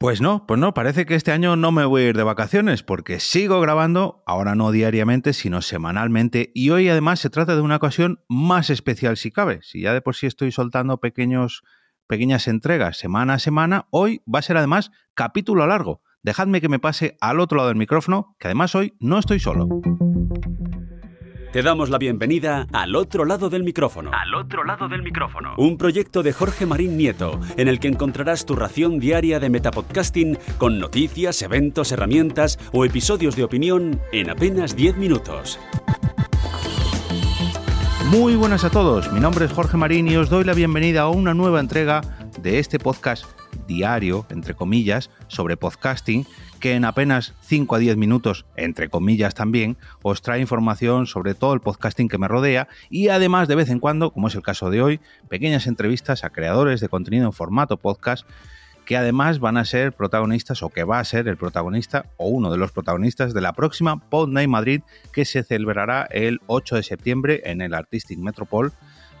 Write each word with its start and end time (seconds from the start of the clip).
Pues 0.00 0.20
no, 0.20 0.46
pues 0.46 0.60
no, 0.60 0.74
parece 0.74 1.06
que 1.06 1.16
este 1.16 1.32
año 1.32 1.56
no 1.56 1.72
me 1.72 1.84
voy 1.84 2.02
a 2.02 2.08
ir 2.10 2.16
de 2.16 2.22
vacaciones 2.22 2.84
porque 2.84 3.18
sigo 3.18 3.60
grabando, 3.60 4.22
ahora 4.26 4.54
no 4.54 4.70
diariamente, 4.70 5.32
sino 5.32 5.60
semanalmente, 5.60 6.52
y 6.54 6.70
hoy 6.70 6.88
además 6.88 7.18
se 7.18 7.30
trata 7.30 7.56
de 7.56 7.62
una 7.62 7.76
ocasión 7.76 8.22
más 8.28 8.70
especial 8.70 9.16
si 9.16 9.32
cabe. 9.32 9.58
Si 9.62 9.80
ya 9.80 9.92
de 9.92 10.00
por 10.00 10.14
sí 10.14 10.26
estoy 10.26 10.52
soltando 10.52 11.00
pequeños, 11.00 11.64
pequeñas 12.06 12.46
entregas 12.46 12.96
semana 12.96 13.34
a 13.34 13.38
semana, 13.40 13.88
hoy 13.90 14.22
va 14.32 14.38
a 14.38 14.42
ser 14.42 14.56
además 14.56 14.92
capítulo 15.14 15.66
largo. 15.66 16.00
Dejadme 16.22 16.60
que 16.60 16.68
me 16.68 16.78
pase 16.78 17.16
al 17.20 17.40
otro 17.40 17.56
lado 17.56 17.70
del 17.70 17.76
micrófono, 17.76 18.36
que 18.38 18.46
además 18.46 18.76
hoy 18.76 18.94
no 19.00 19.18
estoy 19.18 19.40
solo. 19.40 19.66
Te 21.52 21.62
damos 21.62 21.88
la 21.88 21.96
bienvenida 21.96 22.66
al 22.74 22.94
otro 22.94 23.24
lado 23.24 23.48
del 23.48 23.64
micrófono. 23.64 24.10
Al 24.12 24.34
otro 24.34 24.64
lado 24.64 24.86
del 24.86 25.02
micrófono. 25.02 25.54
Un 25.56 25.78
proyecto 25.78 26.22
de 26.22 26.34
Jorge 26.34 26.66
Marín 26.66 26.98
Nieto, 26.98 27.40
en 27.56 27.68
el 27.68 27.80
que 27.80 27.88
encontrarás 27.88 28.44
tu 28.44 28.54
ración 28.54 28.98
diaria 28.98 29.40
de 29.40 29.48
metapodcasting 29.48 30.36
con 30.58 30.78
noticias, 30.78 31.40
eventos, 31.40 31.90
herramientas 31.90 32.58
o 32.72 32.84
episodios 32.84 33.34
de 33.34 33.44
opinión 33.44 33.98
en 34.12 34.28
apenas 34.28 34.76
10 34.76 34.98
minutos. 34.98 35.58
Muy 38.10 38.36
buenas 38.36 38.64
a 38.64 38.70
todos, 38.70 39.10
mi 39.10 39.20
nombre 39.20 39.46
es 39.46 39.52
Jorge 39.52 39.78
Marín 39.78 40.06
y 40.06 40.16
os 40.16 40.28
doy 40.28 40.44
la 40.44 40.52
bienvenida 40.52 41.02
a 41.02 41.08
una 41.08 41.32
nueva 41.32 41.60
entrega 41.60 42.02
de 42.42 42.58
este 42.58 42.78
podcast 42.78 43.24
diario, 43.66 44.26
entre 44.28 44.54
comillas, 44.54 45.10
sobre 45.28 45.56
podcasting 45.56 46.26
que 46.58 46.74
en 46.74 46.84
apenas 46.84 47.34
5 47.42 47.74
a 47.74 47.78
10 47.78 47.96
minutos, 47.96 48.44
entre 48.56 48.88
comillas 48.88 49.34
también, 49.34 49.76
os 50.02 50.22
trae 50.22 50.40
información 50.40 51.06
sobre 51.06 51.34
todo 51.34 51.54
el 51.54 51.60
podcasting 51.60 52.08
que 52.08 52.18
me 52.18 52.28
rodea 52.28 52.68
y 52.90 53.08
además 53.08 53.48
de 53.48 53.54
vez 53.54 53.70
en 53.70 53.80
cuando, 53.80 54.10
como 54.10 54.28
es 54.28 54.34
el 54.34 54.42
caso 54.42 54.70
de 54.70 54.82
hoy, 54.82 55.00
pequeñas 55.28 55.66
entrevistas 55.66 56.24
a 56.24 56.30
creadores 56.30 56.80
de 56.80 56.88
contenido 56.88 57.26
en 57.26 57.32
formato 57.32 57.76
podcast 57.76 58.26
que 58.88 58.96
además 58.96 59.38
van 59.38 59.58
a 59.58 59.66
ser 59.66 59.92
protagonistas 59.92 60.62
o 60.62 60.70
que 60.70 60.82
va 60.82 60.98
a 60.98 61.04
ser 61.04 61.28
el 61.28 61.36
protagonista 61.36 62.06
o 62.16 62.28
uno 62.28 62.50
de 62.50 62.56
los 62.56 62.72
protagonistas 62.72 63.34
de 63.34 63.42
la 63.42 63.52
próxima 63.52 64.00
Pod 64.08 64.30
Night 64.30 64.48
Madrid 64.48 64.80
que 65.12 65.26
se 65.26 65.42
celebrará 65.42 66.08
el 66.10 66.40
8 66.46 66.76
de 66.76 66.82
septiembre 66.82 67.42
en 67.44 67.60
el 67.60 67.74
Artistic 67.74 68.18
Metropol. 68.18 68.72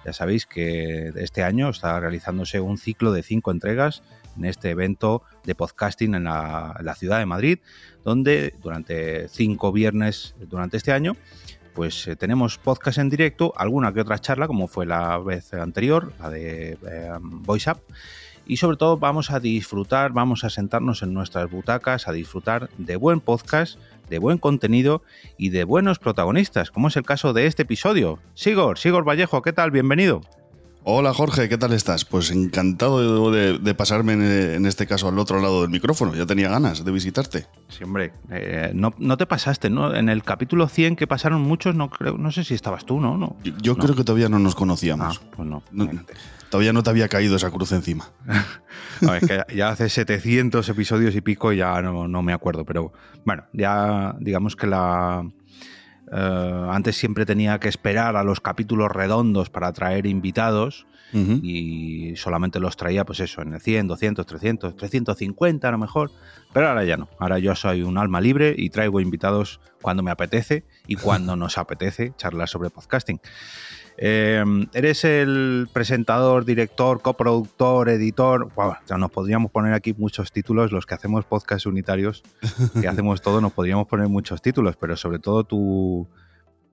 Ya 0.06 0.14
sabéis 0.14 0.46
que 0.46 1.12
este 1.16 1.42
año 1.42 1.68
está 1.68 2.00
realizándose 2.00 2.60
un 2.60 2.78
ciclo 2.78 3.12
de 3.12 3.22
cinco 3.22 3.50
entregas 3.50 4.02
en 4.38 4.44
este 4.44 4.70
evento 4.70 5.22
de 5.44 5.54
podcasting 5.54 6.14
en 6.14 6.24
la, 6.24 6.94
ciudad 6.96 7.18
de 7.18 7.26
Madrid, 7.26 7.58
donde 8.04 8.54
durante 8.62 9.28
cinco 9.28 9.72
viernes 9.72 10.34
durante 10.48 10.76
este 10.76 10.92
año 10.92 11.16
pues 11.74 12.08
eh, 12.08 12.16
tenemos 12.16 12.58
podcast 12.58 12.98
en 12.98 13.08
directo, 13.08 13.52
alguna 13.56 13.92
que 13.92 14.00
otra 14.00 14.18
charla, 14.18 14.48
como 14.48 14.66
fue 14.66 14.84
la 14.84 15.16
vez 15.18 15.54
anterior, 15.54 16.12
la 16.18 16.28
de 16.28 16.72
eh, 16.72 17.12
Voice 17.20 17.70
Up, 17.70 17.78
y 18.48 18.56
sobre 18.56 18.76
todo 18.76 18.96
vamos 18.96 19.30
a 19.30 19.38
disfrutar, 19.38 20.12
vamos 20.12 20.42
a 20.42 20.50
sentarnos 20.50 21.04
en 21.04 21.14
nuestras 21.14 21.48
butacas 21.48 22.08
a 22.08 22.12
disfrutar 22.12 22.68
de 22.78 22.96
buen 22.96 23.20
podcast, 23.20 23.78
de 24.08 24.18
buen 24.18 24.38
contenido 24.38 25.02
y 25.36 25.50
de 25.50 25.62
buenos 25.62 26.00
protagonistas, 26.00 26.72
como 26.72 26.88
es 26.88 26.96
el 26.96 27.04
caso 27.04 27.32
de 27.32 27.46
este 27.46 27.62
episodio. 27.62 28.18
Sigor, 28.34 28.78
Sigor 28.78 29.06
Vallejo, 29.06 29.42
¿qué 29.42 29.52
tal? 29.52 29.70
Bienvenido. 29.70 30.22
Hola 30.90 31.12
Jorge, 31.12 31.50
¿qué 31.50 31.58
tal 31.58 31.74
estás? 31.74 32.06
Pues 32.06 32.30
encantado 32.30 33.30
de, 33.30 33.74
pasarme 33.74 34.14
en, 34.14 34.64
este 34.64 34.86
caso 34.86 35.06
al 35.06 35.18
otro 35.18 35.38
lado 35.38 35.60
del 35.60 35.70
micrófono. 35.70 36.14
Ya 36.14 36.24
tenía 36.24 36.48
ganas 36.48 36.82
de 36.82 36.90
visitarte. 36.90 37.44
Sí, 37.68 37.84
hombre, 37.84 38.14
eh, 38.30 38.72
no, 38.72 38.92
te 39.18 39.26
pasaste, 39.26 39.68
¿no? 39.68 39.94
En 39.94 40.08
el 40.08 40.22
capítulo 40.22 40.66
100 40.66 40.96
que 40.96 41.06
pasaron 41.06 41.42
muchos, 41.42 41.74
no 41.74 41.90
creo, 41.90 42.16
no 42.16 42.32
sé 42.32 42.42
si 42.42 42.54
estabas 42.54 42.86
tú, 42.86 43.00
¿no? 43.00 43.18
no 43.18 43.36
yo, 43.60 43.76
creo 43.76 43.94
que 43.94 44.02
todavía 44.02 44.30
no 44.30 44.38
nos 44.38 44.54
conocíamos. 44.54 45.20
Ah, 45.22 45.30
pues 45.36 45.46
no. 45.46 45.62
todavía 46.48 46.72
no 46.72 46.82
te 46.82 46.88
había 46.88 47.08
caído 47.08 47.36
esa 47.36 47.50
cruz 47.50 47.72
encima. 47.72 48.08
es 49.02 49.28
que 49.28 49.44
ya 49.54 49.68
hace 49.68 49.90
700 49.90 50.66
episodios 50.70 51.14
y 51.14 51.20
pico 51.20 51.52
y 51.52 51.58
ya 51.58 51.82
no, 51.82 52.08
no 52.08 52.22
me 52.22 52.32
acuerdo, 52.32 52.64
pero 52.64 52.94
bueno, 53.26 53.44
ya 53.52 54.16
digamos 54.20 54.56
que 54.56 54.66
la 54.66 55.22
eh, 56.12 56.66
antes 56.70 56.96
siempre 56.96 57.26
tenía 57.26 57.58
que 57.58 57.68
esperar 57.68 58.16
a 58.16 58.24
los 58.24 58.40
capítulos 58.40 58.90
redondos 58.90 59.50
para 59.50 59.72
traer 59.72 60.06
invitados 60.06 60.86
y 61.10 62.14
solamente 62.16 62.60
los 62.60 62.76
traía, 62.76 63.06
pues 63.06 63.20
eso, 63.20 63.40
en 63.40 63.54
el 63.54 63.60
100, 63.60 63.88
200, 63.88 64.26
300, 64.26 64.76
350 64.76 65.66
a 65.66 65.70
lo 65.70 65.78
mejor. 65.78 66.10
Pero 66.52 66.68
ahora 66.68 66.84
ya 66.84 66.98
no. 66.98 67.08
Ahora 67.18 67.38
yo 67.38 67.54
soy 67.54 67.82
un 67.82 67.96
alma 67.96 68.20
libre 68.20 68.54
y 68.56 68.68
traigo 68.68 69.00
invitados 69.00 69.60
cuando 69.80 70.02
me 70.02 70.10
apetece 70.10 70.64
y 70.86 70.96
cuando 70.96 71.34
nos 71.36 71.56
apetece 71.56 72.12
charlar 72.16 72.48
sobre 72.48 72.68
podcasting. 72.68 73.20
Em, 74.00 74.68
eres 74.74 75.04
el 75.04 75.68
presentador, 75.72 76.44
director, 76.44 77.02
coproductor, 77.02 77.88
editor. 77.88 78.48
ya 78.88 78.96
nos 78.96 79.10
podríamos 79.10 79.50
poner 79.50 79.74
aquí 79.74 79.92
muchos 79.92 80.30
títulos. 80.30 80.70
Los 80.70 80.86
que 80.86 80.94
hacemos 80.94 81.24
podcast 81.24 81.66
unitarios, 81.66 82.22
que 82.80 82.86
hacemos 82.88 83.20
todo, 83.22 83.40
nos 83.40 83.52
podríamos 83.52 83.88
poner 83.88 84.08
muchos 84.08 84.40
títulos, 84.40 84.76
pero 84.76 84.96
sobre 84.96 85.18
todo 85.18 85.42
tu 85.42 86.06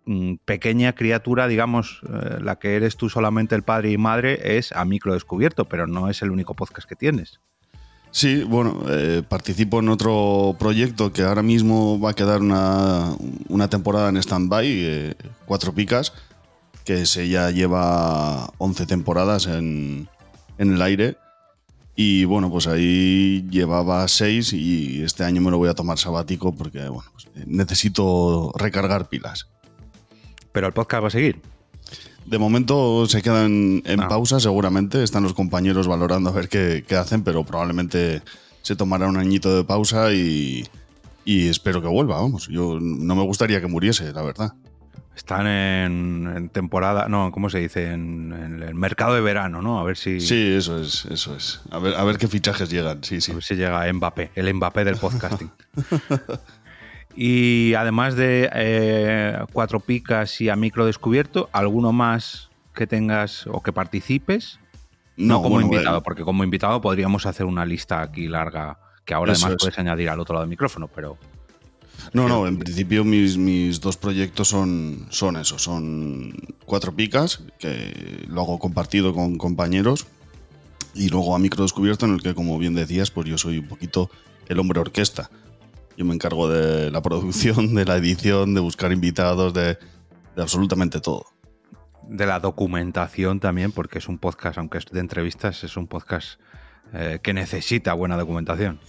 mm, 0.05 0.35
pequeña 0.45 0.93
criatura, 0.93 1.47
digamos, 1.47 2.01
eh, 2.07 2.37
la 2.41 2.57
que 2.57 2.75
eres 2.75 2.95
tú 2.95 3.09
solamente 3.09 3.55
el 3.55 3.63
padre 3.63 3.89
y 3.89 3.97
madre, 3.97 4.57
es 4.57 4.71
a 4.71 4.85
micro 4.85 5.13
descubierto, 5.13 5.65
pero 5.65 5.87
no 5.87 6.11
es 6.11 6.21
el 6.21 6.29
único 6.29 6.53
podcast 6.53 6.87
que 6.87 6.95
tienes. 6.95 7.39
Sí, 8.11 8.43
bueno, 8.43 8.83
eh, 8.87 9.23
participo 9.27 9.79
en 9.79 9.89
otro 9.89 10.55
proyecto 10.59 11.11
que 11.11 11.23
ahora 11.23 11.41
mismo 11.41 11.99
va 11.99 12.11
a 12.11 12.13
quedar 12.13 12.39
una, 12.41 13.17
temporada 13.69 14.09
en 14.09 14.17
stand-by, 14.17 14.67
eh, 14.69 15.15
Cuatro 15.45 15.73
Picas, 15.73 16.13
que 16.85 17.05
se 17.05 17.27
ya 17.27 17.49
lleva 17.51 18.53
11 18.59 18.85
temporadas 18.85 19.47
en, 19.47 20.07
el 20.57 20.81
aire. 20.81 21.17
Y 21.95 22.25
bueno, 22.25 22.51
pues 22.51 22.67
ahí 22.67 23.45
llevaba 23.49 24.07
6 24.07 24.53
y 24.53 25.01
este 25.01 25.23
año 25.23 25.41
me 25.41 25.49
lo 25.49 25.57
voy 25.57 25.69
a 25.69 25.73
tomar 25.73 25.97
sabático 25.97 26.53
porque 26.53 26.87
bueno, 26.87 27.09
pues 27.13 27.27
necesito 27.47 28.53
recargar 28.55 29.09
pilas. 29.09 29.47
¿Pero 30.51 30.67
el 30.67 30.73
podcast 30.73 31.03
va 31.03 31.07
a 31.07 31.11
seguir? 31.11 31.41
De 32.25 32.37
momento 32.37 33.05
se 33.07 33.21
quedan 33.21 33.81
en 33.85 33.99
ah. 34.01 34.07
pausa, 34.07 34.39
seguramente. 34.39 35.03
Están 35.03 35.23
los 35.23 35.33
compañeros 35.33 35.87
valorando 35.87 36.29
a 36.29 36.33
ver 36.33 36.49
qué, 36.49 36.83
hacen, 36.95 37.23
pero 37.23 37.43
probablemente 37.43 38.21
se 38.61 38.75
tomará 38.75 39.07
un 39.07 39.17
añito 39.17 39.55
de 39.55 39.63
pausa 39.63 40.13
y, 40.13 40.67
y 41.23 41.47
espero 41.47 41.81
que 41.81 41.87
vuelva, 41.87 42.19
vamos. 42.19 42.47
Yo 42.47 42.79
no 42.79 43.15
me 43.15 43.23
gustaría 43.23 43.61
que 43.61 43.67
muriese, 43.67 44.11
la 44.11 44.21
verdad. 44.21 44.53
Están 45.15 45.47
en, 45.47 46.49
temporada, 46.49 47.07
no, 47.07 47.31
¿cómo 47.31 47.49
se 47.49 47.59
dice? 47.59 47.91
En, 47.91 48.61
el 48.61 48.75
mercado 48.75 49.15
de 49.15 49.21
verano, 49.21 49.61
¿no? 49.61 49.79
A 49.79 49.83
ver 49.83 49.95
si. 49.95 50.19
Sí, 50.19 50.53
eso 50.55 50.79
es, 50.81 51.05
eso 51.05 51.35
es. 51.35 51.61
A 51.71 51.79
ver, 51.79 51.95
a 51.95 52.03
ver 52.03 52.17
qué 52.17 52.27
fichajes 52.27 52.69
llegan, 52.69 53.03
sí, 53.03 53.21
sí. 53.21 53.31
A 53.31 53.35
ver 53.35 53.43
si 53.43 53.55
llega 53.55 53.91
Mbappé, 53.93 54.31
el 54.35 54.53
Mbappé 54.53 54.83
del 54.83 54.97
podcasting. 54.97 55.51
y 57.15 57.73
además 57.75 58.15
de 58.15 58.49
eh, 58.53 59.39
cuatro 59.53 59.79
picas 59.79 60.41
y 60.41 60.49
a 60.49 60.55
micro 60.57 60.85
descubierto, 60.85 61.49
¿alguno 61.53 61.93
más 61.93 62.49
que 62.73 62.85
tengas 62.85 63.47
o 63.47 63.63
que 63.63 63.71
participes? 63.71 64.59
No, 65.15 65.41
como 65.41 65.61
invitado, 65.61 66.03
porque 66.03 66.23
como 66.23 66.43
invitado 66.43 66.81
podríamos 66.81 67.25
hacer 67.25 67.45
una 67.45 67.65
lista 67.65 68.01
aquí 68.01 68.27
larga 68.27 68.79
que 69.05 69.13
ahora 69.13 69.31
además 69.33 69.55
puedes 69.59 69.79
añadir 69.79 70.09
al 70.09 70.19
otro 70.19 70.33
lado 70.33 70.43
del 70.43 70.49
micrófono, 70.49 70.89
pero. 70.93 71.17
No, 72.13 72.27
no, 72.27 72.47
en 72.47 72.57
principio 72.57 73.03
mis, 73.03 73.37
mis 73.37 73.81
dos 73.81 73.97
proyectos 73.97 74.47
son, 74.47 75.07
son 75.09 75.37
eso, 75.37 75.59
son 75.59 76.33
cuatro 76.65 76.95
picas, 76.95 77.43
que 77.59 78.25
lo 78.27 78.41
hago 78.41 78.59
compartido 78.59 79.13
con 79.13 79.37
compañeros, 79.37 80.07
y 80.95 81.09
luego 81.09 81.35
a 81.35 81.39
micro 81.39 81.63
descubierto, 81.63 82.05
en 82.05 82.13
el 82.13 82.21
que, 82.21 82.33
como 82.33 82.57
bien 82.57 82.73
decías, 82.73 83.11
pues 83.11 83.27
yo 83.27 83.37
soy 83.37 83.59
un 83.59 83.67
poquito 83.67 84.09
el 84.47 84.59
hombre 84.59 84.79
orquesta. 84.79 85.29
Yo 85.97 86.05
me 86.05 86.13
encargo 86.13 86.49
de 86.49 86.89
la 86.89 87.01
producción, 87.01 87.75
de 87.75 87.85
la 87.85 87.97
edición, 87.97 88.53
de 88.53 88.61
buscar 88.61 88.91
invitados, 88.91 89.53
de, 89.53 89.77
absolutamente 90.37 91.01
todo. 91.01 91.25
De 92.07 92.25
la 92.25 92.39
documentación 92.39 93.39
también, 93.39 93.71
porque 93.71 93.99
es 93.99 94.07
un 94.07 94.17
podcast, 94.17 94.57
aunque 94.57 94.77
es 94.77 94.85
de 94.85 94.99
entrevistas, 94.99 95.63
es 95.63 95.75
un 95.75 95.87
podcast 95.87 96.39
eh, 96.93 97.19
que 97.21 97.33
necesita 97.33 97.93
buena 97.93 98.15
documentación. 98.15 98.79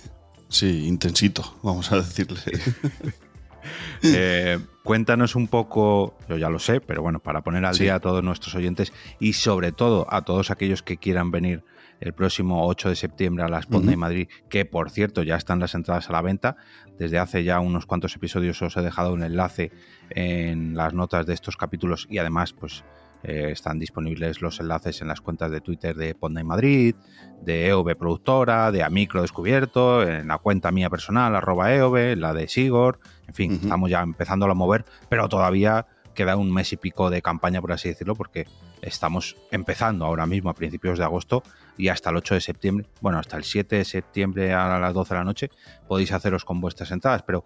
Sí, 0.48 0.86
intensito, 0.86 1.56
vamos 1.62 1.90
a 1.92 1.96
decirle. 1.96 2.40
Eh, 4.02 4.58
cuéntanos 4.84 5.34
un 5.34 5.48
poco, 5.48 6.16
yo 6.28 6.36
ya 6.36 6.48
lo 6.48 6.60
sé, 6.60 6.80
pero 6.80 7.02
bueno, 7.02 7.18
para 7.18 7.42
poner 7.42 7.64
al 7.64 7.76
día 7.76 7.96
a 7.96 8.00
todos 8.00 8.22
nuestros 8.22 8.54
oyentes 8.54 8.92
y 9.18 9.32
sobre 9.32 9.72
todo 9.72 10.06
a 10.08 10.22
todos 10.22 10.52
aquellos 10.52 10.82
que 10.82 10.98
quieran 10.98 11.32
venir 11.32 11.64
el 12.00 12.12
próximo 12.12 12.66
8 12.66 12.90
de 12.90 12.96
septiembre 12.96 13.44
a 13.44 13.48
la 13.48 13.62
Sponda 13.62 13.90
de 13.90 13.96
Madrid, 13.96 14.28
que 14.48 14.64
por 14.64 14.90
cierto 14.90 15.22
ya 15.22 15.36
están 15.36 15.60
las 15.60 15.74
entradas 15.74 16.08
a 16.08 16.12
la 16.12 16.22
venta. 16.22 16.56
Desde 16.98 17.18
hace 17.18 17.42
ya 17.42 17.58
unos 17.60 17.86
cuantos 17.86 18.14
episodios 18.14 18.60
os 18.62 18.76
he 18.76 18.82
dejado 18.82 19.12
un 19.12 19.22
enlace 19.22 19.72
en 20.10 20.76
las 20.76 20.94
notas 20.94 21.26
de 21.26 21.34
estos 21.34 21.56
capítulos 21.56 22.06
y 22.10 22.18
además 22.18 22.52
pues 22.52 22.84
eh, 23.22 23.50
están 23.50 23.78
disponibles 23.78 24.40
los 24.40 24.60
enlaces 24.60 25.00
en 25.02 25.08
las 25.08 25.20
cuentas 25.20 25.50
de 25.50 25.60
Twitter 25.60 25.96
de 25.96 26.14
Ponda 26.14 26.42
Madrid, 26.44 26.94
de 27.42 27.68
EOB 27.68 27.96
Productora, 27.96 28.70
de 28.70 28.82
Amicro 28.82 29.22
Descubierto, 29.22 30.02
en 30.02 30.28
la 30.28 30.38
cuenta 30.38 30.70
mía 30.70 30.90
personal, 30.90 31.34
arroba 31.34 31.74
EOB, 31.74 32.16
la 32.16 32.34
de 32.34 32.48
Sigor. 32.48 33.00
En 33.26 33.34
fin, 33.34 33.52
estamos 33.62 33.90
ya 33.90 34.02
empezando 34.02 34.46
a 34.46 34.54
mover, 34.54 34.84
pero 35.08 35.28
todavía 35.28 35.86
queda 36.16 36.36
un 36.36 36.52
mes 36.52 36.72
y 36.72 36.76
pico 36.76 37.10
de 37.10 37.22
campaña, 37.22 37.60
por 37.60 37.72
así 37.72 37.88
decirlo, 37.88 38.16
porque 38.16 38.46
estamos 38.82 39.36
empezando 39.50 40.04
ahora 40.04 40.26
mismo 40.26 40.50
a 40.50 40.54
principios 40.54 40.98
de 40.98 41.04
agosto 41.04 41.42
y 41.76 41.88
hasta 41.88 42.10
el 42.10 42.16
8 42.16 42.34
de 42.34 42.40
septiembre, 42.40 42.86
bueno, 43.00 43.18
hasta 43.18 43.36
el 43.36 43.44
7 43.44 43.76
de 43.76 43.84
septiembre 43.84 44.52
a 44.52 44.78
las 44.78 44.94
12 44.94 45.14
de 45.14 45.18
la 45.18 45.24
noche 45.24 45.50
podéis 45.86 46.12
haceros 46.12 46.44
con 46.44 46.60
vuestras 46.60 46.90
entradas, 46.90 47.22
pero 47.22 47.44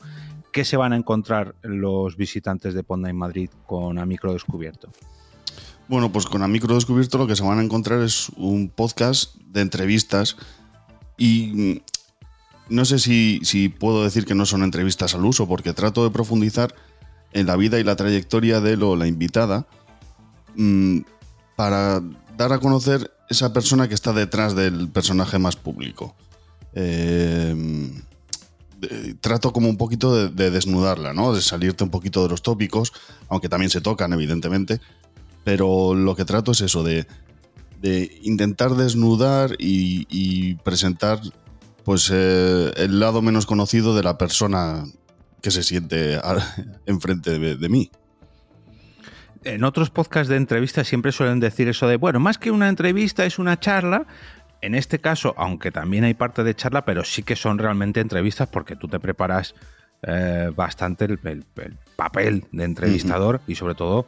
¿qué 0.53 0.65
se 0.65 0.77
van 0.77 0.93
a 0.93 0.97
encontrar 0.97 1.55
los 1.63 2.17
visitantes 2.17 2.73
de 2.73 2.85
Ponda 2.85 3.11
en 3.11 3.17
Madrid 3.17 3.51
con 3.67 3.99
A 3.99 4.07
Micro 4.07 4.33
Descubierto? 4.33 4.91
Bueno, 5.91 6.13
pues 6.13 6.27
con 6.27 6.45
A 6.45 6.47
Micro 6.47 6.77
Descubierto 6.77 7.19
lo 7.19 7.27
que 7.27 7.35
se 7.35 7.43
van 7.43 7.59
a 7.59 7.65
encontrar 7.65 8.01
es 8.01 8.29
un 8.37 8.69
podcast 8.69 9.35
de 9.39 9.61
entrevistas 9.61 10.37
y 11.19 11.47
mm, 11.53 11.81
no 12.69 12.85
sé 12.85 13.01
si, 13.01 13.41
si 13.43 13.69
puedo 13.69 14.05
decir 14.05 14.25
que 14.25 14.37
no 14.37 14.47
son 14.47 14.63
entrevistas 14.63 15.17
al 15.17 15.25
uso, 15.25 15.49
porque 15.49 15.73
trato 15.73 16.05
de 16.05 16.11
profundizar 16.11 16.77
en 17.33 17.49
la 17.49 17.57
vida 17.57 17.81
y 17.81 17.83
la 17.83 17.97
trayectoria 17.97 18.61
de 18.61 18.77
lo, 18.77 18.95
la 18.95 19.09
invitada 19.09 19.67
mm, 20.55 21.01
para 21.57 22.01
dar 22.37 22.53
a 22.53 22.61
conocer 22.61 23.11
esa 23.29 23.53
persona 23.53 23.89
que 23.89 23.95
está 23.95 24.13
detrás 24.13 24.55
del 24.55 24.91
personaje 24.91 25.41
más 25.41 25.57
público. 25.57 26.15
Eh, 26.73 27.91
trato 29.21 29.53
como 29.53 29.69
un 29.69 29.77
poquito 29.77 30.29
de, 30.29 30.51
desnudarla, 30.51 31.13
¿no? 31.13 31.33
De 31.33 31.43
salirte 31.43 31.85
un 31.85 31.91
poquito 31.91 32.23
de 32.23 32.29
los 32.29 32.43
tópicos, 32.43 32.93
aunque 33.29 33.49
también 33.49 33.71
se 33.71 33.81
tocan, 33.81 34.13
evidentemente. 34.13 34.81
Pero 35.45 35.95
lo 35.95 36.15
que 36.17 36.25
trato 36.25 36.53
es 36.53 36.61
eso, 36.61 36.83
de, 36.83 37.07
intentar 38.23 38.73
desnudar 38.73 39.57
y, 39.59 40.55
presentar 40.57 41.21
pues 41.85 42.11
eh, 42.13 42.73
el 42.77 43.01
lado 43.01 43.23
menos 43.23 43.47
conocido 43.47 43.97
de 43.97 44.03
la 44.03 44.19
persona 44.19 44.85
que 45.41 45.51
se 45.51 45.63
siente 45.63 46.21
enfrente 46.87 47.39
de, 47.39 47.69
mí. 47.69 47.91
En 49.45 49.65
otros 49.65 49.91
podcasts 49.91 50.29
de 50.29 50.37
entrevistas 50.37 50.87
siempre 50.87 51.13
suelen 51.13 51.41
decir 51.41 51.69
eso 51.69 51.89
de, 51.89 51.97
bueno, 51.97 52.21
más 52.21 52.37
que 52.37 52.51
una 52.51 52.69
entrevista 52.69 53.25
es 53.25 53.39
una 53.39 53.59
charla. 53.59 54.07
En 54.61 54.75
este 54.75 54.99
caso, 54.99 55.35
aunque 55.39 55.73
también 55.73 56.05
hay 56.05 56.13
parte 56.13 56.45
de 56.45 56.55
charla, 56.55 56.85
pero 56.85 57.03
sí 57.03 57.23
que 57.23 57.35
son 57.35 57.57
realmente 57.57 58.01
entrevistas 58.01 58.49
porque 58.49 58.77
tú 58.77 58.89
te 58.89 59.01
preparas 59.01 59.55
eh, 60.03 60.51
bastante 60.55 61.07
el, 61.07 61.45
papel 61.97 62.45
de 62.53 62.65
entrevistador 62.65 63.41
y 63.47 63.55
sobre 63.55 63.75
todo 63.75 64.07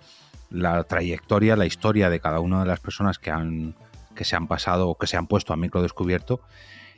la 0.53 0.85
trayectoria, 0.85 1.57
la 1.57 1.67
historia 1.67 2.11
de 2.11 2.21
cada 2.21 2.41
una 2.41 2.61
de 2.61 2.67
las 2.67 2.81
personas 2.81 3.19
que 3.19 3.31
han 3.31 3.75
que 4.15 4.25
se 4.25 4.37
han 4.37 4.47
pasado 4.47 4.91
o 4.91 4.99
que 4.99 5.07
se 5.07 5.17
han 5.17 5.27
puesto 5.27 5.55
a 5.55 5.57
micro 5.57 5.83
descubierto 5.83 6.43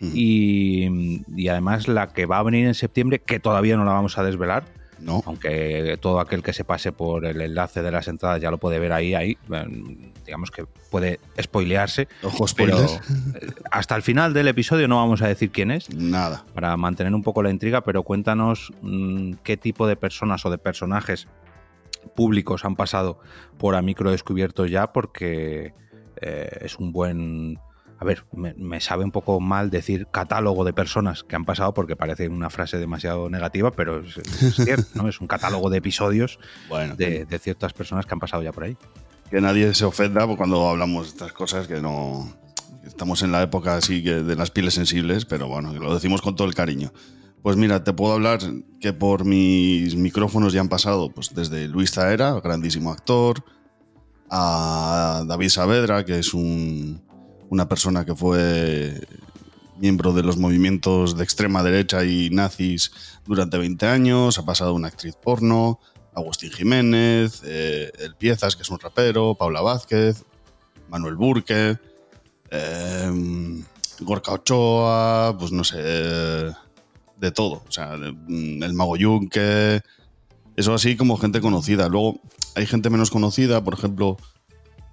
y, 0.01 1.49
además 1.49 1.89
la 1.89 2.09
que 2.09 2.27
va 2.27 2.39
a 2.39 2.43
venir 2.43 2.67
en 2.67 2.75
septiembre, 2.75 3.21
que 3.21 3.41
todavía 3.41 3.77
no 3.77 3.85
la 3.85 3.93
vamos 3.93 4.19
a 4.19 4.25
desvelar, 4.25 4.65
no. 5.01 5.23
Aunque 5.27 5.99
todo 6.01 6.21
aquel 6.21 6.43
que 6.43 6.53
se 6.53 6.65
pase 6.65 6.93
por 6.93 7.27
el 7.27 7.41
enlace 7.41 7.83
de 7.83 7.91
las 7.91 8.09
entradas 8.09 8.41
ya 8.41 8.51
lo 8.51 8.59
puede 8.59 8.79
ver 8.79 8.93
ahí, 8.93 9.15
ahí. 9.15 9.37
Digamos 10.25 10.51
que 10.51 10.65
puede 10.91 11.21
spoilearse. 11.43 12.09
pero 12.57 12.79
eh, 12.79 12.89
hasta 13.71 13.97
el 13.97 14.03
final 14.03 14.33
del 14.33 14.49
episodio 14.49 14.89
no 14.89 14.97
vamos 14.97 15.21
a 15.21 15.29
decir 15.29 15.51
quién 15.51 15.73
es. 15.73 15.93
Nada. 15.95 16.45
Para 16.55 16.77
mantener 16.77 17.13
un 17.13 17.23
poco 17.23 17.43
la 17.43 17.51
intriga, 17.51 17.83
pero 17.83 18.03
cuéntanos 18.03 18.73
mm, 18.81 19.35
qué 19.43 19.57
tipo 19.59 19.87
de 19.87 19.97
personas 19.97 20.47
o 20.47 20.51
de 20.51 20.59
personajes 20.59 21.29
públicos 22.15 22.65
han 22.65 22.77
pasado 22.77 23.19
por 23.59 23.75
a 23.75 23.83
micro 23.83 24.11
descubierto 24.11 24.67
ya, 24.67 24.93
porque 24.93 25.75
eh, 26.21 26.59
es 26.61 26.79
un 26.79 26.93
buen 26.93 27.59
a 27.99 28.05
ver, 28.05 28.25
me, 28.33 28.81
sabe 28.81 29.05
un 29.05 29.13
poco 29.13 29.41
mal 29.41 29.71
decir 29.71 30.09
catálogo 30.11 30.65
de 30.65 30.73
personas 30.73 31.23
que 31.25 31.37
han 31.37 31.45
pasado 31.45 31.75
porque 31.75 31.97
parece 31.97 32.29
una 32.29 32.51
frase 32.51 32.79
demasiado 32.79 33.31
negativa, 33.31 33.71
pero 33.71 34.01
es, 34.01 34.21
cierto, 34.57 34.89
¿no? 34.95 35.09
Es 35.09 35.21
un 35.21 35.27
catálogo 35.27 35.71
de 35.71 35.79
episodios 35.79 36.39
de, 36.97 37.39
ciertas 37.41 37.73
personas 37.73 38.07
que 38.07 38.15
han 38.15 38.21
pasado 38.21 38.43
ya 38.43 38.53
por 38.53 38.65
ahí. 38.65 38.77
Que 39.31 39.41
nadie 39.41 39.73
se 39.75 39.85
ofenda 39.85 40.27
cuando 40.37 40.69
hablamos 40.69 41.07
de 41.07 41.09
estas 41.11 41.33
cosas, 41.33 41.67
que 41.67 41.81
no... 41.81 42.31
Estamos 42.85 43.23
en 43.23 43.33
la 43.33 43.43
época 43.43 43.77
así 43.77 44.05
que 44.05 44.23
de 44.23 44.37
las 44.37 44.51
pieles 44.51 44.75
sensibles, 44.75 45.25
pero 45.25 45.49
bueno, 45.49 45.73
lo 45.73 45.95
decimos 45.95 46.21
con 46.21 46.37
todo 46.37 46.47
el 46.47 46.55
cariño. 46.55 46.93
Pues 47.45 47.59
mira, 47.59 47.85
te 47.85 47.93
puedo 47.93 48.15
hablar 48.15 48.41
que 48.81 48.95
por 48.95 49.27
mis 49.27 49.97
micrófonos 49.97 50.55
ya 50.55 50.63
han 50.63 50.71
pasado, 50.71 51.11
pues 51.11 51.35
desde 51.35 51.69
Luis 51.69 51.91
Zaera, 51.91 52.41
grandísimo 52.41 52.91
actor, 52.91 53.45
a 54.31 55.25
David 55.27 55.51
Saavedra, 55.51 56.07
que 56.07 56.21
es 56.21 56.33
un, 56.33 57.03
una 57.51 57.69
persona 57.69 58.07
que 58.07 58.15
fue 58.15 58.99
miembro 59.77 60.15
de 60.15 60.23
los 60.23 60.39
movimientos 60.39 61.19
de 61.19 61.25
extrema 61.25 61.63
derecha 61.63 62.03
y 62.07 62.31
nazis 62.31 62.93
durante 63.27 63.59
20 63.59 63.89
años, 63.89 64.39
ha 64.39 64.47
pasado 64.47 64.73
una 64.73 64.89
actriz 64.89 65.15
porno, 65.15 65.81
Agustín 66.15 66.51
Jiménez, 66.51 67.43
eh, 67.45 67.93
El 67.99 68.15
Piezas, 68.15 68.57
que 68.57 68.63
es 68.63 68.71
un 68.71 68.81
rapero, 68.81 69.35
Paula 69.35 69.61
Vázquez, 69.61 70.25
Manuel 70.89 71.17
Burque, 71.17 71.77
eh, 72.51 73.63
Gorka 74.01 74.33
Ochoa, 74.33 75.37
pues 75.39 75.53
no 75.53 75.63
sé, 75.63 76.55
de 77.25 77.33
todo. 77.33 77.65
O 77.67 77.73
sea, 77.73 77.95
el 77.95 78.75
Mago 78.75 78.97
Yunque, 78.97 79.81
eso 80.57 80.75
así 80.75 80.97
como 80.97 81.17
gente 81.17 81.41
conocida. 81.41 81.89
Luego 81.89 82.21
hay 82.55 82.67
gente 82.67 82.91
menos 82.91 83.11
conocida, 83.11 83.65
por 83.65 83.75
ejemplo, 83.75 84.17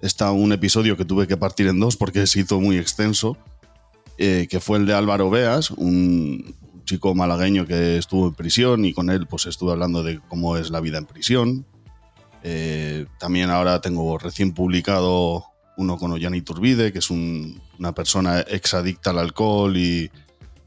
está 0.00 0.32
un 0.32 0.52
episodio 0.52 0.96
que 0.96 1.04
tuve 1.04 1.26
que 1.26 1.36
partir 1.36 1.68
en 1.68 1.78
dos 1.78 1.96
porque 1.96 2.26
se 2.26 2.40
hizo 2.40 2.60
muy 2.60 2.76
extenso, 2.76 3.36
eh, 4.18 4.48
que 4.50 4.60
fue 4.60 4.78
el 4.78 4.86
de 4.86 4.94
Álvaro 4.94 5.30
Beas, 5.30 5.70
un 5.70 6.56
chico 6.84 7.14
malagueño 7.14 7.66
que 7.66 7.98
estuvo 7.98 8.26
en 8.26 8.34
prisión 8.34 8.84
y 8.84 8.92
con 8.92 9.10
él 9.10 9.26
pues 9.28 9.46
estuve 9.46 9.72
hablando 9.72 10.02
de 10.02 10.20
cómo 10.28 10.56
es 10.56 10.70
la 10.70 10.80
vida 10.80 10.98
en 10.98 11.06
prisión. 11.06 11.66
Eh, 12.42 13.06
también 13.18 13.50
ahora 13.50 13.80
tengo 13.80 14.18
recién 14.18 14.52
publicado 14.52 15.44
uno 15.76 15.96
con 15.96 16.10
Ollani 16.12 16.42
Turbide, 16.42 16.92
que 16.92 16.98
es 16.98 17.10
una 17.10 17.94
persona 17.94 18.40
exadicta 18.40 19.10
al 19.10 19.18
alcohol 19.18 19.76
y 19.76 20.10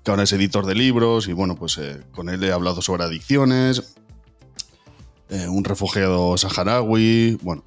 que 0.06 0.12
ahora 0.12 0.24
es 0.24 0.32
editor 0.34 0.68
de 0.68 0.76
libros 0.76 1.28
y 1.28 1.34
bueno, 1.34 1.56
pues 1.56 1.80
eh, 1.80 2.00
con 2.12 2.30
él 2.30 2.44
he 2.44 2.52
hablado 2.52 2.82
sobre 2.84 3.04
adicciones. 3.04 3.96
un 5.50 5.64
refugiado 5.64 6.38
saharaui, 6.38 7.40
bueno, 7.42 7.64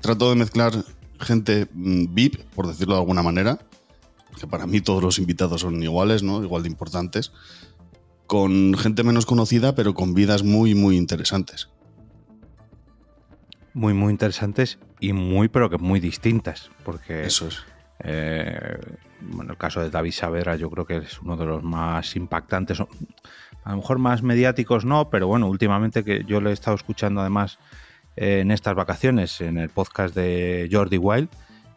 trato 0.00 0.30
de 0.30 0.36
mezclar 0.36 0.72
gente 1.18 1.66
mm, 1.72 2.14
VIP, 2.14 2.38
por 2.54 2.68
decirlo 2.68 2.94
de 2.94 3.00
alguna 3.00 3.24
manera, 3.24 3.58
porque 4.30 4.46
para 4.46 4.68
mí 4.68 4.80
todos 4.80 5.02
los 5.02 5.18
invitados 5.18 5.62
son 5.62 5.82
iguales, 5.82 6.22
¿no? 6.22 6.44
Igual 6.44 6.62
de 6.62 6.68
importantes, 6.68 7.32
con 8.28 8.74
gente 8.74 9.02
menos 9.02 9.26
conocida, 9.26 9.74
pero 9.74 9.94
con 9.94 10.14
vidas 10.14 10.44
muy, 10.44 10.76
muy 10.76 10.96
interesantes. 10.96 11.68
Muy, 13.74 13.94
muy 13.94 14.12
interesantes 14.12 14.78
y 15.00 15.12
muy, 15.12 15.48
pero 15.48 15.70
que 15.70 15.78
muy 15.78 15.98
distintas, 15.98 16.70
porque... 16.84 17.24
Eso 17.24 17.48
es. 17.48 17.58
Eh, 18.04 18.78
bueno, 19.20 19.52
el 19.52 19.58
caso 19.58 19.80
de 19.80 19.90
David 19.90 20.12
Saavedra 20.12 20.56
yo 20.56 20.70
creo 20.70 20.86
que 20.86 20.98
es 20.98 21.20
uno 21.20 21.36
de 21.36 21.46
los 21.46 21.62
más 21.62 22.16
impactantes, 22.16 22.80
a 22.80 23.70
lo 23.70 23.76
mejor 23.76 23.98
más 23.98 24.22
mediáticos 24.22 24.84
no, 24.84 25.10
pero 25.10 25.26
bueno, 25.26 25.48
últimamente 25.48 26.04
que 26.04 26.24
yo 26.24 26.40
le 26.40 26.50
he 26.50 26.52
estado 26.52 26.76
escuchando 26.76 27.20
además 27.20 27.58
en 28.16 28.50
estas 28.50 28.74
vacaciones 28.74 29.40
en 29.40 29.58
el 29.58 29.68
podcast 29.68 30.14
de 30.14 30.68
Jordi 30.70 30.98
Wild, 30.98 31.28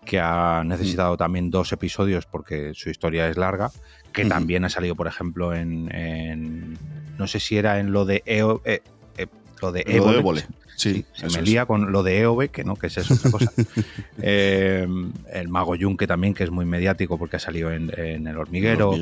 que 0.05 0.19
ha 0.19 0.63
necesitado 0.65 1.15
también 1.15 1.51
dos 1.51 1.71
episodios 1.71 2.25
porque 2.25 2.73
su 2.73 2.89
historia 2.89 3.29
es 3.29 3.37
larga, 3.37 3.71
que 4.11 4.25
también 4.25 4.65
ha 4.65 4.69
salido, 4.69 4.95
por 4.95 5.07
ejemplo, 5.07 5.53
en, 5.53 6.77
no 7.17 7.27
sé 7.27 7.39
si 7.39 7.57
era 7.57 7.79
en 7.79 7.91
lo 7.91 8.05
de 8.05 8.23
EO, 8.25 8.61
eh, 8.65 8.81
eh, 9.17 9.27
lo 9.61 9.71
de 9.71 9.83
Évole. 9.87 10.43
Sí, 10.75 11.05
se 11.13 11.27
me 11.29 11.41
lía 11.41 11.65
con 11.65 11.91
lo 11.91 12.03
de 12.03 12.19
EOB, 12.19 12.49
que 12.49 12.63
no, 12.63 12.75
que 12.75 12.87
es 12.87 13.11
otra 13.11 13.31
cosa. 13.31 13.51
Eh, 14.23 14.87
el 15.31 15.47
Mago 15.47 15.75
Yunque 15.75 16.05
también, 16.05 16.33
que 16.33 16.43
es 16.43 16.51
muy 16.51 16.65
mediático 16.65 17.17
porque 17.17 17.37
ha 17.37 17.39
salido 17.39 17.71
en, 17.71 17.89
El 17.97 18.37
Hormiguero. 18.37 18.93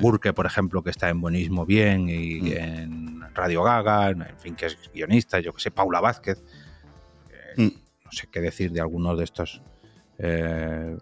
Burke, 0.00 0.32
por 0.32 0.46
ejemplo, 0.46 0.82
que 0.82 0.90
está 0.90 1.08
en 1.08 1.20
Buenismo 1.20 1.66
Bien 1.66 2.08
y 2.08 2.40
mm. 2.40 2.46
en 2.56 3.34
Radio 3.34 3.62
Gaga, 3.62 4.10
en 4.10 4.38
fin, 4.38 4.54
que 4.54 4.66
es 4.66 4.78
guionista, 4.94 5.40
yo 5.40 5.52
que 5.52 5.60
sé, 5.60 5.70
Paula 5.70 6.00
Vázquez. 6.00 6.42
Mm. 7.56 7.68
no 8.04 8.12
sé 8.12 8.28
qué 8.30 8.40
decir 8.40 8.72
de 8.72 8.80
algunos 8.80 9.18
de 9.18 9.24
estos 9.24 9.62
eh, 10.18 10.96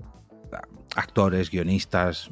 actores, 0.97 1.51
guionistas, 1.51 2.31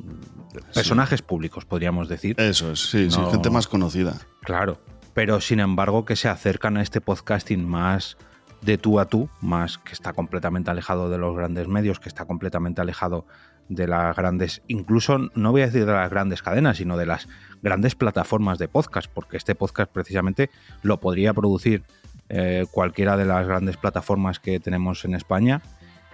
personajes 0.74 1.22
públicos, 1.22 1.64
podríamos 1.64 2.08
decir. 2.08 2.40
Eso 2.40 2.72
es, 2.72 2.90
sí, 2.90 3.08
gente 3.10 3.50
más 3.50 3.68
conocida. 3.68 4.18
Claro, 4.42 4.80
pero 5.18 5.40
sin 5.40 5.58
embargo 5.58 6.04
que 6.04 6.14
se 6.14 6.28
acercan 6.28 6.76
a 6.76 6.80
este 6.80 7.00
podcasting 7.00 7.66
más 7.68 8.16
de 8.62 8.78
tú 8.78 9.00
a 9.00 9.06
tú, 9.06 9.28
más 9.40 9.76
que 9.76 9.92
está 9.92 10.12
completamente 10.12 10.70
alejado 10.70 11.10
de 11.10 11.18
los 11.18 11.34
grandes 11.34 11.66
medios, 11.66 11.98
que 11.98 12.08
está 12.08 12.24
completamente 12.24 12.82
alejado 12.82 13.26
de 13.68 13.88
las 13.88 14.14
grandes, 14.14 14.62
incluso 14.68 15.18
no 15.34 15.50
voy 15.50 15.62
a 15.62 15.66
decir 15.66 15.86
de 15.86 15.92
las 15.92 16.08
grandes 16.08 16.40
cadenas, 16.40 16.76
sino 16.76 16.96
de 16.96 17.06
las 17.06 17.26
grandes 17.62 17.96
plataformas 17.96 18.58
de 18.60 18.68
podcast, 18.68 19.10
porque 19.12 19.36
este 19.36 19.56
podcast 19.56 19.90
precisamente 19.90 20.50
lo 20.82 21.00
podría 21.00 21.34
producir 21.34 21.82
eh, 22.28 22.66
cualquiera 22.70 23.16
de 23.16 23.24
las 23.24 23.44
grandes 23.44 23.76
plataformas 23.76 24.38
que 24.38 24.60
tenemos 24.60 25.04
en 25.04 25.16
España 25.16 25.62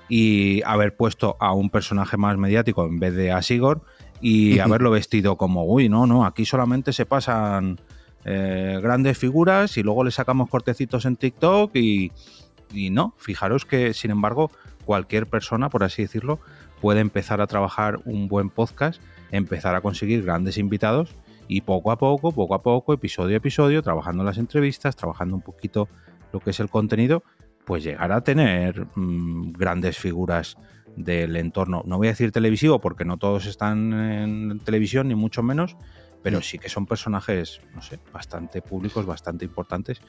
y 0.08 0.62
haber 0.62 0.96
puesto 0.96 1.36
a 1.40 1.52
un 1.52 1.68
personaje 1.68 2.16
más 2.16 2.38
mediático 2.38 2.86
en 2.86 3.00
vez 3.00 3.14
de 3.14 3.32
a 3.32 3.42
Sigor 3.42 3.82
y 4.22 4.58
haberlo 4.60 4.90
vestido 4.90 5.36
como, 5.36 5.66
uy, 5.66 5.90
no, 5.90 6.06
no, 6.06 6.24
aquí 6.24 6.46
solamente 6.46 6.94
se 6.94 7.04
pasan 7.04 7.78
eh, 8.24 8.78
grandes 8.82 9.18
figuras 9.18 9.76
y 9.76 9.82
luego 9.82 10.04
le 10.04 10.10
sacamos 10.10 10.48
cortecitos 10.48 11.04
en 11.04 11.16
TikTok 11.16 11.74
y, 11.76 12.10
no, 12.90 13.14
fijaros 13.18 13.66
que 13.66 13.94
sin 13.94 14.10
embargo 14.10 14.50
cualquier 14.84 15.26
persona, 15.26 15.68
por 15.68 15.84
así 15.84 16.02
decirlo, 16.02 16.40
puede 16.80 17.00
empezar 17.00 17.40
a 17.40 17.46
trabajar 17.46 18.00
un 18.04 18.28
buen 18.28 18.50
podcast, 18.50 19.00
empezar 19.30 19.74
a 19.74 19.80
conseguir 19.80 20.24
grandes 20.24 20.58
invitados 20.58 21.14
y 21.48 21.60
poco 21.60 21.92
a 21.92 21.98
poco, 21.98 22.32
poco 22.32 22.54
a 22.54 22.62
poco, 22.62 22.92
episodio 22.92 23.36
a 23.36 23.38
episodio, 23.38 23.82
trabajando 23.82 24.24
las 24.24 24.38
entrevistas, 24.38 24.96
trabajando 24.96 25.36
un 25.36 25.42
poquito 25.42 25.88
lo 26.32 26.40
que 26.40 26.50
es 26.50 26.60
el 26.60 26.68
contenido, 26.68 27.22
pues 27.64 27.84
llegar 27.84 28.12
a 28.12 28.22
tener 28.22 28.86
mm, 28.94 29.52
grandes 29.52 29.98
figuras 29.98 30.56
del 30.96 31.36
entorno. 31.36 31.82
No 31.86 31.98
voy 31.98 32.08
a 32.08 32.10
decir 32.10 32.32
televisivo 32.32 32.80
porque 32.80 33.04
no 33.04 33.16
todos 33.16 33.46
están 33.46 33.92
en 33.92 34.60
televisión, 34.60 35.08
ni 35.08 35.14
mucho 35.14 35.42
menos, 35.42 35.76
pero 36.24 36.40
sí 36.40 36.58
que 36.58 36.70
son 36.70 36.86
personajes, 36.86 37.60
no 37.74 37.82
sé, 37.82 38.00
bastante 38.10 38.62
públicos, 38.62 39.04
bastante 39.04 39.44
importantes. 39.44 40.00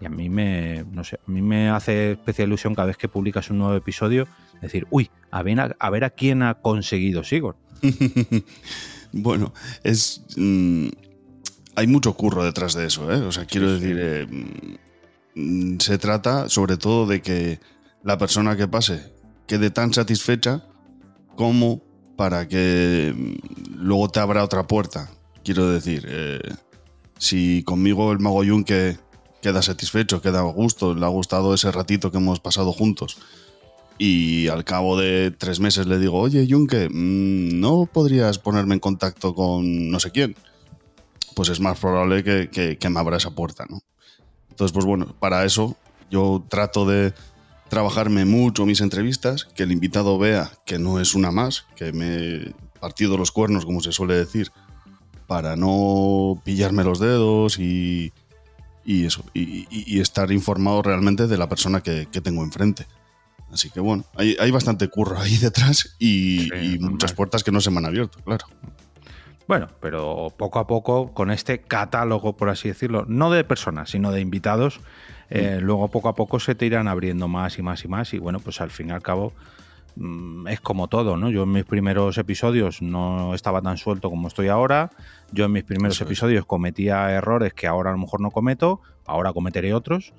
Y 0.00 0.06
a 0.06 0.08
mí 0.08 0.30
me, 0.30 0.84
no 0.92 1.02
sé, 1.02 1.18
a 1.26 1.28
mí 1.28 1.42
me 1.42 1.68
hace 1.68 2.12
especial 2.12 2.46
ilusión 2.46 2.72
cada 2.72 2.86
vez 2.86 2.96
que 2.96 3.08
publicas 3.08 3.50
un 3.50 3.58
nuevo 3.58 3.74
episodio, 3.74 4.28
decir, 4.62 4.86
uy, 4.90 5.10
a 5.32 5.42
ver 5.42 5.58
a, 5.58 5.76
a, 5.76 5.90
ver 5.90 6.04
a 6.04 6.10
quién 6.10 6.44
ha 6.44 6.54
conseguido 6.54 7.24
Sigor. 7.24 7.56
bueno, 9.12 9.52
es... 9.82 10.24
Mm, 10.36 10.86
hay 11.74 11.86
mucho 11.88 12.14
curro 12.14 12.44
detrás 12.44 12.74
de 12.74 12.86
eso, 12.86 13.12
¿eh? 13.12 13.16
O 13.16 13.32
sea, 13.32 13.44
quiero 13.44 13.72
decir, 13.72 13.98
eh, 14.00 14.26
mm, 15.34 15.78
se 15.80 15.98
trata 15.98 16.48
sobre 16.48 16.76
todo 16.76 17.06
de 17.06 17.22
que 17.22 17.58
la 18.04 18.18
persona 18.18 18.56
que 18.56 18.68
pase 18.68 19.12
quede 19.48 19.70
tan 19.72 19.92
satisfecha 19.92 20.64
como 21.34 21.82
para 22.16 22.46
que 22.46 23.12
mm, 23.16 23.82
luego 23.82 24.08
te 24.10 24.20
abra 24.20 24.44
otra 24.44 24.68
puerta. 24.68 25.10
Quiero 25.44 25.70
decir, 25.70 26.06
eh, 26.08 26.40
si 27.18 27.62
conmigo 27.64 28.12
el 28.12 28.18
mago 28.18 28.44
Yunque 28.44 28.98
queda 29.42 29.62
satisfecho, 29.62 30.20
queda 30.20 30.40
a 30.40 30.42
gusto, 30.42 30.94
le 30.94 31.04
ha 31.04 31.08
gustado 31.08 31.54
ese 31.54 31.72
ratito 31.72 32.10
que 32.10 32.18
hemos 32.18 32.40
pasado 32.40 32.72
juntos, 32.72 33.18
y 33.98 34.48
al 34.48 34.64
cabo 34.64 34.98
de 34.98 35.30
tres 35.30 35.60
meses 35.60 35.86
le 35.86 35.98
digo, 35.98 36.18
oye 36.18 36.46
Yunque, 36.46 36.88
¿no 36.90 37.86
podrías 37.86 38.38
ponerme 38.38 38.74
en 38.74 38.80
contacto 38.80 39.34
con 39.34 39.90
no 39.90 40.00
sé 40.00 40.10
quién? 40.10 40.36
Pues 41.34 41.48
es 41.48 41.60
más 41.60 41.78
probable 41.78 42.24
que, 42.24 42.76
que 42.78 42.88
me 42.90 43.00
abra 43.00 43.16
esa 43.16 43.30
puerta, 43.30 43.66
¿no? 43.68 43.80
Entonces, 44.50 44.72
pues 44.72 44.84
bueno, 44.84 45.14
para 45.18 45.44
eso 45.44 45.76
yo 46.10 46.44
trato 46.48 46.84
de 46.84 47.14
trabajarme 47.70 48.24
mucho 48.24 48.66
mis 48.66 48.80
entrevistas, 48.80 49.44
que 49.44 49.62
el 49.62 49.72
invitado 49.72 50.18
vea 50.18 50.50
que 50.66 50.78
no 50.78 51.00
es 51.00 51.14
una 51.14 51.30
más, 51.30 51.66
que 51.76 51.92
me 51.92 52.16
he 52.16 52.54
partido 52.80 53.16
los 53.16 53.30
cuernos, 53.30 53.64
como 53.64 53.80
se 53.80 53.92
suele 53.92 54.14
decir, 54.14 54.50
para 55.30 55.54
no 55.54 56.42
pillarme 56.42 56.82
los 56.82 56.98
dedos 56.98 57.60
y, 57.60 58.12
y 58.84 59.06
eso, 59.06 59.24
y, 59.32 60.00
estar 60.00 60.32
informado 60.32 60.82
realmente 60.82 61.28
de 61.28 61.38
la 61.38 61.48
persona 61.48 61.84
que, 61.84 62.06
tengo 62.06 62.42
enfrente. 62.42 62.84
Así 63.52 63.70
que 63.70 63.78
bueno, 63.78 64.02
hay, 64.16 64.36
hay 64.40 64.50
bastante 64.50 64.88
curro 64.88 65.20
ahí 65.20 65.36
detrás 65.40 65.94
y, 66.00 66.48
muchas 66.80 67.12
puertas 67.12 67.44
que 67.44 67.52
no 67.52 67.60
se 67.60 67.70
me 67.70 67.78
han 67.78 67.86
abierto, 67.86 68.18
claro. 68.24 68.44
Bueno, 69.46 69.68
pero 69.80 70.34
poco 70.36 70.58
a 70.58 70.66
poco, 70.66 71.14
con 71.14 71.30
este 71.30 71.60
catálogo, 71.60 72.36
por 72.36 72.48
así 72.48 72.66
decirlo, 72.66 73.04
no 73.06 73.30
de 73.30 73.44
personas, 73.44 73.90
sino 73.90 74.10
de 74.10 74.20
invitados, 74.20 74.80
eh, 75.28 75.60
luego 75.62 75.86
poco 75.92 76.08
a 76.08 76.16
poco 76.16 76.40
se 76.40 76.56
te 76.56 76.66
irán 76.66 76.88
abriendo 76.88 77.28
más 77.28 77.56
y 77.56 77.62
más 77.62 77.84
y 77.84 77.88
más 77.88 78.12
y 78.14 78.18
bueno, 78.18 78.40
pues 78.40 78.60
al 78.60 78.72
fin 78.72 78.88
y 78.88 78.90
al 78.90 79.02
cabo 79.02 79.32
es 80.48 80.60
como 80.60 80.88
todo, 80.88 81.16
¿no? 81.16 81.30
Yo 81.30 81.44
en 81.44 81.52
mis 81.52 81.64
primeros 81.64 82.18
episodios 82.18 82.82
no 82.82 83.34
estaba 83.34 83.62
tan 83.62 83.76
suelto 83.76 84.10
como 84.10 84.28
estoy 84.28 84.48
ahora, 84.48 84.90
yo 85.32 85.46
en 85.46 85.52
mis 85.52 85.64
primeros 85.64 86.00
episodios 86.00 86.46
cometía 86.46 87.10
errores 87.10 87.52
que 87.54 87.66
ahora 87.66 87.90
a 87.90 87.92
lo 87.92 87.98
mejor 87.98 88.20
no 88.20 88.30
cometo, 88.30 88.80
ahora 89.06 89.32
cometeré 89.32 89.74
otros, 89.74 90.12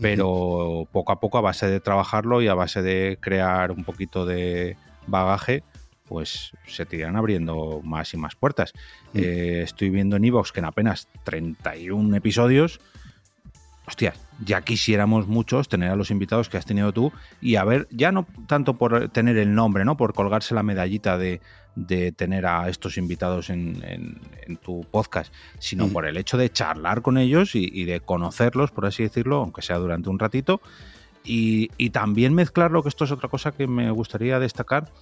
pero 0.00 0.88
poco 0.92 1.12
a 1.12 1.20
poco 1.20 1.38
a 1.38 1.42
base 1.42 1.68
de 1.68 1.80
trabajarlo 1.80 2.42
y 2.42 2.48
a 2.48 2.54
base 2.54 2.82
de 2.82 3.18
crear 3.20 3.72
un 3.72 3.84
poquito 3.84 4.26
de 4.26 4.76
bagaje, 5.06 5.64
pues 6.04 6.52
se 6.66 6.86
te 6.86 6.96
irán 6.96 7.16
abriendo 7.16 7.80
más 7.82 8.14
y 8.14 8.16
más 8.16 8.36
puertas. 8.36 8.72
Mm. 9.12 9.18
Eh, 9.18 9.62
estoy 9.62 9.90
viendo 9.90 10.16
en 10.16 10.24
Evox 10.24 10.52
que 10.52 10.60
en 10.60 10.66
apenas 10.66 11.08
31 11.24 12.16
episodios 12.16 12.80
hostias, 13.86 14.18
ya 14.44 14.62
quisiéramos 14.62 15.26
muchos 15.26 15.68
tener 15.68 15.90
a 15.90 15.96
los 15.96 16.10
invitados 16.10 16.48
que 16.48 16.56
has 16.56 16.66
tenido 16.66 16.92
tú 16.92 17.12
y 17.40 17.56
a 17.56 17.64
ver, 17.64 17.86
ya 17.90 18.12
no 18.12 18.26
tanto 18.46 18.74
por 18.74 19.08
tener 19.10 19.36
el 19.36 19.54
nombre, 19.54 19.84
¿no? 19.84 19.96
Por 19.96 20.12
colgarse 20.12 20.54
la 20.54 20.62
medallita 20.62 21.16
de, 21.16 21.40
tener 22.16 22.46
a 22.46 22.68
estos 22.68 22.96
invitados 22.96 23.50
en, 23.50 24.18
tu 24.62 24.84
podcast, 24.90 25.32
sino 25.58 25.86
mm. 25.86 25.92
por 25.92 26.06
el 26.06 26.16
hecho 26.16 26.36
de 26.36 26.50
charlar 26.50 27.02
con 27.02 27.18
ellos 27.18 27.54
y, 27.54 27.84
de 27.84 28.00
conocerlos, 28.00 28.70
por 28.70 28.86
así 28.86 29.02
decirlo, 29.02 29.36
aunque 29.36 29.62
sea 29.62 29.76
durante 29.76 30.08
un 30.08 30.18
ratito. 30.18 30.60
Y, 31.22 31.70
y 31.76 31.90
también 31.90 32.34
mezclarlo, 32.34 32.84
que 32.84 32.88
esto 32.88 33.04
es 33.04 33.10
otra 33.10 33.28
cosa 33.28 33.50
que 33.50 33.66
me 33.66 33.90
gustaría 33.90 34.38
destacar, 34.38 34.92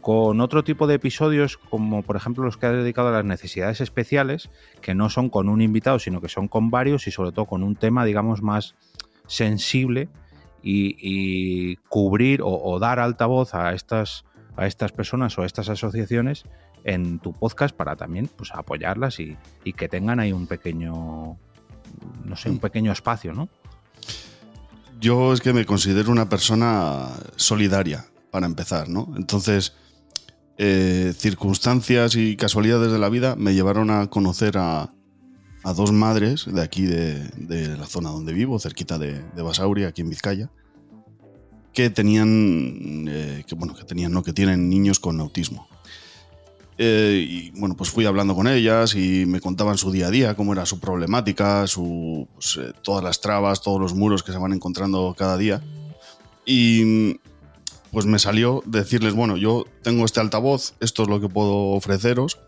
con 0.00 0.40
otro 0.40 0.64
tipo 0.64 0.86
de 0.86 0.94
episodios, 0.94 1.56
como 1.56 2.02
por 2.02 2.16
ejemplo 2.16 2.44
los 2.44 2.56
que 2.56 2.66
ha 2.66 2.72
dedicado 2.72 3.08
a 3.08 3.12
las 3.12 3.24
necesidades 3.24 3.80
especiales, 3.80 4.50
que 4.80 4.94
no 4.94 5.10
son 5.10 5.28
con 5.30 5.48
un 5.48 5.60
invitado, 5.60 5.98
sino 5.98 6.20
que 6.20 6.28
son 6.28 6.48
con 6.48 6.70
varios 6.70 7.06
y 7.06 7.10
sobre 7.10 7.32
todo 7.32 7.46
con 7.46 7.62
un 7.62 7.76
tema, 7.76 8.04
digamos, 8.04 8.42
más 8.42 8.74
sensible 9.26 10.08
y, 10.62 11.76
cubrir 11.88 12.40
o, 12.42 12.78
dar 12.80 12.98
altavoz 12.98 13.54
a 13.54 13.72
estas, 13.72 14.24
a 14.56 14.66
estas 14.66 14.92
personas 14.92 15.38
o 15.38 15.42
a 15.42 15.46
estas 15.46 15.68
asociaciones 15.68 16.44
en 16.84 17.18
tu 17.18 17.32
podcast 17.32 17.74
para 17.74 17.96
también 17.96 18.28
pues, 18.28 18.50
apoyarlas 18.52 19.20
y, 19.20 19.36
y 19.64 19.72
que 19.74 19.88
tengan 19.88 20.18
ahí 20.18 20.32
un 20.32 20.46
pequeño, 20.46 21.36
no 22.24 22.36
sé, 22.36 22.50
un 22.50 22.56
mm. 22.56 22.60
pequeño 22.60 22.92
espacio, 22.92 23.32
¿no? 23.32 23.48
Yo 24.98 25.32
es 25.32 25.40
que 25.40 25.52
me 25.52 25.66
considero 25.66 26.10
una 26.10 26.28
persona 26.28 27.10
solidaria, 27.36 28.06
para 28.36 28.46
empezar, 28.46 28.90
¿no? 28.90 29.14
Entonces, 29.16 29.72
eh, 30.58 31.12
circunstancias 31.16 32.16
y 32.16 32.34
casualidades 32.36 32.90
de 32.90 32.98
la 32.98 33.10
vida 33.10 33.36
me 33.36 33.52
llevaron 33.52 33.90
a 33.90 34.08
conocer 34.08 34.56
a, 34.56 34.92
dos 35.74 35.90
madres 35.90 36.46
de 36.46 36.62
aquí, 36.62 36.86
de, 36.86 37.76
la 37.76 37.86
zona 37.86 38.10
donde 38.10 38.32
vivo, 38.32 38.58
cerquita 38.60 38.98
de, 38.98 39.20
Basauri, 39.34 39.84
aquí 39.84 40.00
en 40.00 40.08
Vizcaya, 40.10 40.50
que 41.72 41.90
tenían, 41.90 43.04
eh, 43.08 43.44
que, 43.46 43.54
bueno, 43.56 43.74
que 43.74 43.84
tenían, 43.84 44.12
no, 44.12 44.22
que 44.22 44.32
tienen 44.32 44.70
niños 44.70 45.00
con 45.00 45.20
autismo. 45.20 45.66
Eh, 46.78 47.26
y 47.28 47.50
bueno, 47.58 47.76
pues 47.76 47.90
fui 47.90 48.06
hablando 48.06 48.34
con 48.34 48.46
ellas 48.46 48.94
y 48.94 49.26
me 49.26 49.40
contaban 49.40 49.76
su 49.76 49.90
día 49.90 50.06
a 50.06 50.10
día, 50.10 50.36
cómo 50.36 50.52
era 50.52 50.66
su 50.66 50.78
problemática, 50.78 51.66
su, 51.66 52.28
pues, 52.34 52.60
todas 52.82 53.02
las 53.02 53.20
trabas, 53.20 53.60
todos 53.60 53.80
los 53.80 53.92
muros 53.92 54.22
que 54.22 54.32
se 54.32 54.38
van 54.38 54.52
encontrando 54.52 55.14
cada 55.18 55.36
día. 55.36 55.62
Y 56.44 57.18
pues 57.92 58.06
me 58.06 58.18
salió 58.18 58.62
decirles, 58.66 59.14
bueno, 59.14 59.36
yo 59.36 59.64
tengo 59.82 60.04
este 60.04 60.20
altavoz, 60.20 60.74
esto 60.80 61.02
es 61.02 61.08
lo 61.08 61.20
que 61.20 61.28
puedo 61.28 61.70
ofreceros, 61.70 62.38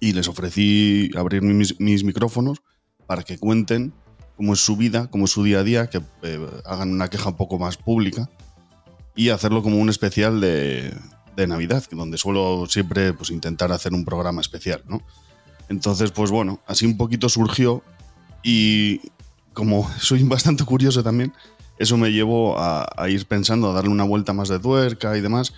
y 0.00 0.12
les 0.12 0.28
ofrecí 0.28 1.10
abrir 1.16 1.42
mis, 1.42 1.78
micrófonos 2.04 2.58
para 3.06 3.22
que 3.22 3.38
cuenten 3.38 3.92
cómo 4.36 4.52
es 4.52 4.60
su 4.60 4.76
vida, 4.76 5.10
cómo 5.10 5.24
es 5.24 5.30
su 5.30 5.42
día 5.42 5.60
a 5.60 5.64
día, 5.64 5.90
que 5.90 6.00
eh, 6.22 6.46
hagan 6.64 6.92
una 6.92 7.08
queja 7.08 7.30
un 7.30 7.36
poco 7.36 7.58
más 7.58 7.76
pública 7.76 8.30
y 9.16 9.30
hacerlo 9.30 9.62
como 9.62 9.78
un 9.78 9.88
especial 9.88 10.40
de, 10.40 10.94
de 11.38 11.46
Navidad, 11.46 11.84
donde 11.90 12.18
suelo 12.18 12.66
siempre 12.68 13.12
pues, 13.12 13.30
intentar 13.30 13.72
hacer 13.72 13.92
un 13.94 14.04
programa 14.04 14.40
especial, 14.40 14.82
¿no? 14.86 15.02
Entonces, 15.68 16.10
pues 16.10 16.30
bueno, 16.30 16.60
así 16.66 16.86
un 16.86 16.96
poquito 16.96 17.28
surgió 17.28 17.82
y 18.42 19.00
como 19.52 19.88
soy 20.00 20.22
bastante 20.22 20.64
curioso 20.64 21.02
también, 21.02 21.32
eso 21.78 21.96
me 21.96 22.10
llevó 22.10 22.58
a, 22.58 23.08
ir 23.08 23.26
pensando, 23.26 23.70
a 23.70 23.72
darle 23.72 23.90
una 23.90 24.04
vuelta 24.04 24.32
más 24.32 24.48
de 24.48 24.58
tuerca 24.58 25.16
y 25.16 25.20
demás. 25.20 25.54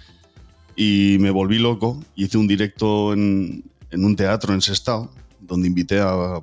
Y 0.77 1.17
me 1.19 1.31
volví 1.31 1.59
loco. 1.59 2.03
Hice 2.15 2.37
un 2.37 2.47
directo 2.47 3.15
en, 3.15 3.65
un 3.93 4.17
teatro 4.17 4.53
en 4.53 4.61
Sestao, 4.61 5.11
donde 5.41 5.69
invité 5.69 6.01
a 6.01 6.41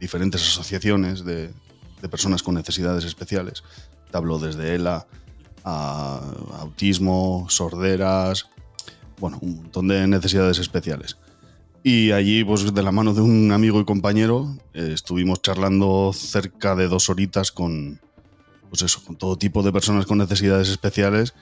diferentes 0.00 0.42
asociaciones 0.42 1.24
de, 1.24 1.50
personas 2.10 2.42
con 2.42 2.54
necesidades 2.54 3.04
especiales. 3.04 3.64
Te 4.10 4.16
hablo 4.16 4.38
desde 4.38 4.76
ELA 4.76 5.06
a 5.64 6.20
autismo, 6.60 7.46
sorderas, 7.48 8.48
bueno, 9.18 9.38
un 9.42 9.56
montón 9.56 9.88
de 9.88 10.06
necesidades 10.06 10.58
especiales. 10.58 11.16
Y 11.82 12.12
allí, 12.12 12.44
pues 12.44 12.72
de 12.72 12.82
la 12.82 12.92
mano 12.92 13.12
de 13.12 13.22
un 13.22 13.50
amigo 13.50 13.80
y 13.80 13.84
compañero, 13.84 14.56
eh, 14.72 14.90
estuvimos 14.94 15.42
charlando 15.42 16.12
cerca 16.14 16.76
de 16.76 16.86
dos 16.86 17.10
horitas 17.10 17.50
con, 17.50 18.00
pues 18.76 18.92
eso, 18.92 19.02
con 19.06 19.16
todo 19.16 19.38
tipo 19.38 19.62
de 19.62 19.72
personas 19.72 20.04
con 20.04 20.18
necesidades 20.18 20.68
especiales 20.68 21.34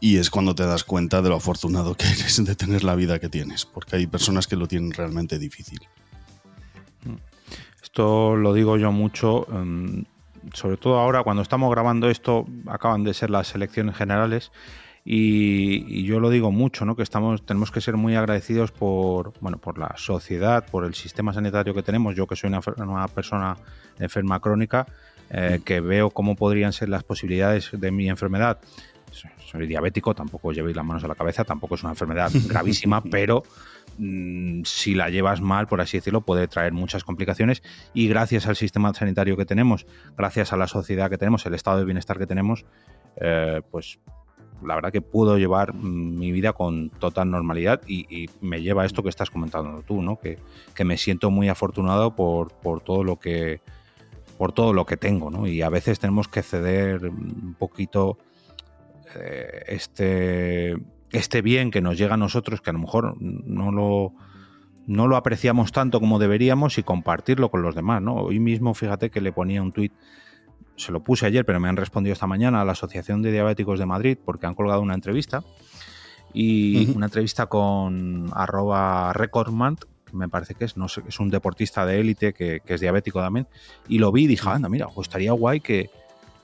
y 0.00 0.16
es 0.16 0.30
cuando 0.30 0.54
te 0.56 0.64
das 0.66 0.82
cuenta 0.82 1.22
de 1.22 1.28
lo 1.28 1.36
afortunado 1.36 1.94
que 1.94 2.06
eres 2.06 2.44
de 2.44 2.56
tener 2.56 2.82
la 2.82 2.96
vida 2.96 3.20
que 3.20 3.28
tienes, 3.28 3.64
porque 3.64 3.94
hay 3.94 4.08
personas 4.08 4.48
que 4.48 4.56
lo 4.56 4.66
tienen 4.66 4.90
realmente 4.90 5.38
difícil. 5.38 5.80
Esto 7.80 8.34
lo 8.34 8.52
digo 8.52 8.76
yo 8.78 8.90
mucho, 8.90 9.46
em, 9.52 10.04
sobre 10.52 10.76
todo 10.76 10.98
ahora 10.98 11.22
cuando 11.22 11.42
estamos 11.42 11.70
grabando 11.70 12.10
esto, 12.10 12.46
acaban 12.66 13.04
de 13.04 13.14
ser 13.14 13.30
las 13.30 13.54
elecciones 13.54 13.94
generales 13.94 14.50
y, 15.04 16.02
yo 16.02 16.18
lo 16.18 16.30
digo 16.30 16.50
mucho, 16.50 16.84
¿no? 16.84 16.96
Que 16.96 17.04
estamos, 17.04 17.46
tenemos 17.46 17.70
que 17.70 17.80
ser 17.80 17.96
muy 17.96 18.16
agradecidos 18.16 18.72
por, 18.72 19.34
bueno, 19.40 19.58
por 19.58 19.78
la 19.78 19.94
sociedad, 19.96 20.66
por 20.68 20.84
el 20.84 20.94
sistema 20.94 21.32
sanitario 21.32 21.74
que 21.74 21.84
tenemos. 21.84 22.16
Yo 22.16 22.26
que 22.26 22.34
soy 22.34 22.48
una, 22.48 22.60
una 22.78 23.06
persona 23.06 23.56
enferma 24.00 24.40
crónica, 24.40 24.88
eh, 25.30 25.60
que 25.64 25.80
veo 25.80 26.10
cómo 26.10 26.36
podrían 26.36 26.72
ser 26.72 26.88
las 26.88 27.04
posibilidades 27.04 27.70
de 27.72 27.90
mi 27.90 28.08
enfermedad. 28.08 28.58
Soy 29.50 29.66
diabético, 29.66 30.14
tampoco 30.14 30.52
llevéis 30.52 30.76
las 30.76 30.84
manos 30.84 31.04
a 31.04 31.08
la 31.08 31.14
cabeza, 31.14 31.44
tampoco 31.44 31.76
es 31.76 31.82
una 31.82 31.92
enfermedad 31.92 32.30
gravísima, 32.48 33.02
pero 33.02 33.44
mm, 33.98 34.62
si 34.64 34.94
la 34.94 35.08
llevas 35.08 35.40
mal, 35.40 35.66
por 35.66 35.80
así 35.80 35.98
decirlo, 35.98 36.20
puede 36.20 36.48
traer 36.48 36.72
muchas 36.72 37.04
complicaciones 37.04 37.62
y 37.94 38.08
gracias 38.08 38.46
al 38.46 38.56
sistema 38.56 38.92
sanitario 38.92 39.36
que 39.36 39.46
tenemos, 39.46 39.86
gracias 40.16 40.52
a 40.52 40.56
la 40.56 40.66
sociedad 40.66 41.08
que 41.08 41.18
tenemos, 41.18 41.46
el 41.46 41.54
estado 41.54 41.78
de 41.78 41.84
bienestar 41.84 42.18
que 42.18 42.26
tenemos, 42.26 42.66
eh, 43.20 43.62
pues 43.70 43.98
la 44.62 44.74
verdad 44.74 44.92
que 44.92 45.02
puedo 45.02 45.38
llevar 45.38 45.74
mm, 45.74 46.18
mi 46.18 46.32
vida 46.32 46.52
con 46.52 46.90
total 46.90 47.30
normalidad 47.30 47.80
y, 47.86 48.28
me 48.40 48.62
lleva 48.62 48.82
a 48.82 48.86
esto 48.86 49.02
que 49.02 49.08
estás 49.08 49.30
comentando 49.30 49.82
tú, 49.82 50.02
¿no? 50.02 50.18
Que, 50.18 50.38
me 50.84 50.96
siento 50.96 51.30
muy 51.30 51.48
afortunado 51.48 52.14
por, 52.14 52.52
todo 52.82 53.04
lo 53.04 53.18
que 53.18 53.60
por 54.38 54.52
todo 54.52 54.72
lo 54.72 54.86
que 54.86 54.96
tengo, 54.96 55.30
¿no? 55.30 55.46
Y 55.46 55.62
a 55.62 55.68
veces 55.68 55.98
tenemos 55.98 56.28
que 56.28 56.42
ceder 56.42 57.06
un 57.06 57.56
poquito 57.58 58.18
eh, 59.14 59.64
este, 59.68 60.76
este 61.10 61.42
bien 61.42 61.70
que 61.70 61.80
nos 61.80 61.98
llega 61.98 62.14
a 62.14 62.18
nosotros, 62.18 62.60
que 62.60 62.70
a 62.70 62.72
lo 62.72 62.80
mejor 62.80 63.16
no 63.20 63.72
lo, 63.72 64.12
no 64.86 65.06
lo 65.06 65.16
apreciamos 65.16 65.72
tanto 65.72 66.00
como 66.00 66.18
deberíamos 66.18 66.78
y 66.78 66.82
compartirlo 66.82 67.50
con 67.50 67.62
los 67.62 67.74
demás, 67.74 68.02
¿no? 68.02 68.14
Hoy 68.16 68.40
mismo, 68.40 68.74
fíjate 68.74 69.10
que 69.10 69.20
le 69.20 69.32
ponía 69.32 69.62
un 69.62 69.72
tuit 69.72 69.92
se 70.76 70.92
lo 70.92 71.02
puse 71.02 71.26
ayer, 71.26 71.44
pero 71.44 71.58
me 71.58 71.68
han 71.68 71.76
respondido 71.76 72.12
esta 72.12 72.26
mañana 72.26 72.60
a 72.60 72.64
la 72.64 72.72
Asociación 72.72 73.22
de 73.22 73.32
Diabéticos 73.32 73.78
de 73.78 73.86
Madrid 73.86 74.18
porque 74.22 74.46
han 74.46 74.54
colgado 74.54 74.80
una 74.82 74.94
entrevista 74.94 75.42
y 76.32 76.90
una 76.94 77.06
entrevista 77.06 77.46
con 77.46 78.28
arroba 78.32 79.12
recordman, 79.14 79.76
que 79.76 79.86
me 80.12 80.28
parece 80.28 80.54
que 80.54 80.64
es, 80.64 80.76
no 80.76 80.88
sé, 80.88 81.02
es 81.06 81.20
un 81.20 81.30
deportista 81.30 81.84
de 81.86 82.00
élite 82.00 82.32
que, 82.32 82.62
es 82.64 82.80
diabético 82.80 83.20
también, 83.20 83.46
y 83.88 83.98
lo 83.98 84.12
vi 84.12 84.24
y 84.24 84.26
dije, 84.26 84.48
anda, 84.48 84.68
mira, 84.68 84.88
pues 84.88 85.08
estaría 85.08 85.32
guay 85.32 85.60
que, 85.60 85.90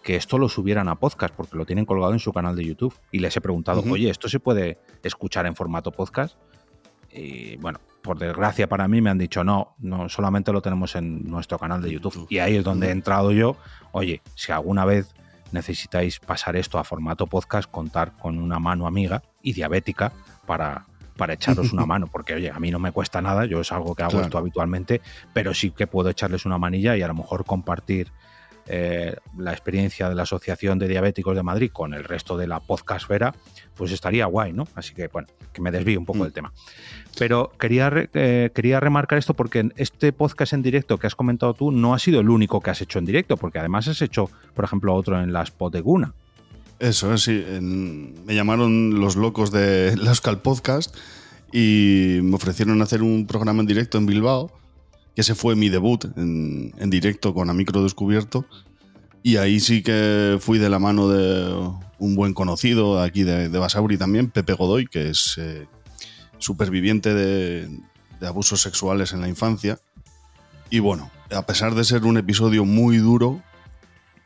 esto 0.04 0.37
lo 0.37 0.49
subieran 0.49 0.88
a 0.88 0.97
podcast, 0.97 1.33
porque 1.35 1.57
lo 1.57 1.64
tienen 1.64 1.85
colgado 1.85 2.12
en 2.12 2.19
su 2.19 2.33
canal 2.33 2.57
de 2.57 2.64
YouTube. 2.64 2.92
Y 3.12 3.21
les 3.21 3.37
he 3.37 3.40
preguntado, 3.40 3.85
oye, 3.88 4.11
¿esto 4.11 4.28
se 4.28 4.40
puede 4.40 4.78
escuchar 5.02 5.47
en 5.47 5.54
formato 5.54 5.92
podcast? 5.92 6.37
Y 7.12 7.57
bueno, 7.59 7.78
por 8.02 8.19
desgracia 8.19 8.69
para 8.69 8.88
mí 8.88 9.00
me 9.00 9.11
han 9.11 9.19
dicho 9.19 9.45
no, 9.45 9.75
no 9.78 10.09
solamente 10.09 10.52
lo 10.52 10.61
tenemos 10.61 10.97
en 10.97 11.25
nuestro 11.25 11.59
canal 11.59 11.81
de 11.81 11.92
YouTube. 11.92 12.26
Y 12.28 12.38
ahí 12.38 12.57
es 12.57 12.64
donde 12.64 12.88
he 12.88 12.90
entrado 12.90 13.31
yo. 13.31 13.57
Oye, 13.92 14.23
si 14.35 14.50
alguna 14.50 14.85
vez 14.85 15.14
necesitáis 15.52 16.19
pasar 16.19 16.57
esto 16.57 16.78
a 16.78 16.85
formato 16.85 17.26
podcast, 17.26 17.71
contar 17.71 18.16
con 18.19 18.38
una 18.38 18.59
mano 18.59 18.87
amiga 18.87 19.23
y 19.42 19.52
diabética 19.52 20.12
para, 20.47 20.87
para 21.16 21.35
echaros 21.35 21.73
una 21.73 21.87
mano, 21.87 22.09
porque 22.11 22.35
oye, 22.35 22.50
a 22.50 22.59
mí 22.59 22.71
no 22.71 22.78
me 22.78 22.92
cuesta 22.92 23.21
nada, 23.21 23.45
yo 23.47 23.61
es 23.61 23.73
algo 23.73 23.95
que 23.95 24.02
hago 24.02 24.21
esto 24.21 24.38
habitualmente, 24.38 25.00
pero 25.33 25.54
sí 25.54 25.71
que 25.71 25.87
puedo 25.87 26.11
echarles 26.11 26.45
una 26.47 26.59
manilla 26.59 26.97
y 26.97 27.02
a 27.02 27.09
lo 27.09 27.14
mejor 27.14 27.45
compartir 27.45 28.12
eh, 28.66 29.16
la 29.37 29.50
experiencia 29.50 30.09
de 30.09 30.14
la 30.14 30.23
Asociación 30.23 30.78
de 30.78 30.87
Diabéticos 30.87 31.35
de 31.35 31.42
Madrid 31.42 31.71
con 31.73 31.95
el 31.95 32.04
resto 32.04 32.37
de 32.37 32.47
la 32.47 32.61
podcastfera, 32.61 33.35
pues 33.75 33.90
estaría 33.90 34.26
guay, 34.26 34.52
¿no? 34.52 34.69
Así 34.76 34.95
que, 34.95 35.09
bueno, 35.09 35.26
que 35.52 35.61
me 35.61 35.73
desvío 35.73 35.99
un 35.99 36.07
poco 36.07 36.21
mm. 36.21 36.23
del 36.23 36.33
tema. 36.33 36.52
Pero 37.19 37.50
quería, 37.59 37.90
eh, 38.14 38.50
quería 38.54 38.78
remarcar 38.78 39.19
esto 39.19 39.35
porque 39.35 39.69
este 39.76 40.12
podcast 40.12 40.52
en 40.52 40.62
directo 40.62 40.97
que 40.97 41.09
has 41.09 41.16
comentado 41.16 41.54
tú 41.54 41.73
no 41.73 41.92
ha 41.92 41.99
sido 41.99 42.21
el 42.21 42.31
único 42.31 42.61
que 42.61 42.71
has 42.71 42.81
hecho 42.81 43.00
en 43.00 43.04
directo, 43.04 43.37
porque 43.37 43.59
además 43.59 43.88
has 43.88 44.00
hecho, 44.00 44.31
por 44.54 44.64
ejemplo, 44.64 44.95
otro 44.95 45.21
en 45.21 45.33
las 45.33 45.50
Poteguna. 45.50 46.14
Eso 46.82 47.14
es, 47.14 47.22
sí. 47.22 47.44
me 47.60 48.34
llamaron 48.34 48.98
los 48.98 49.14
locos 49.14 49.52
de 49.52 49.94
la 50.02 50.14
Podcast 50.42 50.92
y 51.52 52.18
me 52.24 52.34
ofrecieron 52.34 52.82
hacer 52.82 53.04
un 53.04 53.28
programa 53.28 53.60
en 53.60 53.68
directo 53.68 53.98
en 53.98 54.06
Bilbao 54.06 54.50
que 55.14 55.20
ese 55.20 55.36
fue 55.36 55.54
mi 55.54 55.68
debut 55.68 56.06
en, 56.16 56.90
directo 56.90 57.34
con 57.34 57.48
A 57.50 57.54
Micro 57.54 57.84
Descubierto. 57.84 58.46
Y 59.22 59.36
ahí 59.36 59.60
sí 59.60 59.84
que 59.84 60.38
fui 60.40 60.58
de 60.58 60.68
la 60.68 60.80
mano 60.80 61.08
de 61.08 61.54
un 62.00 62.16
buen 62.16 62.34
conocido 62.34 63.00
aquí 63.00 63.22
de, 63.22 63.46
Basauri 63.46 63.96
también, 63.96 64.30
Pepe 64.30 64.54
Godoy, 64.54 64.88
que 64.88 65.10
es 65.10 65.36
eh, 65.38 65.68
superviviente 66.38 67.14
de, 67.14 67.68
abusos 68.26 68.60
sexuales 68.60 69.12
en 69.12 69.20
la 69.20 69.28
infancia. 69.28 69.78
Y 70.68 70.80
bueno, 70.80 71.12
a 71.30 71.46
pesar 71.46 71.76
de 71.76 71.84
ser 71.84 72.02
un 72.02 72.16
episodio 72.16 72.64
muy 72.64 72.96
duro, 72.96 73.40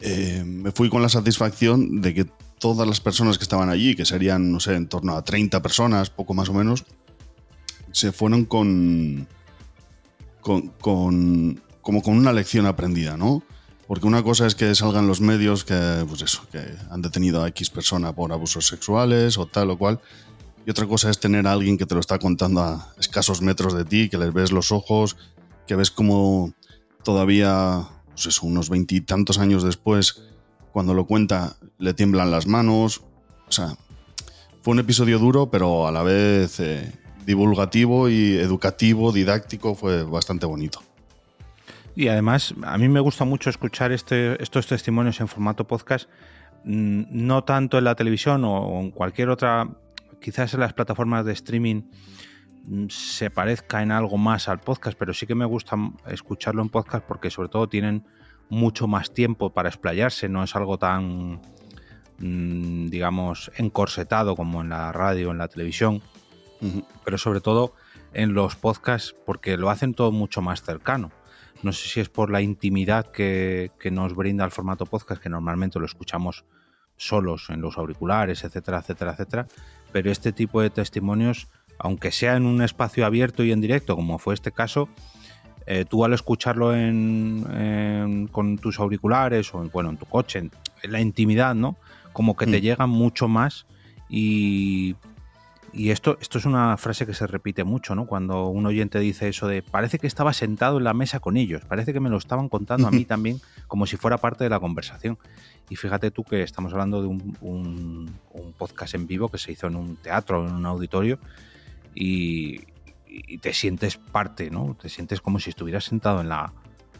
eh, 0.00 0.42
me 0.46 0.72
fui 0.72 0.88
con 0.88 1.02
la 1.02 1.10
satisfacción 1.10 2.00
de 2.00 2.14
que 2.14 2.26
todas 2.58 2.86
las 2.88 3.00
personas 3.00 3.38
que 3.38 3.44
estaban 3.44 3.68
allí, 3.68 3.94
que 3.94 4.04
serían, 4.04 4.52
no 4.52 4.60
sé, 4.60 4.74
en 4.74 4.88
torno 4.88 5.16
a 5.16 5.22
30 5.22 5.62
personas, 5.62 6.10
poco 6.10 6.34
más 6.34 6.48
o 6.48 6.54
menos, 6.54 6.84
se 7.92 8.12
fueron 8.12 8.44
con, 8.44 9.26
con, 10.40 11.62
como 11.80 12.02
con 12.02 12.16
una 12.16 12.32
lección 12.32 12.66
aprendida, 12.66 13.16
¿no? 13.16 13.42
Porque 13.86 14.06
una 14.06 14.22
cosa 14.22 14.46
es 14.46 14.54
que 14.54 14.74
salgan 14.74 15.06
los 15.06 15.20
medios 15.20 15.64
que, 15.64 16.04
pues 16.08 16.22
eso, 16.22 16.42
que 16.50 16.60
han 16.90 17.02
detenido 17.02 17.42
a 17.42 17.48
X 17.48 17.70
persona 17.70 18.12
por 18.12 18.32
abusos 18.32 18.66
sexuales 18.66 19.38
o 19.38 19.46
tal 19.46 19.70
o 19.70 19.78
cual. 19.78 20.00
Y 20.66 20.70
otra 20.70 20.86
cosa 20.86 21.08
es 21.08 21.20
tener 21.20 21.46
a 21.46 21.52
alguien 21.52 21.78
que 21.78 21.86
te 21.86 21.94
lo 21.94 22.00
está 22.00 22.18
contando 22.18 22.60
a 22.60 22.92
escasos 22.98 23.40
metros 23.40 23.74
de 23.74 23.84
ti, 23.84 24.08
que 24.08 24.18
les 24.18 24.32
ves 24.32 24.50
los 24.50 24.72
ojos, 24.72 25.16
que 25.68 25.76
ves 25.76 25.92
como 25.92 26.52
todavía, 27.04 27.86
pues 28.08 28.26
eso, 28.26 28.46
unos 28.46 28.68
veintitantos 28.68 29.38
años 29.38 29.62
después, 29.62 30.22
cuando 30.76 30.92
lo 30.92 31.06
cuenta, 31.06 31.56
le 31.78 31.94
tiemblan 31.94 32.30
las 32.30 32.46
manos. 32.46 33.02
O 33.48 33.50
sea, 33.50 33.78
fue 34.60 34.72
un 34.72 34.78
episodio 34.78 35.18
duro, 35.18 35.50
pero 35.50 35.88
a 35.88 35.90
la 35.90 36.02
vez 36.02 36.60
eh, 36.60 36.92
divulgativo 37.24 38.10
y 38.10 38.36
educativo, 38.36 39.10
didáctico, 39.10 39.74
fue 39.74 40.02
bastante 40.02 40.44
bonito. 40.44 40.82
Y 41.94 42.08
además, 42.08 42.54
a 42.62 42.76
mí 42.76 42.90
me 42.90 43.00
gusta 43.00 43.24
mucho 43.24 43.48
escuchar 43.48 43.90
este, 43.90 44.42
estos 44.42 44.66
testimonios 44.66 45.18
en 45.22 45.28
formato 45.28 45.66
podcast, 45.66 46.10
mm, 46.64 47.04
no 47.08 47.42
tanto 47.42 47.78
en 47.78 47.84
la 47.84 47.94
televisión 47.94 48.44
o 48.44 48.78
en 48.78 48.90
cualquier 48.90 49.30
otra, 49.30 49.66
quizás 50.20 50.52
en 50.52 50.60
las 50.60 50.74
plataformas 50.74 51.24
de 51.24 51.32
streaming 51.32 51.84
mm, 52.66 52.88
se 52.90 53.30
parezca 53.30 53.82
en 53.82 53.92
algo 53.92 54.18
más 54.18 54.46
al 54.46 54.60
podcast, 54.60 54.98
pero 54.98 55.14
sí 55.14 55.26
que 55.26 55.34
me 55.34 55.46
gusta 55.46 55.74
escucharlo 56.06 56.60
en 56.60 56.68
podcast 56.68 57.06
porque 57.06 57.30
sobre 57.30 57.48
todo 57.48 57.66
tienen 57.66 58.04
mucho 58.48 58.86
más 58.86 59.12
tiempo 59.12 59.50
para 59.50 59.68
explayarse, 59.68 60.28
no 60.28 60.44
es 60.44 60.54
algo 60.56 60.78
tan, 60.78 61.40
mm, 62.18 62.86
digamos, 62.88 63.50
encorsetado 63.56 64.36
como 64.36 64.60
en 64.62 64.68
la 64.68 64.92
radio 64.92 65.30
en 65.30 65.38
la 65.38 65.48
televisión 65.48 66.02
pero 67.04 67.18
sobre 67.18 67.40
todo 67.40 67.74
en 68.12 68.34
los 68.34 68.56
podcasts 68.56 69.14
porque 69.24 69.56
lo 69.56 69.70
hacen 69.70 69.94
todo 69.94 70.12
mucho 70.12 70.42
más 70.42 70.62
cercano. 70.62 71.10
No 71.62 71.72
sé 71.72 71.88
si 71.88 72.00
es 72.00 72.08
por 72.08 72.30
la 72.30 72.42
intimidad 72.42 73.10
que, 73.10 73.70
nos 73.90 74.14
brinda 74.14 74.44
el 74.44 74.50
formato 74.50 74.86
podcast, 74.86 75.22
que 75.22 75.28
normalmente 75.28 75.78
lo 75.78 75.86
escuchamos 75.86 76.44
solos 76.96 77.46
en 77.50 77.60
los 77.60 77.78
auriculares, 77.78 78.44
etcétera, 78.44 78.78
etcétera, 78.78 79.12
etcétera. 79.12 79.46
Pero 79.92 80.10
este 80.10 80.32
tipo 80.32 80.60
de 80.60 80.70
testimonios, 80.70 81.48
aunque 81.78 82.10
sea 82.10 82.36
en 82.36 82.46
un 82.46 82.62
espacio 82.62 83.06
abierto 83.06 83.42
y 83.42 83.52
en 83.52 83.60
directo, 83.60 83.96
como 83.96 84.18
fue 84.18 84.34
este 84.34 84.52
caso, 84.52 84.88
eh, 85.66 85.84
tú 85.84 86.04
al 86.04 86.12
escucharlo 86.12 86.70
con 88.32 88.58
tus 88.58 88.78
auriculares 88.78 89.54
o 89.54 89.68
bueno, 89.72 89.90
en 89.90 89.96
tu 89.96 90.06
coche, 90.06 90.38
en, 90.38 90.50
la 90.82 91.00
intimidad, 91.00 91.54
¿no? 91.54 91.76
Como 92.12 92.36
que 92.36 92.46
te 92.46 92.58
mm. 92.58 92.62
llega 92.62 92.86
mucho 92.86 93.28
más 93.28 93.66
y 94.08 94.94
y 95.76 95.90
esto, 95.90 96.16
esto 96.22 96.38
es 96.38 96.46
una 96.46 96.76
frase 96.78 97.04
que 97.04 97.12
se 97.12 97.26
repite 97.26 97.62
mucho, 97.62 97.94
¿no? 97.94 98.06
Cuando 98.06 98.46
un 98.48 98.64
oyente 98.64 98.98
dice 98.98 99.28
eso 99.28 99.46
de 99.46 99.62
parece 99.62 99.98
que 99.98 100.06
estaba 100.06 100.32
sentado 100.32 100.78
en 100.78 100.84
la 100.84 100.94
mesa 100.94 101.20
con 101.20 101.36
ellos, 101.36 101.66
parece 101.66 101.92
que 101.92 102.00
me 102.00 102.08
lo 102.08 102.16
estaban 102.16 102.48
contando 102.48 102.88
a 102.88 102.90
mí 102.90 103.04
también, 103.04 103.40
como 103.66 103.84
si 103.84 103.98
fuera 103.98 104.16
parte 104.16 104.42
de 104.44 104.50
la 104.50 104.58
conversación. 104.58 105.18
Y 105.68 105.76
fíjate 105.76 106.10
tú 106.10 106.24
que 106.24 106.42
estamos 106.42 106.72
hablando 106.72 107.02
de 107.02 107.08
un, 107.08 108.10
podcast 108.56 108.94
en 108.94 109.06
vivo 109.06 109.28
que 109.28 109.36
se 109.36 109.52
hizo 109.52 109.66
en 109.66 109.76
un 109.76 109.96
teatro, 109.96 110.46
en 110.46 110.54
un 110.54 110.64
auditorio, 110.64 111.18
y, 111.94 112.60
te 113.40 113.52
sientes 113.52 113.96
parte, 113.96 114.50
¿no? 114.50 114.76
Te 114.80 114.88
sientes 114.88 115.20
como 115.20 115.38
si 115.38 115.50
estuvieras 115.50 115.84
sentado 115.84 116.20
en 116.20 116.28
la, 116.28 116.52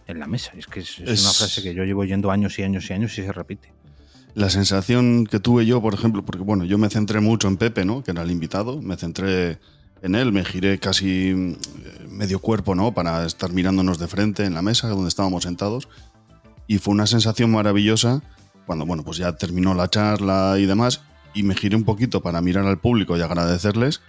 en 0.07 0.18
la 0.18 0.26
mesa. 0.26 0.52
Es 0.57 0.66
que 0.66 0.81
es, 0.81 0.98
es 1.00 1.22
una 1.22 1.33
frase 1.33 1.62
que 1.62 1.74
yo 1.74 1.85
llevo 1.85 2.02
oyendo 2.02 2.31
años 2.31 2.59
y 2.59 2.62
años 2.62 2.88
y 2.90 2.92
años 2.92 3.18
y 3.18 3.22
se 3.22 3.33
repite 3.33 3.72
la 4.37 4.50
sensación 4.50 5.26
que 5.26 5.40
tuve 5.40 5.64
yo, 5.64 5.81
por 5.81 5.94
ejemplo, 5.94 6.22
porque 6.22 6.42
bueno, 6.42 6.64
yo 6.64 6.76
me 6.76 6.90
centré 6.90 7.20
mucho 7.20 7.48
en 7.48 7.57
Pepe, 7.57 7.87
¿no? 7.87 8.05
Que 8.05 8.11
era 8.11 8.20
el 8.20 8.31
invitado, 8.31 8.83
me 8.83 8.98
centré 8.98 9.59
en 10.02 10.14
él, 10.14 10.31
me 10.31 10.44
giré 10.44 10.79
casi 10.79 11.31
eh, 11.31 11.57
medio 12.07 12.38
cuerpo, 12.40 12.74
¿no? 12.74 12.92
Para 12.92 13.24
estar 13.24 13.50
mirándonos 13.50 13.98
de 13.98 14.07
frente 14.09 14.44
en 14.44 14.52
la 14.52 14.61
mesa 14.61 14.88
donde 14.88 15.09
estábamos 15.09 15.44
sentados. 15.44 15.88
Y 16.66 16.76
fue 16.76 16.92
una 16.92 17.07
sensación 17.07 17.50
maravillosa 17.50 18.22
cuando, 18.66 18.85
bueno, 18.85 19.05
pues 19.05 19.16
ya 19.16 19.33
terminó 19.33 19.72
la 19.72 19.88
charla 19.88 20.57
y 20.59 20.66
demás, 20.66 21.00
y 21.33 21.42
me 21.42 21.55
giré 21.55 21.74
un 21.74 21.85
poquito 21.85 22.20
para 22.20 22.42
mirar 22.42 22.66
al 22.66 22.79
público 22.79 23.16
y 23.16 23.22
agradecerles. 23.22 24.02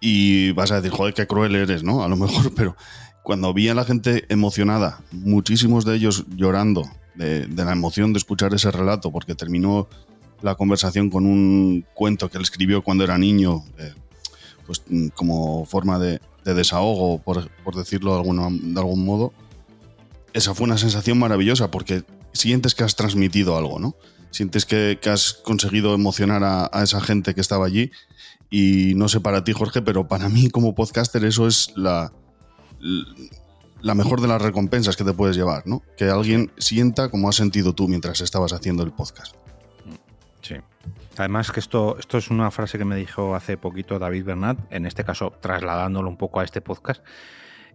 Y 0.00 0.52
vas 0.52 0.70
a 0.72 0.76
decir, 0.80 0.90
joder, 0.90 1.14
qué 1.14 1.26
cruel 1.26 1.54
eres, 1.54 1.82
¿no? 1.82 2.02
A 2.02 2.08
lo 2.08 2.16
mejor, 2.16 2.52
pero 2.56 2.76
cuando 3.22 3.52
vi 3.52 3.68
a 3.68 3.74
la 3.74 3.84
gente 3.84 4.24
emocionada, 4.28 5.00
muchísimos 5.12 5.84
de 5.84 5.96
ellos 5.96 6.24
llorando, 6.34 6.84
de, 7.14 7.46
la 7.48 7.72
emoción 7.72 8.12
de 8.12 8.18
escuchar 8.18 8.54
ese 8.54 8.70
relato, 8.70 9.12
porque 9.12 9.34
terminó 9.34 9.88
la 10.42 10.54
conversación 10.54 11.10
con 11.10 11.26
un 11.26 11.84
cuento 11.94 12.30
que 12.30 12.38
él 12.38 12.42
escribió 12.42 12.82
cuando 12.82 13.04
era 13.04 13.18
niño, 13.18 13.62
eh, 13.78 13.92
pues 14.66 14.82
mm, 14.88 15.08
como 15.08 15.66
forma 15.66 15.98
de, 15.98 16.20
desahogo, 16.44 17.18
por, 17.18 17.46
decirlo 17.76 18.12
de, 18.12 18.18
alguna, 18.18 18.48
de 18.50 18.80
algún 18.80 19.04
modo. 19.04 19.32
Esa 20.32 20.54
fue 20.54 20.64
una 20.64 20.78
sensación 20.78 21.18
maravillosa, 21.18 21.70
porque 21.70 22.02
sientes 22.32 22.74
que 22.74 22.84
has 22.84 22.96
transmitido 22.96 23.56
algo, 23.56 23.78
¿no? 23.78 23.94
Sientes 24.30 24.64
que, 24.64 24.98
has 25.06 25.32
conseguido 25.32 25.94
emocionar 25.94 26.42
a, 26.44 26.82
esa 26.82 27.00
gente 27.00 27.34
que 27.34 27.40
estaba 27.40 27.66
allí. 27.66 27.90
Y 28.50 28.94
no 28.96 29.08
sé 29.08 29.20
para 29.20 29.44
ti, 29.44 29.52
Jorge, 29.52 29.80
pero 29.80 30.08
para 30.08 30.28
mí 30.28 30.50
como 30.50 30.74
podcaster 30.74 31.24
eso 31.24 31.46
es 31.46 31.72
la, 31.76 32.12
la 33.80 33.94
mejor 33.94 34.20
de 34.20 34.28
las 34.28 34.42
recompensas 34.42 34.96
que 34.96 35.04
te 35.04 35.12
puedes 35.12 35.36
llevar, 35.36 35.66
¿no? 35.66 35.82
Que 35.96 36.10
alguien 36.10 36.50
sienta 36.58 37.08
como 37.10 37.28
has 37.28 37.36
sentido 37.36 37.72
tú 37.74 37.86
mientras 37.86 38.20
estabas 38.20 38.52
haciendo 38.52 38.82
el 38.82 38.90
podcast. 38.90 39.36
Sí. 40.42 40.56
Además 41.16 41.52
que 41.52 41.60
esto, 41.60 41.96
esto 41.98 42.18
es 42.18 42.30
una 42.30 42.50
frase 42.50 42.76
que 42.76 42.84
me 42.84 42.96
dijo 42.96 43.34
hace 43.34 43.56
poquito 43.56 43.98
David 43.98 44.24
Bernat, 44.24 44.58
en 44.70 44.84
este 44.84 45.04
caso 45.04 45.32
trasladándolo 45.40 46.08
un 46.08 46.16
poco 46.16 46.40
a 46.40 46.44
este 46.44 46.60
podcast. 46.60 47.04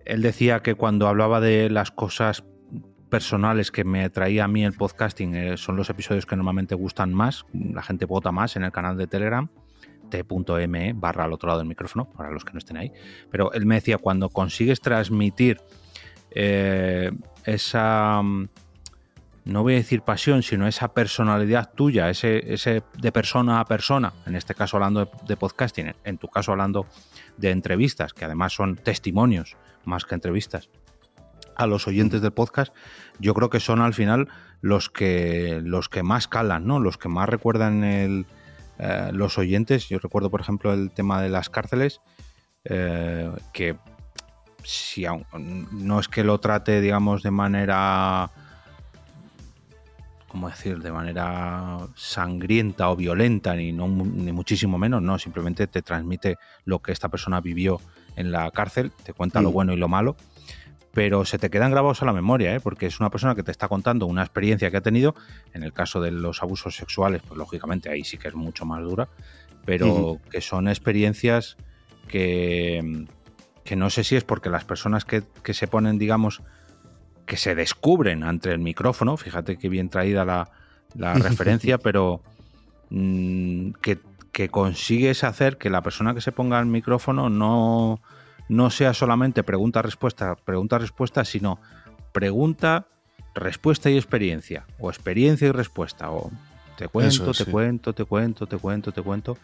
Él 0.03 0.21
decía 0.21 0.61
que 0.61 0.75
cuando 0.75 1.07
hablaba 1.07 1.39
de 1.39 1.69
las 1.69 1.91
cosas 1.91 2.43
personales 3.09 3.71
que 3.71 3.83
me 3.83 4.09
traía 4.09 4.43
a 4.43 4.47
mí 4.47 4.65
el 4.65 4.73
podcasting 4.73 5.35
eh, 5.35 5.57
son 5.57 5.75
los 5.77 5.89
episodios 5.89 6.25
que 6.25 6.35
normalmente 6.35 6.75
gustan 6.75 7.13
más, 7.13 7.45
la 7.53 7.81
gente 7.81 8.05
vota 8.05 8.31
más 8.31 8.55
en 8.55 8.63
el 8.63 8.71
canal 8.71 8.97
de 8.97 9.07
Telegram, 9.07 9.49
t.me 10.23 10.93
barra 10.93 11.25
al 11.25 11.33
otro 11.33 11.47
lado 11.47 11.59
del 11.59 11.67
micrófono, 11.67 12.09
para 12.09 12.31
los 12.31 12.45
que 12.45 12.53
no 12.53 12.59
estén 12.59 12.77
ahí. 12.77 12.91
Pero 13.31 13.51
él 13.53 13.65
me 13.65 13.75
decía, 13.75 13.97
cuando 13.97 14.29
consigues 14.29 14.81
transmitir 14.81 15.61
eh, 16.31 17.11
esa, 17.45 18.21
mm, 18.21 18.49
no 19.45 19.63
voy 19.63 19.73
a 19.73 19.77
decir 19.77 20.01
pasión, 20.01 20.43
sino 20.43 20.67
esa 20.67 20.93
personalidad 20.93 21.71
tuya, 21.73 22.09
ese, 22.09 22.53
ese 22.53 22.83
de 22.97 23.11
persona 23.11 23.59
a 23.59 23.65
persona, 23.65 24.13
en 24.25 24.35
este 24.35 24.55
caso 24.55 24.77
hablando 24.77 25.09
de, 25.27 25.37
podcasting, 25.37 25.93
en 26.03 26.17
tu 26.17 26.27
caso 26.27 26.51
hablando 26.51 26.87
de 27.37 27.51
entrevistas, 27.51 28.13
que 28.13 28.25
además 28.25 28.53
son 28.53 28.75
testimonios 28.75 29.55
más 29.85 30.05
que 30.05 30.15
entrevistas, 30.15 30.69
a 31.55 31.67
los 31.67 31.87
oyentes 31.87 32.21
del 32.21 32.31
podcast, 32.31 32.73
yo 33.19 33.33
creo 33.33 33.49
que 33.49 33.59
son 33.59 33.81
al 33.81 33.93
final 33.93 34.27
los 34.61 34.89
que, 34.89 35.61
los 35.63 35.87
que 35.87 36.03
más 36.03 36.27
calan, 36.27 36.65
¿no? 36.67 36.79
Los 36.79 36.97
que 36.97 37.07
más 37.07 37.29
recuerdan 37.29 37.83
el, 37.83 38.25
eh, 38.79 39.09
los 39.13 39.37
oyentes. 39.37 39.87
Yo 39.87 39.99
recuerdo, 39.99 40.29
por 40.29 40.41
ejemplo, 40.41 40.73
el 40.73 40.91
tema 40.91 41.21
de 41.21 41.29
las 41.29 41.49
cárceles, 41.49 42.01
eh, 42.65 43.31
que 43.53 43.77
si 44.63 45.05
no 45.71 45.99
es 45.99 46.07
que 46.07 46.23
lo 46.23 46.39
trate, 46.39 46.81
digamos, 46.81 47.21
de 47.23 47.31
manera, 47.31 48.31
¿cómo 50.27 50.49
decir?, 50.49 50.79
de 50.79 50.91
manera 50.91 51.87
sangrienta 51.95 52.89
o 52.89 52.95
violenta, 52.95 53.55
ni, 53.55 53.71
no, 53.71 53.87
ni 53.87 54.31
muchísimo 54.31 54.77
menos, 54.77 55.01
no, 55.01 55.19
simplemente 55.19 55.67
te 55.67 55.81
transmite 55.81 56.37
lo 56.65 56.79
que 56.81 56.91
esta 56.91 57.09
persona 57.09 57.41
vivió 57.41 57.79
en 58.15 58.31
la 58.31 58.49
cárcel, 58.51 58.91
te 59.03 59.13
cuenta 59.13 59.41
lo 59.41 59.51
mm. 59.51 59.53
bueno 59.53 59.73
y 59.73 59.77
lo 59.77 59.87
malo, 59.87 60.15
pero 60.95 61.23
se 61.25 61.37
te 61.37 61.51
quedan 61.51 61.69
grabados 61.69 62.01
a 62.01 62.05
la 62.05 62.13
memoria, 62.13 62.55
¿eh? 62.55 62.59
porque 62.59 62.87
es 62.87 62.99
una 62.99 63.11
persona 63.11 63.35
que 63.35 63.43
te 63.43 63.51
está 63.51 63.67
contando 63.67 64.07
una 64.07 64.23
experiencia 64.23 64.71
que 64.71 64.77
ha 64.77 64.81
tenido, 64.81 65.13
en 65.53 65.61
el 65.61 65.73
caso 65.73 66.01
de 66.01 66.09
los 66.09 66.41
abusos 66.41 66.75
sexuales, 66.75 67.21
pues 67.27 67.37
lógicamente 67.37 67.91
ahí 67.91 68.03
sí 68.03 68.17
que 68.17 68.29
es 68.29 68.33
mucho 68.33 68.65
más 68.65 68.81
dura, 68.81 69.09
pero 69.65 70.19
que 70.31 70.41
son 70.41 70.67
experiencias 70.67 71.57
que 72.07 73.05
que 73.65 73.75
no 73.75 73.89
sé 73.89 74.03
si 74.03 74.15
es 74.15 74.23
porque 74.23 74.49
las 74.49 74.63
personas 74.63 75.03
que, 75.05 75.23
se 75.53 75.67
ponen, 75.67 75.97
digamos, 75.97 76.41
que 77.25 77.35
se 77.35 77.55
descubren 77.55 78.23
ante 78.23 78.51
el 78.51 78.59
micrófono, 78.59 79.17
fíjate 79.17 79.57
qué 79.57 79.67
bien 79.69 79.89
traída 79.89 80.23
la, 80.23 81.13
referencia, 81.15 81.79
pero 81.79 82.21
mm, 82.91 83.71
que, 83.81 83.99
consigues 84.51 85.23
hacer 85.23 85.57
que 85.57 85.69
la 85.69 85.81
persona 85.81 86.13
que 86.13 86.21
se 86.21 86.31
ponga 86.31 86.59
al 86.59 86.67
micrófono 86.67 87.29
no, 87.29 88.01
no 88.47 88.69
sea 88.69 88.93
solamente 88.93 89.43
pregunta-respuesta, 89.43 90.35
pregunta-respuesta, 90.35 91.25
sino 91.25 91.59
pregunta, 92.11 92.87
respuesta 93.33 93.89
y 93.89 93.97
experiencia, 93.97 94.65
o 94.79 94.89
experiencia 94.89 95.47
y 95.47 95.51
respuesta, 95.51 96.11
o 96.11 96.31
te 96.77 96.87
cuento, 96.87 97.31
te 97.31 97.45
cuento, 97.45 97.93
te 97.93 98.05
cuento, 98.05 98.47
te 98.47 98.57
cuento, 98.57 98.91
te 98.91 99.01
cuento. 99.01 99.37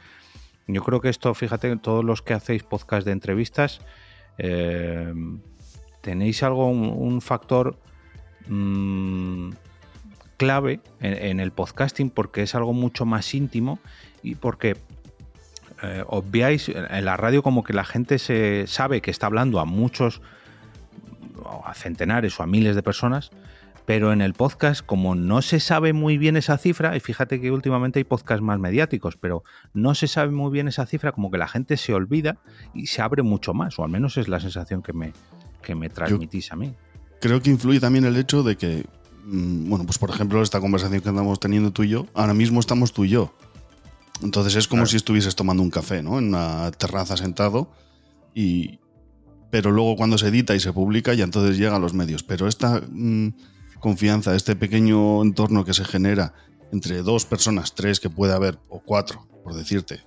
Yo 0.68 0.84
creo 0.84 1.02
que 1.02 1.10
esto, 1.10 1.34
fíjate, 1.34 1.76
todos 1.78 2.06
los 2.06 2.22
que 2.22 2.34
hacéis 2.34 2.64
podcast 2.64 3.06
de 3.06 3.12
entrevistas, 3.12 3.82
eh, 4.38 5.14
tenéis 6.02 6.44
algo, 6.44 6.68
un, 6.68 7.22
factor 7.22 7.78
mm, 8.48 9.52
clave 10.38 10.80
en, 11.00 11.40
el 11.40 11.52
podcasting 11.52 12.10
porque 12.10 12.44
es 12.44 12.56
algo 12.56 12.74
mucho 12.74 13.06
más 13.06 13.34
íntimo. 13.34 13.80
Y 14.24 14.36
porque 14.36 14.78
eh, 15.84 16.04
obviáis 16.08 16.70
en 16.70 17.06
la 17.06 17.18
radio 17.18 17.42
como 17.42 17.64
que 17.64 17.74
la 17.74 17.84
gente 17.84 18.20
se 18.20 18.66
sabe 18.68 19.02
que 19.02 19.12
está 19.12 19.28
hablando 19.28 19.60
a 19.60 19.66
muchos, 19.66 20.22
a 21.66 21.74
centenares 21.74 22.40
o 22.40 22.44
a 22.44 22.48
miles 22.48 22.76
de 22.76 22.84
personas, 22.84 23.32
pero 23.86 24.14
en 24.14 24.22
el 24.22 24.34
podcast, 24.34 24.86
como 24.86 25.16
no 25.16 25.42
se 25.42 25.60
sabe 25.60 25.92
muy 25.94 26.18
bien 26.18 26.38
esa 26.38 26.58
cifra, 26.58 26.96
y 26.96 27.00
fíjate 27.00 27.42
que 27.42 27.52
últimamente 27.52 28.00
hay 28.00 28.04
podcasts 28.04 28.44
más 28.44 28.60
mediáticos, 28.60 29.18
pero 29.18 29.44
no 29.74 29.96
se 29.96 30.08
sabe 30.08 30.32
muy 30.32 30.52
bien 30.52 30.68
esa 30.68 30.86
cifra, 30.86 31.12
como 31.12 31.32
que 31.32 31.38
la 31.38 31.48
gente 31.48 31.78
se 31.78 31.94
olvida 31.94 32.38
y 32.74 32.88
se 32.88 33.02
abre 33.02 33.24
mucho 33.24 33.54
más, 33.54 33.80
o 33.80 33.84
al 33.84 33.90
menos 33.90 34.18
es 34.18 34.28
la 34.28 34.40
sensación 34.40 34.82
que 34.82 34.94
me, 34.94 35.14
que 35.62 35.76
me 35.76 35.90
transmitís 35.90 36.52
a 36.52 36.56
mí. 36.56 36.74
Creo 37.20 37.42
que 37.42 37.50
influye 37.50 37.80
también 37.80 38.06
el 38.06 38.18
hecho 38.18 38.44
de 38.44 38.56
que, 38.56 38.86
mm, 39.26 39.70
bueno, 39.70 39.86
pues 39.86 39.98
por 39.98 40.10
ejemplo, 40.10 40.42
esta 40.42 40.60
conversación 40.60 41.02
que 41.02 41.10
andamos 41.10 41.40
teniendo 41.40 41.72
tú 41.72 41.84
y 41.84 41.90
yo, 41.90 42.06
ahora 42.14 42.34
mismo 42.34 42.60
estamos 42.60 42.94
tú 42.94 43.06
y 43.06 43.10
yo. 43.10 43.34
Entonces 44.22 44.56
es 44.56 44.68
como 44.68 44.86
si 44.86 44.98
estuvieses 44.98 45.36
tomando 45.36 45.64
un 45.64 45.70
café, 45.70 46.04
¿no? 46.04 46.20
En 46.20 46.30
una 46.30 46.72
terraza 46.72 47.18
sentado 47.18 47.72
y... 48.34 48.80
Pero 49.50 49.72
luego 49.72 49.98
cuando 49.98 50.18
se 50.18 50.30
edita 50.30 50.56
y 50.56 50.62
se 50.62 50.72
publica 50.72 51.14
ya 51.14 51.26
entonces 51.26 51.58
llega 51.58 51.76
a 51.76 51.80
los 51.80 51.94
medios. 51.94 52.24
Pero 52.24 52.48
esta... 52.48 52.82
Mm, 52.90 53.32
confianza, 53.82 54.36
este 54.36 54.56
pequeño 54.56 55.22
entorno 55.22 55.66
que 55.66 55.74
se 55.74 55.84
genera 55.84 56.34
entre 56.72 57.02
dos 57.02 57.26
personas, 57.26 57.76
tres 57.76 58.00
que 58.00 58.10
puede 58.10 58.34
haber, 58.34 58.58
o 58.70 58.80
cuatro, 58.80 59.28
por 59.44 59.54
decirte, 59.56 60.00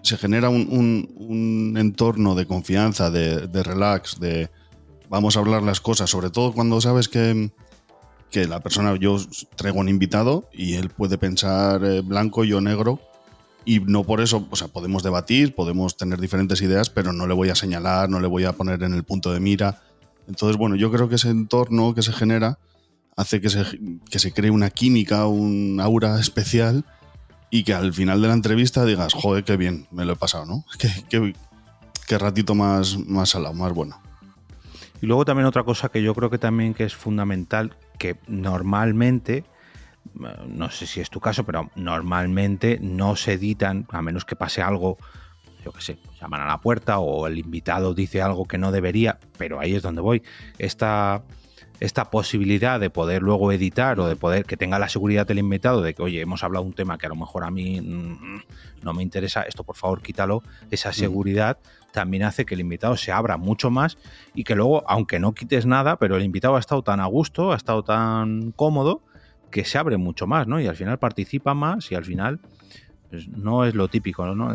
se 0.00 0.16
genera 0.16 0.48
un, 0.48 1.74
entorno 1.76 2.34
de 2.34 2.46
confianza, 2.46 3.10
de, 3.10 3.62
relax, 3.62 4.18
de 4.18 4.48
vamos 5.10 5.36
a 5.36 5.40
hablar 5.40 5.62
las 5.62 5.80
cosas, 5.80 6.08
sobre 6.08 6.30
todo 6.30 6.54
cuando 6.54 6.80
sabes 6.80 7.08
que, 7.08 7.50
que 8.30 8.46
la 8.46 8.60
persona, 8.60 8.96
yo 8.96 9.18
traigo 9.56 9.80
un 9.80 9.90
invitado 9.90 10.48
y 10.52 10.74
él 10.74 10.88
puede 10.88 11.18
pensar 11.18 11.84
eh, 11.84 12.00
blanco, 12.00 12.44
yo 12.44 12.62
negro, 12.62 13.00
y 13.68 13.80
no 13.80 14.02
por 14.02 14.22
eso, 14.22 14.48
o 14.48 14.56
sea, 14.56 14.68
podemos 14.68 15.02
debatir, 15.02 15.54
podemos 15.54 15.94
tener 15.94 16.18
diferentes 16.18 16.62
ideas, 16.62 16.88
pero 16.88 17.12
no 17.12 17.26
le 17.26 17.34
voy 17.34 17.50
a 17.50 17.54
señalar, 17.54 18.08
no 18.08 18.18
le 18.18 18.26
voy 18.26 18.44
a 18.44 18.54
poner 18.54 18.82
en 18.82 18.94
el 18.94 19.04
punto 19.04 19.30
de 19.30 19.40
mira. 19.40 19.82
Entonces, 20.26 20.56
bueno, 20.56 20.74
yo 20.74 20.90
creo 20.90 21.10
que 21.10 21.16
ese 21.16 21.28
entorno 21.28 21.94
que 21.94 22.00
se 22.00 22.14
genera 22.14 22.58
hace 23.14 23.42
que 23.42 23.50
se, 23.50 23.78
que 24.10 24.18
se 24.18 24.32
cree 24.32 24.50
una 24.50 24.70
química, 24.70 25.26
un 25.26 25.80
aura 25.82 26.18
especial 26.18 26.86
y 27.50 27.62
que 27.64 27.74
al 27.74 27.92
final 27.92 28.22
de 28.22 28.28
la 28.28 28.32
entrevista 28.32 28.86
digas, 28.86 29.12
joder, 29.12 29.44
qué 29.44 29.58
bien, 29.58 29.86
me 29.90 30.06
lo 30.06 30.14
he 30.14 30.16
pasado, 30.16 30.46
¿no? 30.46 30.64
Qué, 30.78 31.34
qué, 32.06 32.16
ratito 32.18 32.54
más, 32.54 32.96
más 32.96 33.28
salado, 33.28 33.52
más 33.52 33.74
bueno. 33.74 34.00
Y 35.02 35.06
luego 35.06 35.26
también 35.26 35.44
otra 35.44 35.64
cosa 35.64 35.90
que 35.90 36.02
yo 36.02 36.14
creo 36.14 36.30
que 36.30 36.38
también 36.38 36.72
que 36.72 36.84
es 36.84 36.94
fundamental, 36.94 37.76
que 37.98 38.16
normalmente, 38.28 39.44
no 40.14 40.70
sé 40.70 40.86
si 40.86 41.00
es 41.00 41.10
tu 41.10 41.20
caso, 41.20 41.44
pero 41.44 41.70
normalmente 41.76 42.78
no 42.80 43.16
se 43.16 43.34
editan, 43.34 43.86
a 43.90 44.02
menos 44.02 44.24
que 44.24 44.36
pase 44.36 44.62
algo, 44.62 44.98
yo 45.64 45.72
qué 45.72 45.80
sé, 45.80 45.98
llaman 46.20 46.40
a 46.40 46.46
la 46.46 46.60
puerta 46.60 46.98
o 46.98 47.26
el 47.26 47.38
invitado 47.38 47.94
dice 47.94 48.22
algo 48.22 48.46
que 48.46 48.58
no 48.58 48.72
debería, 48.72 49.18
pero 49.36 49.60
ahí 49.60 49.74
es 49.74 49.82
donde 49.82 50.00
voy. 50.00 50.22
Esta 50.58 51.22
esta 51.80 52.10
posibilidad 52.10 52.80
de 52.80 52.90
poder 52.90 53.22
luego 53.22 53.52
editar 53.52 54.00
o 54.00 54.08
de 54.08 54.16
poder 54.16 54.44
que 54.44 54.56
tenga 54.56 54.78
la 54.78 54.88
seguridad 54.88 55.26
del 55.26 55.38
invitado 55.38 55.80
de 55.80 55.94
que, 55.94 56.02
oye, 56.02 56.20
hemos 56.20 56.42
hablado 56.42 56.64
un 56.64 56.72
tema 56.72 56.98
que 56.98 57.06
a 57.06 57.08
lo 57.08 57.14
mejor 57.14 57.44
a 57.44 57.50
mí 57.50 57.80
mm, 57.80 58.42
no 58.82 58.94
me 58.94 59.02
interesa, 59.02 59.42
esto 59.42 59.62
por 59.62 59.76
favor 59.76 60.02
quítalo, 60.02 60.42
esa 60.70 60.92
seguridad 60.92 61.58
también 61.92 62.24
hace 62.24 62.44
que 62.44 62.54
el 62.54 62.60
invitado 62.60 62.96
se 62.96 63.12
abra 63.12 63.36
mucho 63.36 63.70
más 63.70 63.96
y 64.34 64.44
que 64.44 64.54
luego, 64.54 64.84
aunque 64.88 65.18
no 65.20 65.34
quites 65.34 65.66
nada, 65.66 65.96
pero 65.96 66.16
el 66.16 66.24
invitado 66.24 66.56
ha 66.56 66.60
estado 66.60 66.82
tan 66.82 67.00
a 67.00 67.06
gusto, 67.06 67.52
ha 67.52 67.56
estado 67.56 67.84
tan 67.84 68.52
cómodo, 68.52 69.02
que 69.50 69.64
se 69.64 69.78
abre 69.78 69.96
mucho 69.96 70.26
más, 70.26 70.46
¿no? 70.46 70.60
Y 70.60 70.66
al 70.66 70.76
final 70.76 70.98
participa 70.98 71.54
más 71.54 71.90
y 71.90 71.94
al 71.94 72.04
final 72.04 72.40
pues, 73.10 73.28
no 73.28 73.64
es 73.64 73.74
lo 73.74 73.88
típico, 73.88 74.26
¿no? 74.34 74.54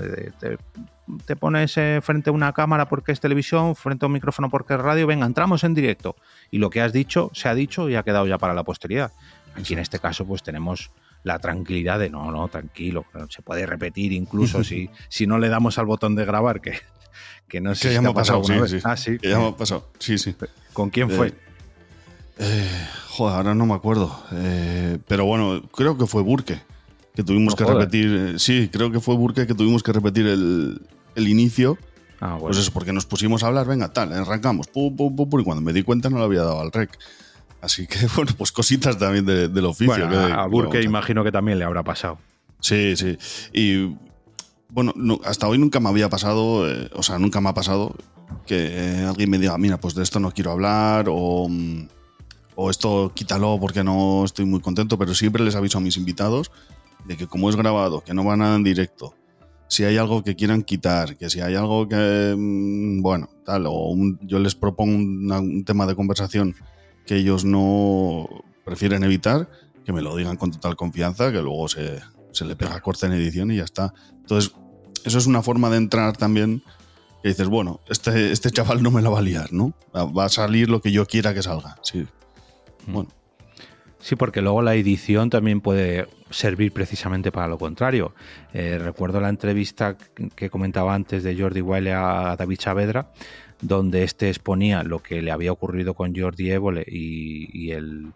te 1.25 1.35
pones 1.35 1.75
eh, 1.77 1.99
frente 2.01 2.29
a 2.29 2.33
una 2.33 2.53
cámara 2.53 2.87
porque 2.87 3.11
es 3.11 3.19
televisión, 3.19 3.75
frente 3.75 4.05
a 4.05 4.07
un 4.07 4.13
micrófono 4.13 4.49
porque 4.49 4.75
es 4.75 4.79
radio, 4.79 5.07
venga, 5.07 5.25
entramos 5.25 5.63
en 5.63 5.73
directo. 5.73 6.15
Y 6.49 6.59
lo 6.59 6.69
que 6.69 6.81
has 6.81 6.93
dicho, 6.93 7.29
se 7.33 7.49
ha 7.49 7.55
dicho 7.55 7.89
y 7.89 7.95
ha 7.95 8.03
quedado 8.03 8.27
ya 8.27 8.37
para 8.37 8.53
la 8.53 8.63
posteridad. 8.63 9.11
Aquí 9.55 9.73
en 9.73 9.79
este 9.79 9.99
caso, 9.99 10.25
pues 10.25 10.43
tenemos 10.43 10.91
la 11.23 11.39
tranquilidad 11.39 11.99
de 11.99 12.09
no, 12.09 12.31
no, 12.31 12.47
tranquilo, 12.47 13.05
se 13.29 13.41
puede 13.41 13.65
repetir 13.65 14.13
incluso 14.13 14.63
si, 14.63 14.89
si 15.09 15.27
no 15.27 15.39
le 15.39 15.49
damos 15.49 15.77
al 15.77 15.85
botón 15.85 16.15
de 16.15 16.25
grabar, 16.25 16.61
que, 16.61 16.73
que 17.47 17.61
no 17.61 17.75
sé 17.75 17.89
si 17.89 18.01
ya 18.01 18.09
ha 18.09 18.13
pasado, 18.13 18.43
sí, 18.43 18.53
sí. 18.67 18.79
Ah, 18.83 18.97
sí. 18.97 19.17
ya 19.21 19.45
ha 19.45 19.55
pasado, 19.55 19.89
sí, 19.99 20.17
sí. 20.17 20.35
¿Con 20.73 20.89
quién 20.89 21.09
fue? 21.09 21.33
Eh, 22.37 22.67
eh, 22.67 22.87
joder, 23.09 23.35
ahora 23.35 23.55
no 23.55 23.65
me 23.65 23.73
acuerdo. 23.73 24.15
pero 25.07 25.25
bueno, 25.25 25.61
creo 25.71 25.97
que 25.97 26.07
fue 26.07 26.21
Burke 26.21 26.61
que 27.15 27.23
tuvimos 27.23 27.55
que 27.55 27.63
repetir. 27.63 28.33
Eh, 28.35 28.39
sí, 28.39 28.69
creo 28.71 28.91
que 28.91 28.99
fue 28.99 29.15
Burke 29.15 29.45
que 29.45 29.53
tuvimos 29.53 29.83
que 29.83 29.93
repetir 29.93 30.25
el, 30.27 30.79
inicio. 31.15 31.77
Ah, 32.19 32.33
bueno. 32.33 32.47
Pues 32.47 32.57
eso, 32.57 32.71
porque 32.71 32.93
nos 32.93 33.05
pusimos 33.05 33.43
a 33.43 33.47
hablar, 33.47 33.67
venga, 33.67 33.91
tal, 33.91 34.13
arrancamos, 34.13 34.67
pum, 34.67 34.95
pum, 34.95 35.15
pum, 35.15 35.39
y 35.39 35.43
cuando 35.43 35.61
me 35.61 35.73
di 35.73 35.83
cuenta 35.83 36.09
no 36.09 36.17
le 36.17 36.23
había 36.23 36.41
dado 36.41 36.61
al 36.61 36.71
rec. 36.71 36.97
Así 37.61 37.87
que, 37.87 37.99
bueno, 38.15 38.31
pues 38.37 38.51
cositas 38.51 38.97
también 38.97 39.25
del 39.25 39.65
oficio. 39.65 40.07
Bueno, 40.07 40.19
a 40.19 40.47
Burke 40.47 40.81
imagino 40.81 41.23
que 41.23 41.31
también 41.31 41.59
le 41.59 41.65
habrá 41.65 41.83
pasado. 41.83 42.17
Sí, 42.59 42.95
sí. 42.95 43.17
Y 43.51 43.95
bueno, 44.69 44.93
hasta 45.25 45.47
hoy 45.47 45.57
nunca 45.57 45.79
me 45.79 45.89
había 45.89 46.09
pasado, 46.09 46.69
eh, 46.69 46.89
o 46.93 47.03
sea, 47.03 47.19
nunca 47.19 47.41
me 47.41 47.49
ha 47.49 47.53
pasado 47.53 47.95
que 48.47 49.05
alguien 49.07 49.29
me 49.29 49.37
diga, 49.37 49.57
mira, 49.57 49.79
pues 49.79 49.93
de 49.93 50.01
esto 50.01 50.19
no 50.19 50.31
quiero 50.31 50.51
hablar 50.51 51.05
o, 51.09 51.47
mm, 51.47 51.87
o 52.55 52.69
esto 52.69 53.11
quítalo 53.13 53.57
porque 53.59 53.83
no 53.83 54.23
estoy 54.25 54.45
muy 54.45 54.59
contento, 54.61 54.97
pero 54.97 55.13
siempre 55.13 55.43
les 55.43 55.55
aviso 55.55 55.77
a 55.77 55.81
mis 55.81 55.97
invitados 55.97 56.51
de 57.05 57.17
que 57.17 57.27
como 57.27 57.49
es 57.49 57.55
grabado, 57.55 58.01
que 58.01 58.13
no 58.13 58.23
va 58.23 58.37
nada 58.37 58.55
en 58.55 58.63
directo, 58.63 59.15
si 59.67 59.83
hay 59.83 59.97
algo 59.97 60.23
que 60.23 60.35
quieran 60.35 60.61
quitar, 60.61 61.17
que 61.17 61.29
si 61.29 61.41
hay 61.41 61.55
algo 61.55 61.87
que, 61.87 62.35
mm, 62.37 63.01
bueno, 63.01 63.29
tal, 63.43 63.65
o 63.67 63.95
yo 64.21 64.39
les 64.39 64.55
propongo 64.55 64.95
un, 64.95 65.63
tema 65.65 65.85
de 65.87 65.95
conversación 65.95 66.55
que 67.05 67.15
ellos 67.15 67.43
no 67.43 68.27
prefieren 68.63 69.03
evitar, 69.03 69.49
que 69.83 69.91
me 69.91 70.01
lo 70.01 70.15
digan 70.15 70.37
con 70.37 70.51
total 70.51 70.75
confianza, 70.75 71.31
que 71.31 71.41
luego 71.41 71.67
se, 71.67 71.99
se 72.31 72.45
le 72.45 72.55
pega 72.55 72.79
corte 72.81 73.07
en 73.07 73.13
edición 73.13 73.51
y 73.51 73.57
ya 73.57 73.63
está. 73.63 73.93
Entonces, 74.11 74.53
eso 75.03 75.17
es 75.17 75.25
una 75.25 75.41
forma 75.41 75.69
de 75.69 75.77
entrar 75.77 76.15
también 76.15 76.63
que 77.23 77.29
dices, 77.29 77.47
bueno, 77.47 77.79
este, 77.89 78.31
este 78.31 78.51
chaval 78.51 78.83
no 78.83 78.91
me 78.91 79.01
la 79.01 79.09
va 79.09 79.19
a 79.19 79.21
liar, 79.21 79.51
¿no? 79.53 79.73
Va 79.95 80.25
a 80.25 80.29
salir 80.29 80.69
lo 80.69 80.81
que 80.81 80.91
yo 80.91 81.05
quiera 81.05 81.33
que 81.33 81.41
salga, 81.41 81.77
sí. 81.81 82.05
Mm. 82.87 82.93
Bueno. 82.93 83.09
Sí, 84.03 84.17
porque 84.17 84.41
luego 84.41 84.61
la 84.61 84.75
edición 84.75 85.29
también 85.29 85.61
puede 85.61 86.07
servir 86.29 86.73
precisamente 86.73 87.31
para 87.31 87.47
lo 87.47 87.57
contrario. 87.57 88.13
Eh, 88.53 88.77
recuerdo 88.77 89.21
la 89.21 89.29
entrevista 89.29 89.95
que 90.35 90.49
comentaba 90.49 90.93
antes 90.93 91.23
de 91.23 91.39
Jordi 91.39 91.61
Wiley 91.61 91.93
a 91.95 92.35
David 92.37 92.59
Saavedra, 92.59 93.13
donde 93.61 94.03
este 94.03 94.27
exponía 94.27 94.83
lo 94.83 95.01
que 95.01 95.21
le 95.21 95.31
había 95.31 95.53
ocurrido 95.53 95.93
con 95.93 96.13
Jordi 96.13 96.51
Évole 96.51 96.83
y, 96.85 97.71
el, 97.71 98.11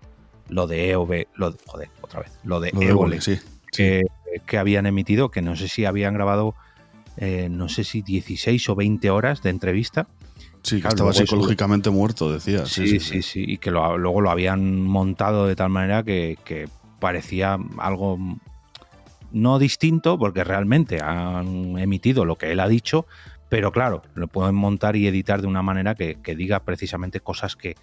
lo 0.49 0.67
de 0.67 0.89
EOB, 0.89 1.27
lo 1.35 1.55
joder, 1.65 1.89
otra 2.01 2.19
vez, 2.19 2.37
lo 2.43 2.59
de 2.59 2.73
Évole, 2.81 3.21
sí, 3.21 3.39
que, 3.71 4.03
que, 4.45 4.57
habían 4.57 4.87
emitido, 4.87 5.31
que 5.31 5.41
no 5.41 5.55
sé 5.55 5.69
si 5.69 5.85
habían 5.85 6.13
grabado, 6.13 6.53
eh, 7.15 7.47
no 7.49 7.69
sé 7.69 7.85
si 7.85 8.01
16 8.01 8.67
o 8.67 8.75
20 8.75 9.09
horas 9.09 9.41
de 9.41 9.51
entrevista 9.51 10.09
Sí, 10.63 10.81
que 10.81 10.87
estaba 10.87 11.13
psicológicamente 11.13 11.89
muerto, 11.89 12.31
decía. 12.31 12.65
Sí, 12.65 12.99
sí, 12.99 13.21
sí, 13.21 13.43
y 13.47 13.57
que 13.57 13.71
luego 13.71 14.21
lo 14.21 14.29
habían 14.29 14.81
montado 14.81 15.47
de 15.47 15.55
tal 15.55 15.69
manera 15.69 16.03
que, 16.03 16.67
parecía 16.99 17.59
algo 17.77 18.17
no 19.31 19.59
distinto, 19.59 20.17
porque 20.17 20.43
realmente 20.43 20.99
han 21.01 21.77
emitido 21.77 22.25
lo 22.25 22.37
que 22.37 22.51
él 22.51 22.59
ha 22.59 22.67
dicho, 22.67 23.05
pero 23.49 23.71
claro, 23.71 24.01
lo 24.15 24.27
pueden 24.27 24.55
montar 24.55 24.95
y 24.95 25.07
editar 25.07 25.41
de 25.41 25.47
una 25.47 25.61
manera 25.61 25.95
que, 25.95 26.17
diga 26.35 26.59
precisamente 26.61 27.19
cosas 27.19 27.55
que, 27.55 27.75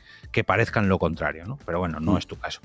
parezcan 0.44 0.88
lo 0.88 0.98
contrario, 0.98 1.46
¿no? 1.46 1.58
Pero 1.64 1.78
bueno, 1.78 2.00
no 2.00 2.12
mm. 2.12 2.18
es 2.18 2.26
tu 2.26 2.36
caso. 2.36 2.60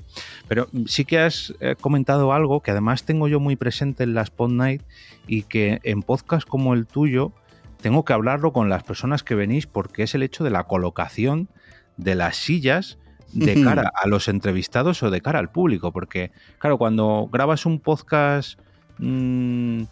Pero 0.48 0.68
sí 0.86 1.04
que 1.04 1.18
has 1.18 1.54
eh, 1.60 1.76
comentado 1.80 2.32
algo 2.32 2.60
que 2.60 2.72
además 2.72 3.04
tengo 3.04 3.28
yo 3.28 3.40
muy 3.40 3.56
presente 3.56 4.02
en 4.02 4.14
la 4.14 4.22
Spot 4.22 4.50
Night 4.50 4.82
y 5.26 5.44
que 5.44 5.80
en 5.84 6.02
podcast 6.02 6.46
como 6.46 6.74
el 6.74 6.86
tuyo 6.86 7.32
tengo 7.80 8.04
que 8.04 8.12
hablarlo 8.12 8.52
con 8.52 8.68
las 8.68 8.82
personas 8.82 9.22
que 9.22 9.34
venís 9.34 9.66
porque 9.66 10.04
es 10.04 10.14
el 10.14 10.22
hecho 10.22 10.44
de 10.44 10.50
la 10.50 10.64
colocación 10.64 11.48
de 11.96 12.14
las 12.14 12.36
sillas 12.36 12.98
de 13.32 13.62
cara 13.62 13.92
a 13.94 14.08
los 14.08 14.28
entrevistados 14.28 15.02
o 15.02 15.10
de 15.10 15.20
cara 15.20 15.38
al 15.38 15.50
público. 15.50 15.92
Porque, 15.92 16.32
claro, 16.58 16.78
cuando 16.78 17.28
grabas 17.32 17.66
un 17.66 17.78
podcast 17.78 18.58
mm, 18.98 19.82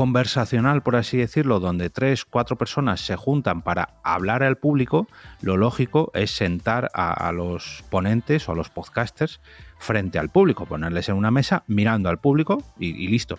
conversacional, 0.00 0.82
por 0.82 0.96
así 0.96 1.18
decirlo, 1.18 1.60
donde 1.60 1.90
tres, 1.90 2.24
cuatro 2.24 2.56
personas 2.56 3.02
se 3.02 3.16
juntan 3.16 3.60
para 3.60 4.00
hablar 4.02 4.42
al 4.42 4.56
público, 4.56 5.06
lo 5.42 5.58
lógico 5.58 6.10
es 6.14 6.30
sentar 6.30 6.88
a, 6.94 7.30
los 7.32 7.84
ponentes 7.90 8.48
o 8.48 8.52
a 8.52 8.54
los 8.54 8.70
podcasters 8.70 9.42
frente 9.78 10.18
al 10.18 10.30
público, 10.30 10.64
ponerles 10.64 11.10
en 11.10 11.16
una 11.16 11.30
mesa 11.30 11.64
mirando 11.66 12.08
al 12.08 12.18
público 12.18 12.62
y 12.78 13.08
listo. 13.08 13.38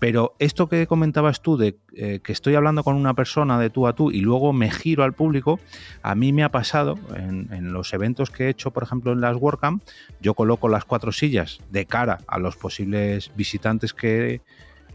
Pero 0.00 0.34
esto 0.38 0.68
que 0.68 0.86
comentabas 0.88 1.42
tú 1.42 1.58
de 1.58 1.78
eh, 1.94 2.20
que 2.24 2.32
estoy 2.32 2.54
hablando 2.54 2.82
con 2.82 2.96
una 2.96 3.12
persona 3.12 3.60
de 3.60 3.68
tú 3.68 3.86
a 3.86 3.92
tú 3.92 4.10
y 4.10 4.22
luego 4.22 4.54
me 4.54 4.70
giro 4.70 5.04
al 5.04 5.12
público, 5.12 5.60
a 6.02 6.14
mí 6.14 6.32
me 6.32 6.42
ha 6.42 6.48
pasado 6.48 6.98
en, 7.14 7.72
los 7.72 7.92
eventos 7.92 8.30
que 8.30 8.46
he 8.46 8.48
hecho, 8.48 8.72
por 8.72 8.82
ejemplo, 8.82 9.12
en 9.12 9.20
las 9.20 9.36
WordCamp, 9.36 9.84
yo 10.20 10.34
coloco 10.34 10.68
las 10.68 10.86
cuatro 10.86 11.12
sillas 11.12 11.60
de 11.70 11.84
cara 11.84 12.18
a 12.26 12.38
los 12.38 12.56
posibles 12.56 13.30
visitantes 13.36 13.92
que, 13.92 14.40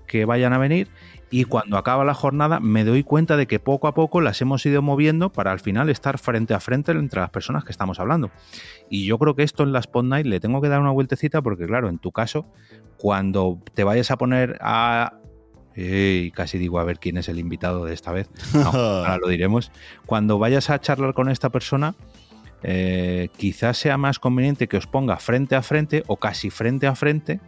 que 0.05 0.25
vayan 0.25 0.53
a 0.53 0.57
venir 0.57 0.89
y 1.31 1.45
cuando 1.45 1.77
acaba 1.77 2.05
la 2.05 2.13
jornada 2.13 2.59
me 2.59 2.83
doy 2.83 3.03
cuenta 3.03 3.35
de 3.35 3.47
que 3.47 3.59
poco 3.59 3.87
a 3.87 3.93
poco 3.93 4.21
las 4.21 4.41
hemos 4.41 4.65
ido 4.65 4.81
moviendo 4.81 5.31
para 5.31 5.51
al 5.51 5.59
final 5.59 5.89
estar 5.89 6.17
frente 6.17 6.53
a 6.53 6.59
frente 6.59 6.91
entre 6.91 7.19
las 7.19 7.29
personas 7.29 7.63
que 7.63 7.71
estamos 7.71 7.99
hablando. 7.99 8.31
Y 8.89 9.05
yo 9.05 9.17
creo 9.17 9.35
que 9.35 9.43
esto 9.43 9.63
en 9.63 9.73
la 9.73 9.79
Spot 9.79 10.05
Night 10.05 10.25
le 10.25 10.39
tengo 10.39 10.61
que 10.61 10.69
dar 10.69 10.79
una 10.79 10.91
vueltecita 10.91 11.41
porque 11.41 11.65
claro, 11.65 11.89
en 11.89 11.97
tu 11.97 12.11
caso, 12.11 12.45
cuando 12.97 13.59
te 13.73 13.83
vayas 13.83 14.11
a 14.11 14.17
poner 14.17 14.57
a... 14.61 15.19
Casi 16.33 16.57
digo 16.57 16.79
a 16.79 16.85
ver 16.85 16.99
quién 16.99 17.17
es 17.17 17.27
el 17.27 17.37
invitado 17.37 17.83
de 17.83 17.93
esta 17.93 18.13
vez. 18.13 18.29
ahora 18.53 19.17
lo 19.17 19.27
diremos. 19.27 19.73
Cuando 20.05 20.39
vayas 20.39 20.69
a 20.69 20.79
charlar 20.79 21.13
con 21.13 21.27
esta 21.27 21.49
persona, 21.49 21.95
eh, 22.63 23.27
quizás 23.35 23.77
sea 23.77 23.97
más 23.97 24.19
conveniente 24.19 24.69
que 24.69 24.77
os 24.77 24.87
ponga 24.87 25.17
frente 25.17 25.53
a 25.55 25.61
frente 25.61 26.03
o 26.07 26.15
casi 26.15 26.49
frente 26.49 26.87
a 26.87 26.95
frente 26.95 27.41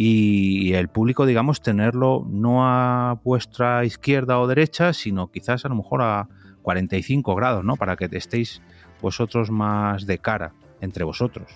y 0.00 0.74
el 0.74 0.86
público, 0.86 1.26
digamos, 1.26 1.60
tenerlo 1.60 2.24
no 2.30 2.64
a 2.64 3.18
vuestra 3.24 3.84
izquierda 3.84 4.38
o 4.38 4.46
derecha, 4.46 4.92
sino 4.92 5.26
quizás 5.26 5.64
a 5.64 5.68
lo 5.68 5.74
mejor 5.74 6.02
a 6.02 6.28
45 6.62 7.34
grados, 7.34 7.64
¿no? 7.64 7.74
Para 7.74 7.96
que 7.96 8.08
estéis 8.12 8.62
vosotros 9.02 9.50
más 9.50 10.06
de 10.06 10.18
cara 10.18 10.52
entre 10.80 11.02
vosotros. 11.02 11.48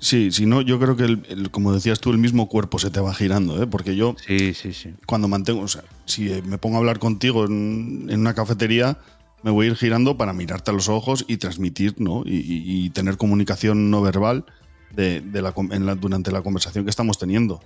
Sí, 0.00 0.32
si 0.32 0.44
no, 0.44 0.60
yo 0.60 0.80
creo 0.80 0.96
que, 0.96 1.22
como 1.52 1.72
decías 1.72 2.00
tú, 2.00 2.10
el 2.10 2.18
mismo 2.18 2.48
cuerpo 2.48 2.80
se 2.80 2.90
te 2.90 2.98
va 2.98 3.14
girando, 3.14 3.62
¿eh? 3.62 3.68
Porque 3.68 3.94
yo, 3.94 4.16
sí, 4.26 4.54
sí, 4.54 4.72
sí. 4.72 4.94
cuando 5.06 5.28
mantengo, 5.28 5.60
o 5.60 5.68
sea, 5.68 5.84
si 6.04 6.30
me 6.46 6.58
pongo 6.58 6.76
a 6.76 6.78
hablar 6.80 6.98
contigo 6.98 7.44
en, 7.44 8.08
una 8.10 8.34
cafetería, 8.34 8.98
me 9.44 9.52
voy 9.52 9.66
a 9.66 9.68
ir 9.70 9.76
girando 9.76 10.16
para 10.16 10.32
mirarte 10.32 10.72
a 10.72 10.74
los 10.74 10.88
ojos 10.88 11.24
y 11.28 11.36
transmitir, 11.36 11.94
¿no? 12.00 12.24
Y, 12.26 12.90
tener 12.90 13.16
comunicación 13.16 13.88
no 13.92 14.02
verbal 14.02 14.46
de, 14.94 15.22
la, 15.42 15.52
durante 15.94 16.30
la 16.32 16.42
conversación 16.42 16.84
que 16.84 16.90
estamos 16.90 17.18
teniendo. 17.18 17.60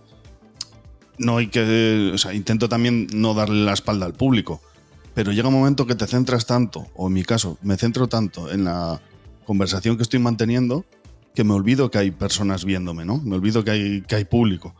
No 1.19 1.39
hay 1.39 1.49
que. 1.49 2.11
O 2.15 2.19
sea, 2.19 2.35
intento 2.35 2.69
también 2.69 3.07
no 3.15 3.35
darle 3.35 3.65
la 3.65 3.73
espalda 3.73 4.07
al 4.07 4.15
público. 4.15 4.61
Pero 5.15 5.33
llega 5.33 5.49
un 5.49 5.55
momento 5.55 5.87
que 5.87 5.95
te 5.95 6.07
centras 6.07 6.47
tanto, 6.47 6.87
o 6.95 7.09
en 7.09 7.13
mi 7.13 7.23
caso, 7.23 7.59
me 7.63 7.77
centro 7.77 8.09
tanto 8.09 8.51
en 8.51 8.65
la 8.65 9.01
conversación 9.45 9.97
que 9.97 10.03
estoy 10.03 10.21
manteniendo, 10.21 10.87
que 11.35 11.45
me 11.45 11.53
olvido 11.53 11.91
que 11.91 11.99
hay 11.99 12.11
personas 12.11 12.65
viéndome, 12.65 13.05
¿no? 13.05 13.19
Me 13.19 13.37
olvido 13.37 13.63
que 13.63 13.71
hay, 13.71 14.03
que 14.03 14.15
hay 14.15 14.25
público. 14.25 14.75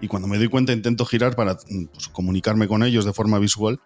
Y 0.00 0.08
cuando 0.08 0.26
me 0.26 0.38
doy 0.38 0.48
cuenta 0.48 0.72
intento 0.72 1.04
girar 1.04 1.36
para 1.36 1.56
pues, 1.56 2.08
comunicarme 2.08 2.66
con 2.66 2.82
ellos 2.82 3.04
de 3.04 3.12
forma 3.12 3.38
visual, 3.38 3.80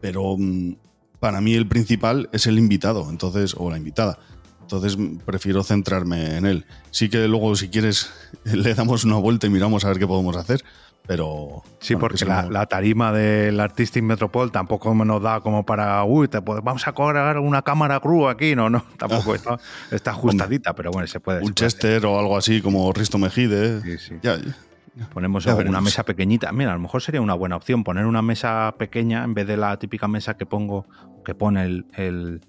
pero 0.00 0.36
mm, 0.38 0.74
para 1.18 1.40
mí 1.40 1.54
el 1.54 1.66
principal 1.66 2.28
es 2.32 2.46
el 2.46 2.58
invitado, 2.58 3.08
entonces, 3.08 3.54
o 3.56 3.70
la 3.70 3.76
invitada. 3.76 4.18
Entonces 4.62 4.96
prefiero 5.24 5.62
centrarme 5.62 6.36
en 6.38 6.46
él. 6.46 6.64
Sí 6.90 7.08
que 7.08 7.28
luego, 7.28 7.54
si 7.56 7.68
quieres, 7.68 8.10
le 8.44 8.74
damos 8.74 9.04
una 9.04 9.16
vuelta 9.16 9.46
y 9.46 9.50
miramos 9.50 9.84
a 9.84 9.88
ver 9.88 9.98
qué 9.98 10.06
podemos 10.06 10.36
hacer. 10.36 10.62
Pero. 11.06 11.62
Sí, 11.80 11.96
porque 11.96 12.24
la, 12.24 12.66
tarima 12.66 13.12
del 13.12 13.58
Artistic 13.58 14.04
Metropol 14.04 14.52
tampoco 14.52 14.94
nos 14.94 15.20
da 15.20 15.40
como 15.40 15.66
para. 15.66 16.04
Uy, 16.04 16.28
te 16.28 16.38
vamos 16.38 16.86
a 16.86 16.92
cobrar 16.92 17.38
una 17.38 17.62
cámara 17.62 17.98
cruz 17.98 18.30
aquí. 18.30 18.54
No, 18.54 18.70
no, 18.70 18.84
tampoco 18.98 19.34
está, 19.34 19.58
está 19.90 20.12
ajustadita, 20.12 20.74
pero 20.74 20.92
bueno, 20.92 21.06
se 21.08 21.18
puede. 21.18 21.42
Un 21.42 21.54
Chester 21.54 22.06
o 22.06 22.18
algo 22.18 22.36
así 22.36 22.62
como 22.62 22.92
Risto 22.92 23.18
Mejide. 23.18 23.82
Sí, 23.82 23.98
sí. 23.98 24.14
Ya, 24.22 24.38
Ponemos 25.12 25.46
una 25.46 25.80
mesa 25.80 26.04
pequeñita. 26.04 26.52
Mira, 26.52 26.72
a 26.72 26.74
lo 26.74 26.80
mejor 26.80 27.00
sería 27.00 27.22
una 27.22 27.34
buena 27.34 27.56
opción 27.56 27.82
poner 27.82 28.04
una 28.04 28.20
mesa 28.20 28.74
pequeña 28.78 29.24
en 29.24 29.32
vez 29.32 29.46
de 29.46 29.56
la 29.56 29.78
típica 29.78 30.06
mesa 30.06 30.36
que 30.36 30.44
pongo, 30.44 30.86
que 31.24 31.34
pone 31.34 31.64
el 31.64 32.42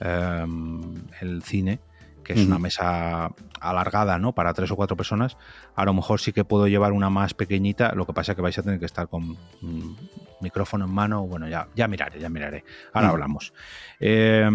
Em, 0.00 0.80
el 1.20 1.42
cine, 1.42 1.80
que 2.22 2.34
es 2.34 2.46
una 2.46 2.58
mesa 2.58 3.32
alargada, 3.58 4.18
¿no? 4.18 4.32
Para 4.32 4.52
tres 4.52 4.70
o 4.70 4.76
cuatro 4.76 4.96
personas. 4.96 5.36
A 5.74 5.84
lo 5.84 5.94
mejor 5.94 6.20
sí 6.20 6.32
que 6.32 6.44
puedo 6.44 6.68
llevar 6.68 6.92
una 6.92 7.10
más 7.10 7.34
pequeñita, 7.34 7.94
lo 7.94 8.06
que 8.06 8.12
pasa 8.12 8.32
es 8.32 8.36
que 8.36 8.42
vais 8.42 8.58
a 8.58 8.62
tener 8.62 8.78
que 8.78 8.86
estar 8.86 9.08
con 9.08 9.36
micrófono 10.40 10.84
en 10.84 10.90
mano. 10.90 11.26
Bueno, 11.26 11.48
ya, 11.48 11.68
ya 11.74 11.88
miraré, 11.88 12.20
ya 12.20 12.28
miraré. 12.28 12.64
Ahora 12.92 13.08
hablamos. 13.08 13.52
Eh, 13.98 14.48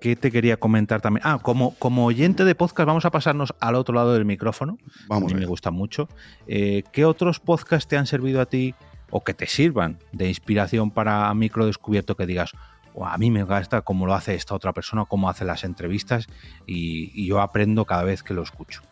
¿Qué 0.00 0.14
te 0.14 0.30
quería 0.30 0.56
comentar 0.58 1.00
también? 1.00 1.22
Ah, 1.26 1.40
como, 1.42 1.74
como 1.74 2.06
oyente 2.06 2.44
de 2.44 2.54
podcast, 2.54 2.86
vamos 2.86 3.04
a 3.04 3.10
pasarnos 3.10 3.52
al 3.58 3.74
otro 3.74 3.94
lado 3.94 4.14
del 4.14 4.24
micrófono. 4.24 4.78
Vamos. 5.08 5.32
A 5.32 5.34
mí 5.34 5.40
me 5.40 5.46
gusta 5.46 5.72
mucho. 5.72 6.08
Eh, 6.46 6.84
¿Qué 6.92 7.04
otros 7.04 7.40
podcasts 7.40 7.88
te 7.88 7.96
han 7.96 8.06
servido 8.06 8.40
a 8.40 8.46
ti 8.46 8.76
o 9.10 9.24
que 9.24 9.34
te 9.34 9.46
sirvan 9.46 9.98
de 10.12 10.28
inspiración 10.28 10.90
para 10.90 11.32
micro 11.34 11.66
descubierto 11.66 12.16
que 12.16 12.26
digas, 12.26 12.52
a 13.00 13.16
mí 13.18 13.30
me 13.30 13.44
gusta 13.44 13.82
cómo 13.82 14.06
lo 14.06 14.14
hace 14.14 14.34
esta 14.34 14.54
otra 14.54 14.72
persona, 14.72 15.04
cómo 15.04 15.28
hace 15.30 15.44
las 15.44 15.64
entrevistas 15.64 16.26
y, 16.66 17.26
yo 17.26 17.40
aprendo 17.40 17.84
cada 17.84 18.04
vez 18.04 18.22
que 18.22 18.34
lo 18.34 18.42
escucho. 18.42 18.82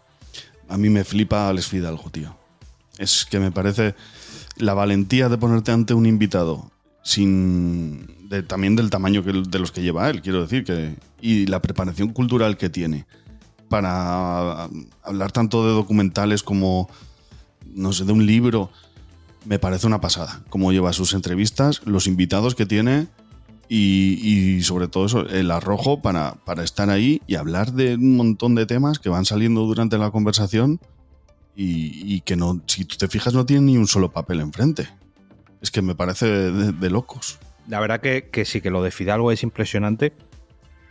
A 0.69 0.77
mí 0.77 0.89
me 0.91 1.05
flipa 1.05 1.49
Alex 1.49 1.69
Fidalgo, 1.69 2.11
tío. 2.11 2.37
Es 2.99 3.25
que 3.25 3.39
me 3.39 3.53
parece 3.53 3.95
la 4.57 4.75
valentía 4.75 5.29
de 5.29 5.39
ponerte 5.39 5.73
ante 5.73 5.95
un 5.95 6.07
invitado 6.07 6.71
sin 7.03 8.17
también 8.49 8.75
del 8.75 8.91
tamaño 8.91 9.23
que, 9.23 9.33
de 9.33 9.59
los 9.59 9.71
que 9.71 9.83
lleva 9.83 10.11
él, 10.11 10.23
quiero 10.23 10.43
decir, 10.43 10.65
que 10.65 10.97
y 11.21 11.47
la 11.47 11.63
preparación 11.63 12.13
cultural 12.13 12.57
que 12.57 12.69
tiene 12.69 13.07
para 13.69 14.69
hablar 15.03 15.33
tanto 15.33 15.67
de 15.67 15.73
documentales 15.73 16.43
como, 16.43 16.89
no 17.73 17.93
sé, 17.93 18.05
de 18.05 18.13
un 18.13 18.27
libro, 18.27 18.71
me 19.45 19.59
parece 19.59 19.87
una 19.87 20.01
pasada. 20.01 20.43
Cómo 20.49 20.73
lleva 20.73 20.93
sus 20.93 21.15
entrevistas, 21.15 21.81
los 21.85 22.07
invitados 22.07 22.55
que 22.55 22.67
tiene 22.67 23.09
y, 23.69 24.63
sobre 24.63 24.89
todo 24.89 25.07
eso, 25.07 25.29
el 25.29 25.51
arrojo 25.51 26.01
para, 26.01 26.35
para, 26.45 26.63
estar 26.63 26.91
ahí 26.91 27.21
y 27.27 27.35
hablar 27.35 27.73
de 27.73 27.97
un 27.97 28.17
montón 28.17 28.55
de 28.55 28.67
temas 28.67 28.99
que 28.99 29.09
van 29.09 29.25
saliendo 29.25 29.63
durante 29.63 29.99
la 29.99 30.11
conversación 30.11 30.81
y, 31.57 32.21
que 32.21 32.37
no, 32.37 32.63
si 32.67 32.85
tú 32.85 32.97
te 32.97 33.09
fijas, 33.09 33.35
no 33.35 33.47
tiene 33.47 33.63
ni 33.63 33.79
un 33.79 33.87
solo 33.87 34.13
papel 34.13 34.41
enfrente. 34.41 34.89
Es 35.63 35.71
que 35.71 35.81
me 35.83 35.95
parece 35.95 36.27
de, 36.27 36.91
locos. 36.91 37.39
La 37.67 37.81
verdad 37.81 38.01
que, 38.01 38.29
que, 38.31 38.45
sí, 38.45 38.61
que 38.61 38.71
lo 38.71 38.83
de 38.83 38.91
Fidalgo 38.91 39.33
es 39.33 39.43
impresionante. 39.43 40.13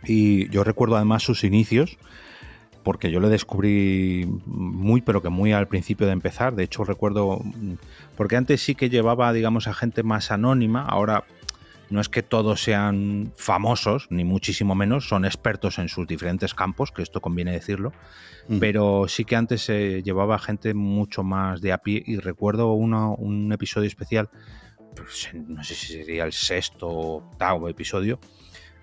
Y 0.04 0.48
yo 0.50 0.64
recuerdo 0.64 0.96
además 0.96 1.22
sus 1.22 1.44
inicios, 1.44 1.98
porque 2.82 3.10
yo 3.10 3.20
le 3.20 3.28
descubrí 3.28 4.28
muy, 4.44 5.02
pero 5.02 5.22
que 5.22 5.28
muy 5.28 5.52
al 5.52 5.68
principio 5.68 6.06
de 6.06 6.12
empezar. 6.12 6.56
De 6.56 6.64
hecho, 6.64 6.84
recuerdo, 6.84 7.40
porque 8.16 8.36
antes 8.36 8.60
sí 8.60 8.74
que 8.74 8.90
llevaba, 8.90 9.32
digamos, 9.32 9.68
a 9.68 9.74
gente 9.74 10.02
más 10.02 10.30
anónima. 10.32 10.82
Ahora 10.82 11.24
no 11.90 12.00
es 12.00 12.08
que 12.08 12.22
todos 12.22 12.62
sean 12.62 13.32
famosos, 13.36 14.08
ni 14.10 14.24
muchísimo 14.24 14.74
menos, 14.74 15.08
son 15.08 15.24
expertos 15.24 15.78
en 15.78 15.88
sus 15.88 16.06
diferentes 16.06 16.54
campos, 16.54 16.92
que 16.92 17.02
esto 17.02 17.20
conviene 17.20 17.52
decirlo, 17.52 17.92
pero 18.60 19.06
sí 19.08 19.24
que 19.24 19.36
antes 19.36 19.62
se 19.62 20.02
llevaba 20.02 20.38
gente 20.38 20.74
mucho 20.74 21.22
más 21.22 21.60
de 21.60 21.72
a 21.72 21.78
pie 21.78 22.02
y 22.06 22.16
recuerdo 22.16 22.72
un 22.72 23.52
episodio 23.52 23.88
especial, 23.88 24.30
pues, 24.94 25.30
no 25.34 25.62
sé 25.62 25.74
si 25.74 25.92
sería 25.92 26.24
el 26.24 26.32
sexto 26.32 26.88
o 26.88 27.16
octavo 27.18 27.68
episodio, 27.68 28.18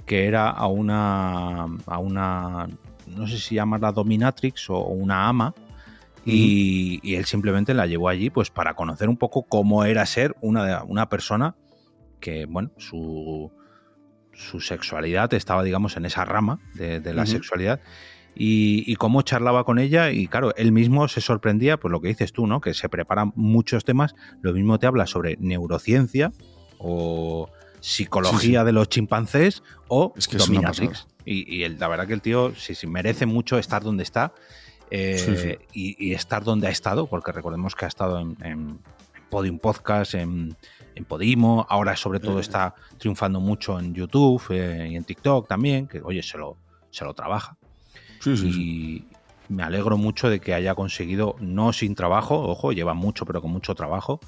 que 0.05 0.25
era 0.27 0.49
a 0.49 0.67
una, 0.67 1.63
a 1.85 1.97
una, 1.99 2.67
no 3.07 3.27
sé 3.27 3.37
si 3.37 3.55
llamarla 3.55 3.91
dominatrix 3.91 4.69
o 4.69 4.79
una 4.79 5.27
ama, 5.27 5.53
y, 6.25 7.01
y, 7.03 7.15
él 7.15 7.25
simplemente 7.25 7.73
la 7.73 7.85
llevó 7.85 8.07
allí 8.07 8.29
pues 8.29 8.49
para 8.49 8.75
conocer 8.75 9.09
un 9.09 9.17
poco 9.17 9.43
cómo 9.43 9.83
era 9.83 10.05
ser 10.05 10.33
una, 10.39 10.81
una 10.85 11.09
persona 11.09 11.53
que, 12.23 12.45
bueno, 12.45 12.71
su, 12.77 13.51
su 14.31 14.61
sexualidad 14.61 15.33
estaba, 15.33 15.61
digamos, 15.61 15.97
en 15.97 16.05
esa 16.05 16.23
rama 16.23 16.61
de, 16.73 17.13
la 17.13 17.25
sexualidad. 17.25 17.81
Y, 18.33 18.95
cómo 18.95 19.23
charlaba 19.23 19.65
con 19.65 19.77
ella 19.77 20.09
y 20.09 20.27
claro, 20.27 20.55
él 20.55 20.71
mismo 20.71 21.09
se 21.09 21.19
sorprendía, 21.19 21.77
pues 21.77 21.91
lo 21.91 21.99
que 21.99 22.07
dices 22.07 22.31
tú, 22.31 22.47
¿no? 22.47 22.61
Que 22.61 22.73
se 22.73 22.87
preparan 22.87 23.33
muchos 23.35 23.83
temas, 23.83 24.15
lo 24.41 24.53
mismo 24.53 24.79
te 24.79 24.87
habla 24.87 25.05
sobre 25.05 25.35
neurociencia 25.39 26.31
o 26.79 27.49
psicología 27.81 28.63
de 28.63 28.71
los 28.71 28.87
chimpancés 28.87 29.61
o 29.89 30.13
es 30.15 30.29
que 30.29 30.37
dominatrix. 30.37 31.07
Y, 31.25 31.63
y 31.63 31.67
la 31.67 31.89
verdad 31.89 32.07
que 32.07 32.13
el 32.13 32.21
tío 32.21 32.53
sí, 32.55 32.73
sí, 32.73 32.87
merece 32.87 33.25
mucho 33.25 33.57
estar 33.57 33.83
donde 33.83 34.03
está 34.03 34.33
eh, 34.91 35.59
y, 35.73 36.13
estar 36.13 36.43
donde 36.45 36.67
ha 36.67 36.69
estado, 36.69 37.07
porque 37.07 37.33
recordemos 37.33 37.75
que 37.75 37.83
ha 37.83 37.87
estado 37.89 38.19
en, 38.19 38.37
en 38.41 38.79
Podium 39.29 39.59
Podcast, 39.59 40.13
en, 40.13 40.55
en 40.95 41.05
Podimo, 41.05 41.65
ahora 41.69 41.95
sobre 41.95 42.19
todo 42.19 42.39
está 42.39 42.75
triunfando 42.97 43.39
mucho 43.39 43.79
en 43.79 43.93
YouTube 43.93 44.43
eh, 44.51 44.89
y 44.91 44.95
en 44.95 45.03
TikTok 45.03 45.47
también, 45.47 45.87
que 45.87 46.01
oye, 46.01 46.23
se 46.23 46.37
lo, 46.37 46.57
se 46.89 47.05
lo 47.05 47.13
trabaja. 47.13 47.57
Sí, 48.19 48.37
sí, 48.37 48.47
y 48.47 49.07
me 49.49 49.63
alegro 49.63 49.97
mucho 49.97 50.29
de 50.29 50.39
que 50.39 50.53
haya 50.53 50.75
conseguido, 50.75 51.35
no 51.39 51.73
sin 51.73 51.95
trabajo, 51.95 52.39
ojo, 52.41 52.71
lleva 52.71 52.93
mucho, 52.93 53.25
pero 53.25 53.41
con 53.41 53.51
mucho 53.51 53.75
trabajo, 53.75 54.19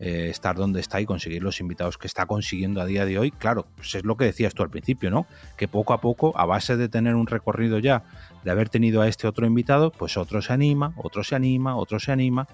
eh, 0.00 0.28
estar 0.28 0.56
donde 0.56 0.80
está 0.80 1.00
y 1.00 1.06
conseguir 1.06 1.42
los 1.42 1.60
invitados 1.60 1.98
que 1.98 2.06
está 2.06 2.26
consiguiendo 2.26 2.80
a 2.80 2.86
día 2.86 3.06
de 3.06 3.18
hoy. 3.18 3.30
Claro, 3.30 3.66
pues 3.76 3.94
es 3.94 4.04
lo 4.04 4.16
que 4.16 4.24
decías 4.24 4.54
tú 4.54 4.62
al 4.62 4.70
principio, 4.70 5.10
¿no? 5.10 5.26
Que 5.56 5.68
poco 5.68 5.92
a 5.92 6.00
poco, 6.00 6.36
a 6.36 6.46
base 6.46 6.76
de 6.76 6.88
tener 6.88 7.14
un 7.14 7.26
recorrido 7.26 7.78
ya, 7.78 8.02
de 8.42 8.50
haber 8.50 8.68
tenido 8.68 9.02
a 9.02 9.08
este 9.08 9.28
otro 9.28 9.46
invitado, 9.46 9.92
pues 9.92 10.16
otro 10.16 10.42
se 10.42 10.52
anima, 10.52 10.94
otro 10.96 11.22
se 11.22 11.36
anima, 11.36 11.76
otro 11.76 12.00
se 12.00 12.10
anima, 12.10 12.48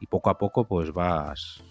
y 0.00 0.06
poco 0.06 0.30
a 0.30 0.38
poco 0.38 0.68
pues 0.68 0.92
vas, 0.92 1.64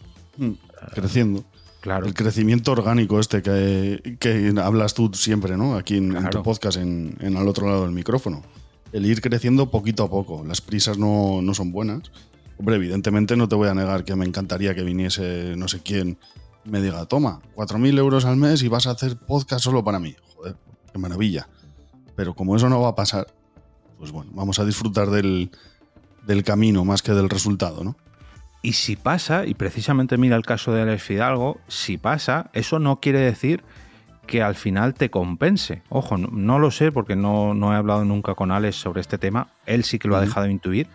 creciendo. 0.93 1.43
Claro. 1.81 2.05
El 2.05 2.13
crecimiento 2.13 2.71
orgánico 2.71 3.19
este 3.19 3.41
que, 3.41 4.53
hablas 4.61 4.93
tú 4.93 5.11
siempre, 5.13 5.57
¿no? 5.57 5.75
Aquí 5.75 5.97
en, 5.97 6.29
tu 6.29 6.43
podcast, 6.43 6.77
en, 6.77 7.15
en, 7.19 7.37
al 7.37 7.47
otro 7.47 7.67
lado 7.67 7.83
del 7.83 7.91
micrófono. 7.91 8.43
El 8.91 9.05
ir 9.05 9.21
creciendo 9.21 9.69
poquito 9.69 10.03
a 10.03 10.09
poco. 10.09 10.43
Las 10.45 10.61
prisas 10.61 10.97
no, 10.97 11.41
son 11.53 11.71
buenas. 11.71 12.11
Hombre, 12.57 12.75
evidentemente 12.75 13.37
no 13.37 13.47
te 13.47 13.55
voy 13.55 13.67
a 13.69 13.73
negar 13.73 14.03
que 14.03 14.15
me 14.15 14.25
encantaría 14.25 14.73
que 14.73 14.83
viniese 14.83 15.55
no 15.55 15.67
sé 15.67 15.81
quién 15.81 16.17
me 16.65 16.81
diga, 16.81 17.05
toma, 17.05 17.39
4.000 17.55 17.97
euros 17.97 18.25
al 18.25 18.35
mes 18.35 18.61
y 18.61 18.67
vas 18.67 18.87
a 18.87 18.91
hacer 18.91 19.15
podcast 19.15 19.63
solo 19.63 19.83
para 19.83 19.99
mí. 19.99 20.15
Joder, 20.35 20.55
qué 20.91 20.99
maravilla. 20.99 21.47
Pero 22.15 22.33
como 22.33 22.55
eso 22.55 22.67
no 22.67 22.81
va 22.81 22.89
a 22.89 22.95
pasar, 22.95 23.27
pues 23.97 24.11
bueno, 24.11 24.31
vamos 24.33 24.59
a 24.59 24.65
disfrutar 24.65 25.09
del, 25.09 25.51
del 26.25 26.43
camino 26.43 26.83
más 26.83 27.01
que 27.01 27.13
del 27.13 27.29
resultado, 27.29 27.83
¿no? 27.83 27.95
Y 28.61 28.73
si 28.73 28.95
pasa, 28.95 29.45
y 29.45 29.53
precisamente 29.53 30.17
mira 30.17 30.35
el 30.35 30.45
caso 30.45 30.73
de 30.73 30.81
Alex 30.81 31.03
Fidalgo, 31.03 31.59
si 31.67 31.97
pasa, 31.97 32.49
eso 32.53 32.79
no 32.79 32.99
quiere 32.99 33.19
decir 33.19 33.63
que 34.25 34.43
al 34.43 34.55
final 34.55 34.93
te 34.93 35.09
compense. 35.09 35.81
Ojo, 35.89 36.17
no, 36.17 36.59
lo 36.59 36.69
sé 36.71 36.91
porque 36.91 37.15
no, 37.15 37.53
no, 37.53 37.73
he 37.73 37.77
hablado 37.77 38.03
nunca 38.03 38.35
con 38.35 38.51
Alex 38.51 38.75
sobre 38.75 39.01
este 39.01 39.17
tema. 39.17 39.47
Él 39.65 39.83
sí 39.83 39.99
que 39.99 40.07
lo 40.07 40.17
ha 40.17 40.21
dejado 40.21 40.47
intuir, 40.47 40.87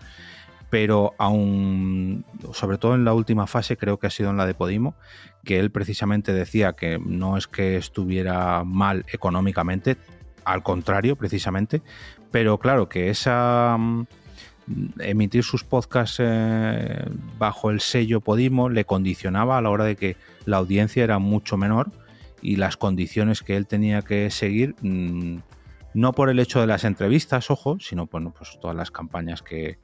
pero 0.70 1.14
aún, 1.18 2.24
sobre 2.52 2.78
todo 2.78 2.94
en 2.94 3.04
la 3.04 3.14
última 3.14 3.46
fase, 3.46 3.76
creo 3.76 3.98
que 3.98 4.06
ha 4.06 4.10
sido 4.10 4.30
en 4.30 4.36
la 4.36 4.46
de 4.46 4.54
Podimo, 4.54 4.94
que 5.44 5.58
él 5.58 5.70
precisamente 5.70 6.32
decía 6.32 6.74
que 6.74 6.98
no 6.98 7.36
es 7.36 7.46
que 7.46 7.76
estuviera 7.76 8.64
mal 8.64 9.04
económicamente, 9.12 9.96
al 10.44 10.62
contrario, 10.62 11.16
precisamente, 11.16 11.82
pero 12.30 12.58
claro 12.58 12.88
que 12.88 13.10
esa 13.10 13.78
emitir 14.98 15.44
sus 15.44 15.64
podcasts 15.64 16.18
eh, 16.20 17.04
bajo 17.38 17.70
el 17.70 17.80
sello 17.80 18.20
Podimo 18.20 18.68
le 18.68 18.84
condicionaba 18.84 19.58
a 19.58 19.62
la 19.62 19.70
hora 19.70 19.84
de 19.84 19.96
que 19.96 20.16
la 20.44 20.58
audiencia 20.58 21.04
era 21.04 21.18
mucho 21.18 21.56
menor 21.56 21.90
y 22.40 22.56
las 22.56 22.76
condiciones 22.76 23.42
que 23.42 23.56
él 23.56 23.66
tenía 23.66 24.02
que 24.02 24.30
seguir, 24.30 24.74
mm, 24.82 25.38
no 25.94 26.12
por 26.12 26.28
el 26.28 26.38
hecho 26.38 26.60
de 26.60 26.66
las 26.66 26.84
entrevistas, 26.84 27.50
ojo, 27.50 27.78
sino 27.80 28.06
bueno, 28.06 28.34
pues 28.36 28.58
todas 28.60 28.76
las 28.76 28.90
campañas 28.90 29.42
que 29.42 29.78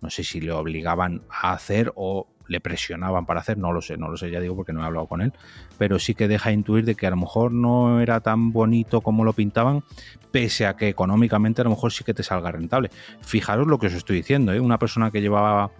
no 0.00 0.10
sé 0.10 0.24
si 0.24 0.40
le 0.40 0.52
obligaban 0.52 1.22
a 1.30 1.52
hacer 1.52 1.92
o 1.94 2.28
le 2.48 2.60
presionaban 2.60 3.26
para 3.26 3.40
hacer, 3.40 3.58
no 3.58 3.72
lo 3.72 3.80
sé, 3.80 3.96
no 3.96 4.08
lo 4.08 4.16
sé, 4.16 4.30
ya 4.30 4.40
digo 4.40 4.56
porque 4.56 4.72
no 4.72 4.82
he 4.82 4.86
hablado 4.86 5.06
con 5.06 5.20
él, 5.20 5.32
pero 5.78 5.98
sí 5.98 6.14
que 6.14 6.28
deja 6.28 6.52
intuir 6.52 6.84
de 6.84 6.94
que 6.94 7.06
a 7.06 7.10
lo 7.10 7.16
mejor 7.16 7.52
no 7.52 8.00
era 8.00 8.20
tan 8.20 8.52
bonito 8.52 9.00
como 9.00 9.24
lo 9.24 9.32
pintaban, 9.32 9.82
pese 10.30 10.66
a 10.66 10.76
que 10.76 10.88
económicamente 10.88 11.60
a 11.60 11.64
lo 11.64 11.70
mejor 11.70 11.92
sí 11.92 12.04
que 12.04 12.14
te 12.14 12.22
salga 12.22 12.52
rentable. 12.52 12.90
Fijaros 13.20 13.66
lo 13.66 13.78
que 13.78 13.88
os 13.88 13.94
estoy 13.94 14.16
diciendo, 14.16 14.52
¿eh? 14.52 14.60
una 14.60 14.78
persona 14.78 15.10
que 15.10 15.20
llevaba 15.20 15.70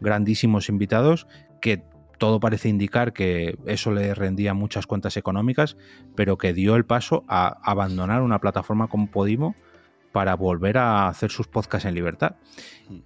grandísimos 0.00 0.68
invitados, 0.68 1.26
que 1.60 1.82
todo 2.18 2.40
parece 2.40 2.68
indicar 2.68 3.12
que 3.12 3.56
eso 3.66 3.92
le 3.92 4.14
rendía 4.14 4.52
muchas 4.52 4.86
cuentas 4.86 5.16
económicas, 5.16 5.76
pero 6.16 6.36
que 6.36 6.52
dio 6.52 6.74
el 6.76 6.84
paso 6.84 7.24
a 7.28 7.58
abandonar 7.62 8.22
una 8.22 8.40
plataforma 8.40 8.88
como 8.88 9.10
Podimo 9.10 9.54
para 10.18 10.34
volver 10.34 10.78
a 10.78 11.06
hacer 11.06 11.30
sus 11.30 11.46
podcasts 11.46 11.86
en 11.86 11.94
libertad. 11.94 12.34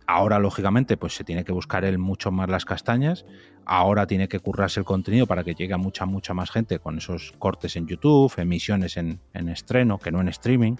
Ahora, 0.07 0.38
lógicamente, 0.38 0.96
pues 0.96 1.14
se 1.14 1.25
tiene 1.25 1.44
que 1.44 1.53
buscar 1.53 1.85
él 1.85 1.98
mucho 1.98 2.33
más 2.33 2.48
las 2.48 2.64
castañas. 2.64 3.27
Ahora 3.66 4.07
tiene 4.07 4.29
que 4.29 4.40
currarse 4.40 4.81
el 4.81 4.87
contenido 4.87 5.27
para 5.27 5.44
que 5.44 5.55
llegue 5.55 5.75
a 5.75 5.77
mucha, 5.77 6.07
mucha 6.07 6.33
más 6.33 6.51
gente 6.51 6.79
con 6.79 6.96
esos 6.96 7.35
cortes 7.38 7.77
en 7.77 7.87
YouTube, 7.87 8.33
emisiones 8.38 8.96
en, 8.96 9.20
estreno, 9.35 9.98
que 9.98 10.11
no 10.11 10.22
en 10.22 10.29
streaming, 10.29 10.77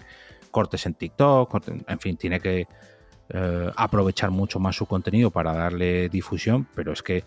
cortes 0.49 0.87
en 0.87 0.95
TikTok, 0.95 1.67
en 1.87 1.99
fin, 1.99 2.17
tiene 2.17 2.39
que 2.39 2.67
eh, 3.29 3.71
aprovechar 3.75 4.31
mucho 4.31 4.59
más 4.59 4.75
su 4.75 4.87
contenido 4.87 5.29
para 5.29 5.53
darle 5.53 6.09
difusión, 6.09 6.67
pero 6.73 6.93
es 6.93 7.03
que 7.03 7.23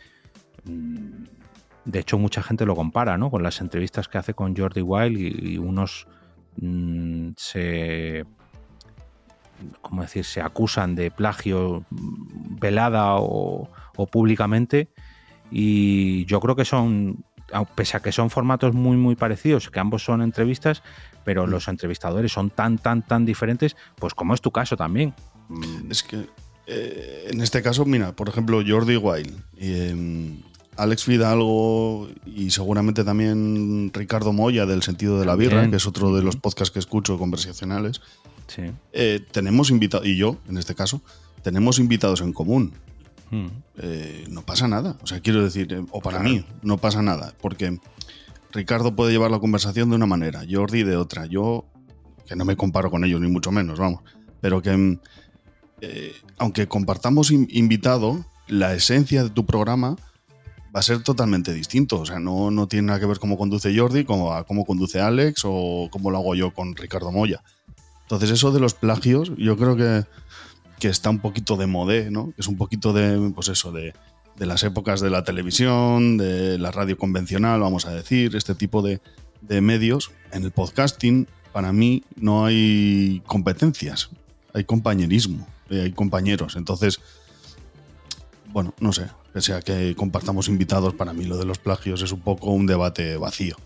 mm, 0.65 1.27
de 1.85 1.99
hecho 2.01 2.19
mucha 2.19 2.43
gente 2.43 2.67
lo 2.67 2.75
compara 2.75 3.17
¿no? 3.17 3.31
con 3.31 3.45
las 3.45 3.61
entrevistas 3.61 4.09
que 4.09 4.19
hace 4.19 4.35
con 4.35 4.57
Jordi 4.57 4.83
Wild 4.83 5.17
y, 5.17 5.59
unos 5.59 6.09
mm, 6.57 7.35
se 7.37 8.25
como 9.83 10.03
decir, 10.03 10.25
se 10.25 10.41
acusan 10.41 10.95
de 10.95 11.11
plagio 11.11 11.85
velada 11.91 13.17
o, 13.17 13.69
públicamente. 14.11 14.89
Y 15.51 16.25
yo 16.27 16.41
creo 16.41 16.57
que 16.57 16.65
son, 16.65 17.25
pese 17.75 17.97
a 17.97 18.01
que 18.01 18.13
son 18.13 18.31
formatos 18.31 18.75
muy, 18.75 18.97
muy 18.97 19.15
parecidos, 19.15 19.71
que 19.71 19.81
ambos 19.81 20.05
son 20.05 20.23
entrevistas, 20.23 20.83
pero 21.25 21.47
los 21.47 21.69
entrevistadores 21.69 22.33
son 22.33 22.51
tan, 22.51 22.79
tan, 22.79 23.03
tan 23.03 23.25
diferentes, 23.25 23.77
pues 23.97 24.15
como 24.15 24.35
es 24.35 24.41
tu 24.41 24.51
caso 24.51 24.77
también. 24.77 25.15
Mm. 25.49 25.91
Es 25.91 26.03
que 26.03 26.27
eh, 26.67 27.29
en 27.31 27.41
este 27.41 27.63
caso, 27.63 27.85
mira, 27.85 28.15
por 28.15 28.29
ejemplo, 28.29 28.63
Jordi 28.67 28.97
Wild, 28.97 29.41
eh, 29.57 30.35
Alex 30.77 31.05
Fidalgo 31.05 32.09
y 32.27 32.51
seguramente 32.51 33.05
también 33.05 33.91
Ricardo 33.95 34.33
Moya 34.33 34.67
del 34.67 34.83
Sentido 34.83 35.19
de 35.19 35.27
la 35.27 35.37
Birra, 35.37 35.69
que 35.71 35.77
es 35.77 35.87
otro 35.87 36.15
de 36.15 36.23
los 36.23 36.37
podcasts 36.37 36.71
que 36.71 36.79
escucho 36.79 37.19
conversacionales. 37.19 38.01
Eh, 38.93 39.25
tenemos 39.31 39.71
invitados, 39.71 40.07
y 40.07 40.17
yo 40.17 40.39
en 40.49 40.59
este 40.59 40.75
caso, 40.75 41.03
tenemos 41.43 41.79
invitados 41.79 42.21
en 42.21 42.33
común. 42.33 42.73
Hmm. 43.31 43.49
Eh, 43.79 44.27
no 44.29 44.43
pasa 44.43 44.69
nada. 44.69 44.97
O 45.03 45.07
sea, 45.07 45.21
quiero 45.21 45.43
decir, 45.43 45.73
eh, 45.73 45.85
o 45.91 46.01
para 46.01 46.21
mí, 46.21 46.45
no 46.63 46.79
pasa 46.79 47.03
nada. 47.03 47.35
Porque 47.41 47.79
Ricardo 48.53 48.95
puede 48.95 49.13
llevar 49.13 49.31
la 49.31 49.41
conversación 49.41 49.91
de 49.91 49.97
una 49.97 50.07
manera, 50.07 50.45
Jordi 50.49 50.83
de 50.83 50.97
otra. 50.97 51.27
Yo, 51.27 51.67
que 52.27 52.37
no 52.37 52.45
me 52.45 52.57
comparo 52.57 52.91
con 52.91 53.05
ellos, 53.05 53.21
ni 53.21 53.29
mucho 53.29 53.51
menos, 53.51 53.79
vamos. 53.79 54.03
Pero 54.41 54.63
que, 54.63 54.99
aunque 56.39 56.69
compartamos 56.69 57.31
invitado, 57.31 58.25
la 58.49 58.75
esencia 58.75 59.25
de 59.25 59.31
tu 59.31 59.45
programa 59.45 59.97
va 60.75 60.81
a 60.81 60.83
ser 60.83 61.03
totalmente 61.03 61.53
distinto. 61.53 62.01
O 62.01 62.07
sea, 62.07 62.21
no, 62.21 62.51
no 62.51 62.69
tiene 62.69 62.89
nada 62.89 63.01
que 63.01 63.07
ver 63.07 63.19
cómo 63.19 63.39
conduce 63.39 63.77
Jordi, 63.77 64.05
como 64.05 64.45
cómo 64.45 64.65
conduce 64.65 65.01
Alex 65.01 65.43
o 65.45 65.89
cómo 65.91 66.11
lo 66.11 66.19
hago 66.19 66.35
yo 66.35 66.53
con 66.53 66.77
Ricardo 66.77 67.11
Moya. 67.11 67.43
Entonces, 68.07 68.31
eso 68.31 68.53
de 68.53 68.61
los 68.61 68.75
plagios, 68.75 69.33
yo 69.37 69.57
creo 69.57 69.77
que, 69.77 70.05
que 70.79 70.89
está 70.89 71.11
un 71.11 71.19
poquito 71.19 71.57
de 71.57 71.67
modé, 71.67 72.11
¿no? 72.11 72.33
Es 72.39 72.47
un 72.47 72.57
poquito 72.57 72.93
de, 72.93 73.33
pues 73.35 73.49
eso, 73.49 73.73
de, 73.73 73.95
de 74.37 74.47
las 74.47 74.63
épocas 74.63 75.01
de 75.01 75.11
la 75.11 75.25
televisión, 75.25 76.17
de 76.17 76.59
la 76.59 76.71
radio 76.71 76.97
convencional, 76.97 77.61
vamos 77.61 77.87
a 77.87 77.93
decir, 77.93 78.37
este 78.37 78.55
tipo 78.55 78.83
de, 78.83 79.01
de 79.41 79.61
medios. 79.61 80.13
En 80.33 80.45
el 80.45 80.53
podcasting, 80.53 81.27
para 81.53 81.73
mí, 81.73 82.05
no 82.17 82.47
hay 82.47 83.23
competencias, 83.27 84.11
hay 84.55 84.65
compañerismo, 84.65 85.47
eh, 85.71 85.83
hay 85.83 85.93
compañeros. 85.93 86.55
Entonces, 86.57 87.01
bueno, 88.53 88.75
no 88.79 88.93
sé, 88.93 89.07
pese 89.33 89.53
a 89.55 89.63
que 89.63 89.95
compartamos 89.97 90.49
invitados, 90.49 90.95
para 90.95 91.13
mí 91.13 91.25
lo 91.25 91.39
de 91.39 91.47
los 91.47 91.59
plagios 91.59 92.03
es 92.03 92.13
un 92.13 92.21
poco 92.21 92.51
un 92.51 92.67
debate 92.67 93.17
vacío. 93.17 93.57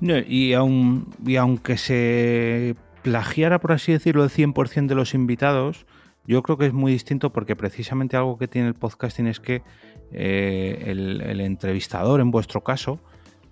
y, 0.00 0.52
aun, 0.52 1.08
y 1.26 1.36
aunque 1.36 1.78
se 1.78 2.76
plagiara, 3.04 3.60
por 3.60 3.72
así 3.72 3.92
decirlo, 3.92 4.24
el 4.24 4.30
100% 4.30 4.86
de 4.86 4.94
los 4.94 5.12
invitados, 5.12 5.84
yo 6.26 6.42
creo 6.42 6.56
que 6.56 6.66
es 6.66 6.72
muy 6.72 6.90
distinto 6.90 7.32
porque 7.32 7.54
precisamente 7.54 8.16
algo 8.16 8.38
que 8.38 8.48
tiene 8.48 8.66
el 8.66 8.74
podcasting 8.74 9.26
es 9.26 9.40
que 9.40 9.62
eh, 10.10 10.84
el, 10.86 11.40
entrevistador, 11.40 12.20
en 12.20 12.30
vuestro 12.30 12.64
caso, 12.64 12.98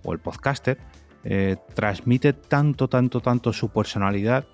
o 0.04 0.14
el 0.14 0.20
podcaster, 0.20 0.78
eh, 1.24 1.56
transmite 1.74 2.32
tanto, 2.32 2.88
tanto, 2.88 3.20
tanto 3.20 3.52
su 3.52 3.68
personalidad 3.68 4.46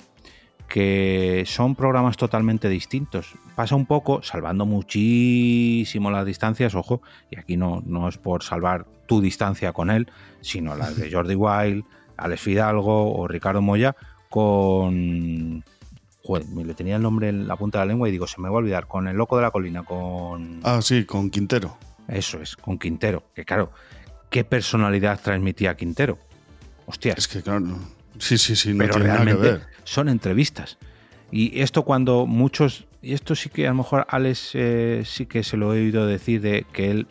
que 0.69 1.45
son 1.47 1.77
programas 1.77 2.17
totalmente 2.17 2.69
distintos. 2.69 3.35
Pasa 3.55 3.77
un 3.77 3.87
poco, 3.87 4.21
salvando 4.23 4.67
muchísimo 4.67 6.11
las 6.11 6.27
distancias, 6.27 6.75
ojo, 6.75 7.03
y 7.31 7.39
aquí 7.39 7.57
no, 7.57 7.83
no 7.87 8.09
es 8.09 8.19
por 8.19 8.43
salvar 8.43 8.85
tu 9.07 9.21
distancia 9.21 9.73
con 9.73 9.91
él, 9.91 10.11
sino 10.41 10.75
las 10.75 10.97
de 10.97 11.09
Jordi 11.13 11.37
Wild, 11.37 11.85
Alex 12.17 12.41
Fidalgo 12.41 13.15
o 13.15 13.29
Ricardo 13.29 13.63
Moya 13.63 13.95
con 14.29 15.65
joder, 16.29 16.47
me 16.49 16.63
le 16.63 16.75
tenía 16.75 16.97
el 16.97 17.03
nombre 17.03 17.31
en 17.31 17.49
la 17.49 17.57
punta 17.57 17.79
de 17.79 17.87
la 17.87 17.93
lengua 17.93 18.07
y 18.07 18.13
digo, 18.13 18.27
se 18.27 18.39
me 18.39 18.51
va 18.51 18.57
a 18.57 18.59
olvidar, 18.59 18.87
con 18.87 19.09
el 19.09 19.17
loco 19.17 19.37
de 19.37 19.43
la 19.43 19.51
colina, 19.51 19.83
con... 19.83 20.61
Ah, 20.63 20.81
sí, 20.83 21.07
con 21.07 21.31
Quintero. 21.31 21.79
Eso 22.07 22.41
es, 22.43 22.55
con 22.55 22.79
Quintero, 22.79 23.25
que 23.35 23.47
claro, 23.47 23.73
¿qué 24.29 24.45
personalidad 24.45 25.19
transmitía 25.21 25.75
Quintero? 25.75 26.19
Hostia. 26.85 27.15
Es 27.17 27.29
que 27.29 27.41
claro, 27.41 27.79
sí, 28.19 28.37
sí, 28.37 28.57
sí, 28.57 28.75
no 28.75 28.87
tiene 28.89 29.07
nada 29.07 29.25
que 29.25 29.35
ver. 29.35 29.67
son 29.85 30.11
entrevistas. 30.11 30.77
Y 31.31 31.61
esto 31.61 31.83
cuando 31.83 32.27
muchos, 32.27 32.87
y 33.01 33.15
esto 33.15 33.35
sí 33.35 33.49
que 33.49 33.67
a 33.67 33.71
lo 33.71 33.77
mejor 33.77 34.07
Alex 34.11 34.51
eh, 34.53 35.03
sí 35.07 35.25
que 35.25 35.43
se 35.43 35.57
lo 35.57 35.75
he 35.75 35.81
oído 35.81 36.07
decir 36.07 36.43
de 36.43 36.67
que 36.73 36.91
él 36.91 37.07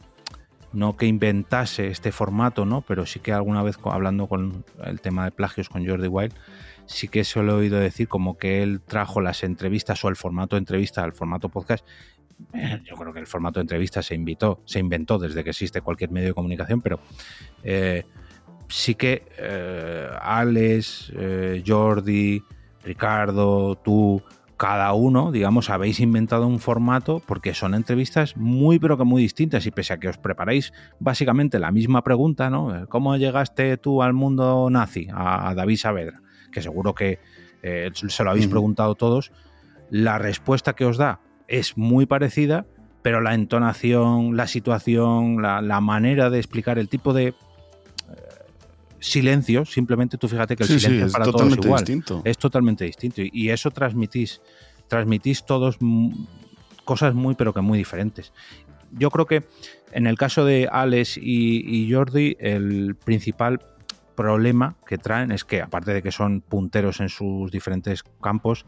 no 0.73 0.97
que 0.97 1.05
inventase 1.05 1.87
este 1.87 2.11
formato, 2.11 2.65
¿no? 2.65 2.81
Pero 2.81 3.05
sí 3.05 3.19
que 3.19 3.33
alguna 3.33 3.63
vez 3.63 3.77
hablando 3.83 4.27
con 4.27 4.65
el 4.83 5.01
tema 5.01 5.25
de 5.25 5.31
plagios 5.31 5.69
con 5.69 5.87
Jordi 5.87 6.07
Wild, 6.07 6.33
sí 6.85 7.07
que 7.07 7.23
se 7.23 7.41
lo 7.43 7.53
he 7.53 7.55
oído 7.55 7.79
decir 7.79 8.07
como 8.07 8.37
que 8.37 8.63
él 8.63 8.81
trajo 8.81 9.21
las 9.21 9.43
entrevistas 9.43 10.03
o 10.03 10.09
el 10.09 10.15
formato 10.15 10.57
entrevista 10.57 11.03
al 11.03 11.13
formato 11.13 11.49
podcast. 11.49 11.85
Eh, 12.53 12.81
yo 12.85 12.95
creo 12.95 13.13
que 13.13 13.19
el 13.19 13.27
formato 13.27 13.59
de 13.59 13.63
entrevista 13.63 14.01
se 14.01 14.15
invitó, 14.15 14.61
se 14.65 14.79
inventó 14.79 15.17
desde 15.17 15.43
que 15.43 15.51
existe 15.51 15.81
cualquier 15.81 16.11
medio 16.11 16.29
de 16.29 16.33
comunicación, 16.33 16.81
pero 16.81 16.99
eh, 17.63 18.03
sí 18.69 18.95
que 18.95 19.23
eh, 19.37 20.07
Alex, 20.21 21.13
Jordi, 21.65 22.43
Ricardo, 22.83 23.75
tú, 23.75 24.21
cada 24.57 24.91
uno, 24.93 25.31
digamos, 25.31 25.69
habéis 25.69 25.99
inventado 25.99 26.47
un 26.47 26.59
formato 26.59 27.21
porque 27.25 27.53
son 27.53 27.73
entrevistas 27.75 28.35
muy, 28.35 28.79
pero 28.79 28.97
que 28.97 29.03
muy 29.03 29.21
distintas. 29.21 29.65
Y 29.65 29.71
pese 29.71 29.93
a 29.93 29.99
que 29.99 30.09
os 30.09 30.17
preparáis 30.17 30.73
básicamente 30.99 31.59
la 31.59 31.71
misma 31.71 32.03
pregunta, 32.03 32.49
¿no? 32.49 32.87
¿Cómo 32.89 33.15
llegaste 33.17 33.77
tú 33.77 34.01
al 34.01 34.13
mundo 34.13 34.69
nazi? 34.69 35.07
A, 35.13 35.53
David 35.55 35.77
Saavedra 35.77 36.21
que 36.51 36.61
seguro 36.61 36.95
que 36.95 37.19
eh, 37.61 37.91
se 37.93 38.23
lo 38.23 38.31
habéis 38.31 38.47
preguntado 38.47 38.95
todos, 38.95 39.31
la 39.89 40.17
respuesta 40.17 40.73
que 40.73 40.85
os 40.85 40.97
da 40.97 41.19
es 41.47 41.77
muy 41.77 42.05
parecida, 42.05 42.65
pero 43.01 43.21
la 43.21 43.33
entonación, 43.33 44.35
la 44.35 44.47
situación, 44.47 45.41
la, 45.41 45.81
manera 45.81 46.29
de 46.29 46.39
explicar 46.39 46.77
el 46.77 46.89
tipo 46.89 47.13
de 47.13 47.27
eh, 47.27 47.33
silencio, 48.99 49.65
simplemente 49.65 50.17
tú 50.17 50.27
fíjate 50.27 50.55
que 50.55 50.63
el 50.63 50.79
silencio 50.79 51.05
es 51.05 51.13
para 51.13 51.25
todos 51.25 51.51
es 51.51 51.65
igual. 51.65 51.79
Distinto. 51.79 52.21
Es 52.23 52.37
totalmente 52.37 52.85
distinto. 52.85 53.21
Y, 53.23 53.49
eso 53.49 53.71
transmitís, 53.71 54.41
transmitís 54.87 55.45
todos 55.45 55.77
cosas 56.85 57.13
muy, 57.13 57.35
pero 57.35 57.53
que 57.53 57.61
muy 57.61 57.77
diferentes. 57.77 58.33
Yo 58.91 59.09
creo 59.11 59.25
que 59.25 59.43
en 59.91 60.07
el 60.07 60.17
caso 60.17 60.45
de 60.45 60.69
Alex 60.71 61.17
y, 61.17 61.63
y 61.65 61.91
Jordi, 61.91 62.37
el 62.39 62.95
principal 62.95 63.61
problema 64.15 64.75
que 64.85 64.97
traen 64.97 65.31
es 65.31 65.45
que, 65.45 65.61
aparte 65.61 65.93
de 65.93 66.01
que 66.01 66.11
son 66.11 66.41
punteros 66.41 66.99
en 66.99 67.09
sus 67.09 67.51
diferentes 67.51 68.03
campos, 68.21 68.65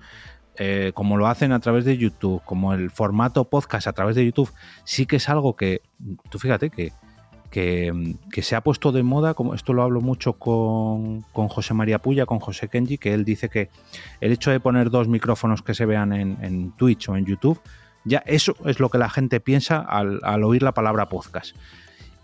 eh, 0.61 0.91
como 0.93 1.17
lo 1.17 1.27
hacen 1.27 1.53
a 1.53 1.59
través 1.59 1.85
de 1.85 1.97
YouTube, 1.97 2.41
como 2.43 2.73
el 2.73 2.91
formato 2.91 3.45
podcast 3.49 3.87
a 3.87 3.93
través 3.93 4.15
de 4.17 4.25
YouTube, 4.25 4.51
sí 4.83 5.05
que 5.05 5.15
es 5.15 5.29
algo 5.29 5.55
que, 5.55 5.81
tú 6.29 6.37
fíjate 6.37 6.69
que, 6.69 6.91
que, 7.49 8.15
se 8.41 8.55
ha 8.55 8.61
puesto 8.61 8.91
de 8.91 9.03
moda, 9.03 9.33
como 9.33 9.53
esto 9.53 9.73
lo 9.73 9.83
hablo 9.83 10.01
mucho 10.01 10.33
con, 10.33 11.21
con, 11.33 11.47
José 11.47 11.73
María 11.73 11.99
Puya, 11.99 12.25
con 12.25 12.39
José 12.39 12.69
Kenji, 12.69 12.97
que 12.97 13.13
él 13.13 13.25
dice 13.25 13.49
que 13.49 13.69
el 14.21 14.31
hecho 14.31 14.51
de 14.51 14.59
poner 14.59 14.89
dos 14.89 15.07
micrófonos 15.07 15.61
que 15.61 15.73
se 15.73 15.85
vean 15.85 16.13
en, 16.13 16.37
en 16.41 16.71
Twitch 16.71 17.09
o 17.09 17.15
en 17.15 17.25
YouTube, 17.25 17.59
ya 18.05 18.19
eso 18.25 18.55
es 18.65 18.79
lo 18.79 18.89
que 18.89 18.97
la 18.97 19.09
gente 19.09 19.39
piensa 19.39 19.79
al, 19.79 20.19
al 20.23 20.43
oír 20.43 20.63
la 20.63 20.73
palabra 20.73 21.09
podcast. 21.09 21.55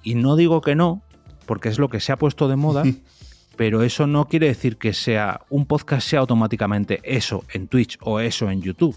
Y 0.03 0.15
no 0.15 0.35
digo 0.35 0.61
que 0.61 0.75
no, 0.75 1.01
porque 1.45 1.69
es 1.69 1.79
lo 1.79 1.89
que 1.89 1.99
se 1.99 2.11
ha 2.11 2.17
puesto 2.17 2.47
de 2.47 2.55
moda, 2.55 2.83
pero 3.55 3.83
eso 3.83 4.07
no 4.07 4.27
quiere 4.27 4.47
decir 4.47 4.77
que 4.77 4.93
sea 4.93 5.41
un 5.49 5.65
podcast 5.65 6.07
sea 6.07 6.19
automáticamente 6.19 6.99
eso 7.03 7.43
en 7.51 7.67
Twitch 7.67 7.97
o 8.01 8.19
eso 8.19 8.49
en 8.49 8.61
YouTube. 8.61 8.95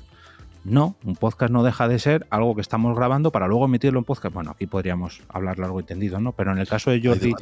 No, 0.65 0.97
un 1.05 1.17
podcast 1.17 1.53
no 1.53 1.63
deja 1.63 1.89
de 1.89 1.99
ser 1.99 2.27
algo 2.31 2.55
que 2.55 2.61
estamos 2.61 2.97
grabando 2.97 3.31
para 3.33 3.47
luego 3.47 3.65
emitirlo 3.65 3.99
en 3.99 4.05
podcast. 4.05 4.35
Bueno, 4.35 4.51
aquí 4.51 4.67
podríamos 4.67 5.23
hablar 5.29 5.59
largo 5.59 5.81
y 5.81 5.85
tendido, 5.85 6.21
¿no? 6.21 6.33
Pero 6.33 6.53
en 6.53 6.59
el 6.59 6.69
caso 6.69 6.91
de 6.91 7.01
Jordi 7.03 7.33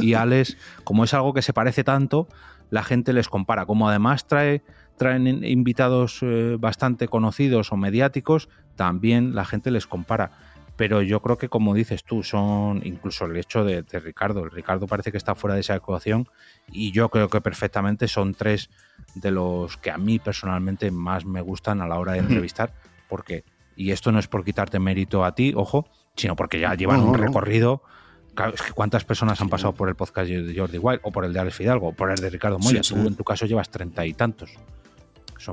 y, 0.00 0.14
Alex, 0.14 0.56
como 0.84 1.04
es 1.04 1.14
algo 1.14 1.34
que 1.34 1.42
se 1.42 1.52
parece 1.52 1.84
tanto, 1.84 2.28
la 2.70 2.82
gente 2.82 3.12
les 3.12 3.28
compara. 3.28 3.66
Como 3.66 3.88
además 3.88 4.26
trae, 4.26 4.62
traen 4.96 5.26
invitados 5.44 6.20
eh, 6.22 6.56
bastante 6.58 7.08
conocidos 7.08 7.72
o 7.72 7.76
mediáticos, 7.76 8.48
también 8.76 9.34
la 9.34 9.44
gente 9.44 9.70
les 9.70 9.86
compara 9.86 10.32
pero 10.82 11.00
yo 11.00 11.22
creo 11.22 11.38
que 11.38 11.48
como 11.48 11.74
dices 11.74 12.02
tú, 12.02 12.24
son 12.24 12.80
incluso 12.84 13.26
el 13.26 13.36
hecho 13.36 13.64
de, 13.64 13.84
Ricardo, 14.00 14.42
el 14.42 14.50
Ricardo 14.50 14.88
parece 14.88 15.12
que 15.12 15.16
está 15.16 15.36
fuera 15.36 15.54
de 15.54 15.60
esa 15.60 15.76
ecuación 15.76 16.28
y 16.72 16.90
yo 16.90 17.08
creo 17.08 17.28
que 17.28 17.40
perfectamente 17.40 18.08
son 18.08 18.34
tres 18.34 18.68
de 19.14 19.30
los 19.30 19.76
que 19.76 19.92
a 19.92 19.96
mí 19.96 20.18
personalmente 20.18 20.90
más 20.90 21.24
me 21.24 21.40
gustan 21.40 21.82
a 21.82 21.86
la 21.86 22.00
hora 22.00 22.14
de 22.14 22.18
entrevistar, 22.18 22.74
porque, 23.08 23.44
y 23.76 23.92
esto 23.92 24.10
no 24.10 24.18
es 24.18 24.26
por 24.26 24.44
quitarte 24.44 24.80
mérito 24.80 25.24
a 25.24 25.36
ti, 25.36 25.52
ojo, 25.54 25.86
sino 26.16 26.34
porque 26.34 26.58
ya 26.58 26.74
llevan 26.74 26.98
un 27.02 27.14
recorrido. 27.14 27.84
es 28.52 28.62
que 28.62 28.72
cuántas 28.72 29.04
personas 29.04 29.40
han 29.40 29.50
pasado 29.50 29.74
por 29.74 29.88
el 29.88 29.94
podcast 29.94 30.28
de 30.28 30.52
Jordi 30.52 30.78
Wild 30.78 30.98
o 31.04 31.12
por 31.12 31.24
el 31.24 31.32
de 31.32 31.38
Alex 31.38 31.58
Fidalgo 31.58 31.90
o 31.90 31.92
por 31.92 32.10
el 32.10 32.16
de 32.16 32.28
Ricardo 32.28 32.58
Moya. 32.58 32.80
Tú 32.80 32.96
en 32.96 33.14
tu 33.14 33.22
caso 33.22 33.46
llevas 33.46 33.70
treinta 33.70 34.04
y 34.04 34.14
tantos. 34.14 34.50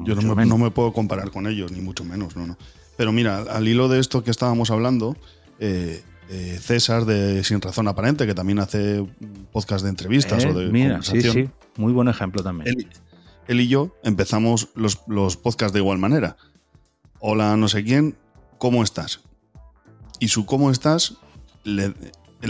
Yo 0.06 0.16
no 0.16 0.36
me, 0.36 0.48
no 0.48 0.58
me, 0.58 0.72
puedo 0.72 0.92
comparar 0.92 1.30
con 1.30 1.46
ellos, 1.46 1.72
ni 1.72 1.82
mucho 1.82 2.04
menos, 2.04 2.36
no, 2.36 2.48
no. 2.48 2.58
Pero 3.00 3.14
mira, 3.14 3.38
al 3.44 3.66
hilo 3.66 3.88
de 3.88 3.98
esto 3.98 4.26
que 4.26 4.30
estábamos 4.30 4.72
hablando, 4.72 5.16
eh, 5.58 6.04
eh, 6.30 6.60
César 6.62 7.06
de 7.06 7.46
Sin 7.46 7.62
Razón 7.62 7.88
Aparente, 7.88 8.28
que 8.28 8.36
también 8.36 8.60
hace 8.60 9.08
podcast 9.54 9.86
de 9.86 9.90
entrevistas 9.90 10.44
o 10.44 10.54
de 10.54 10.66
eh, 10.66 10.70
mira, 10.70 11.02
Sí, 11.02 11.22
sí, 11.22 11.50
muy 11.78 11.94
buen 11.94 12.10
ejemplo 12.10 12.44
también. 12.44 12.76
Él, 13.48 13.62
y 13.62 13.70
yo 13.70 13.96
empezamos 14.04 14.68
los, 14.76 15.00
los, 15.08 15.38
podcasts 15.38 15.72
de 15.72 15.80
igual 15.80 15.98
manera. 15.98 16.36
Hola, 17.20 17.56
no 17.56 17.70
sé 17.70 17.86
quién, 17.86 18.18
¿cómo 18.58 18.84
estás? 18.84 19.22
Y 20.20 20.28
su 20.28 20.46
¿cómo 20.46 20.70
estás? 20.70 21.16
él 21.64 21.94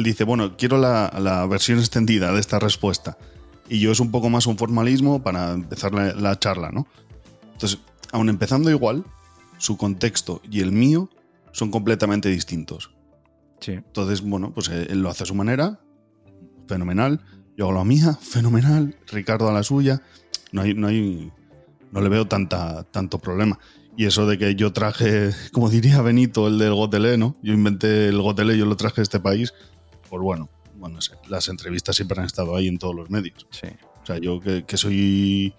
dice, 0.04 0.24
bueno, 0.24 0.58
quiero 0.58 0.80
la, 0.80 1.14
la, 1.20 1.45
versión 1.45 1.78
extendida 1.78 2.34
de 2.34 2.39
esta 2.39 2.58
respuesta. 2.58 3.20
Y 3.70 3.82
yo 3.82 3.91
es 3.91 4.00
un 4.00 4.10
poco 4.10 4.32
más 4.32 4.47
un 4.47 4.58
formalismo 4.58 5.22
para 5.22 5.52
empezar 5.52 5.93
la, 5.93 6.16
la 6.16 6.39
charla, 6.39 6.72
¿no? 6.72 6.88
Entonces, 7.54 7.78
aún 8.12 8.30
empezando 8.30 8.72
igual, 8.72 9.06
su 9.60 9.78
contexto 9.78 10.41
y 10.49 10.62
el 10.62 10.72
mío 10.72 11.10
son 11.51 11.70
completamente 11.70 12.30
distintos. 12.30 12.91
Sí. 13.60 13.74
Entonces, 13.74 14.22
bueno, 14.22 14.51
pues 14.53 14.70
él 14.70 15.01
lo 15.01 15.10
hace 15.10 15.24
a 15.24 15.28
su 15.28 15.36
manera, 15.36 15.80
fenomenal. 16.68 17.22
Yo 17.57 17.66
hago 17.66 17.78
la 17.78 17.84
mía, 17.84 18.18
fenomenal. 18.22 18.95
Ricardo 19.12 19.47
a 19.49 19.53
la 19.53 19.64
suya. 19.64 20.01
No 20.51 20.62
hay, 20.62 20.74
no 20.74 20.88
hay, 20.88 21.32
no 21.91 22.01
le 22.01 22.10
veo 22.10 22.28
tanta, 22.28 22.84
tanto 22.84 23.20
problema. 23.20 23.60
Y 23.97 24.05
eso 24.05 24.26
de 24.26 24.38
que 24.38 24.55
yo 24.55 24.72
traje, 24.72 25.32
como 25.51 25.70
diría 25.70 26.01
Benito, 26.01 26.47
el 26.47 26.57
del 26.57 26.74
Gotelé, 26.74 27.18
¿no? 27.18 27.36
Yo 27.43 27.53
inventé 27.53 28.07
el 28.07 28.22
Gotelé, 28.22 28.57
yo 28.57 28.66
lo 28.66 28.78
traje 28.78 29.01
a 29.01 29.03
este 29.03 29.20
país. 29.20 29.53
Pues 30.10 30.22
bueno, 30.22 30.49
bueno, 30.76 30.95
no 30.95 31.01
sé, 31.01 31.16
las 31.28 31.49
entrevistas 31.49 31.97
siempre 31.97 32.20
han 32.20 32.26
estado 32.26 32.55
ahí 32.55 32.68
en 32.68 32.80
todos 32.80 32.95
los 32.95 33.10
medios. 33.10 33.45
Sí. 33.51 33.68
O 34.01 34.05
sea, 34.05 34.18
yo 34.18 34.39
que, 34.39 34.64
que 34.64 34.78
soy 34.78 35.53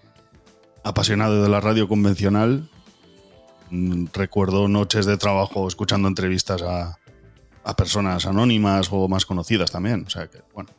apasionado 0.83 1.43
de 1.43 1.49
la 1.49 1.61
radio 1.61 1.87
convencional, 1.87 2.69
recuerdo 4.13 4.69
noches 4.69 5.07
de 5.07 5.17
trabajo 5.17 5.67
escuchando 5.69 6.09
entrevistas 6.09 6.63
a, 6.63 6.99
a 7.65 7.77
personas 7.77 8.27
anónimas 8.27 8.89
o 8.91 9.09
más 9.09 9.25
conocidas 9.27 9.71
también. 9.71 10.05
O 10.07 10.11
sea 10.11 10.27
que, 10.29 10.39
bueno. 10.55 10.71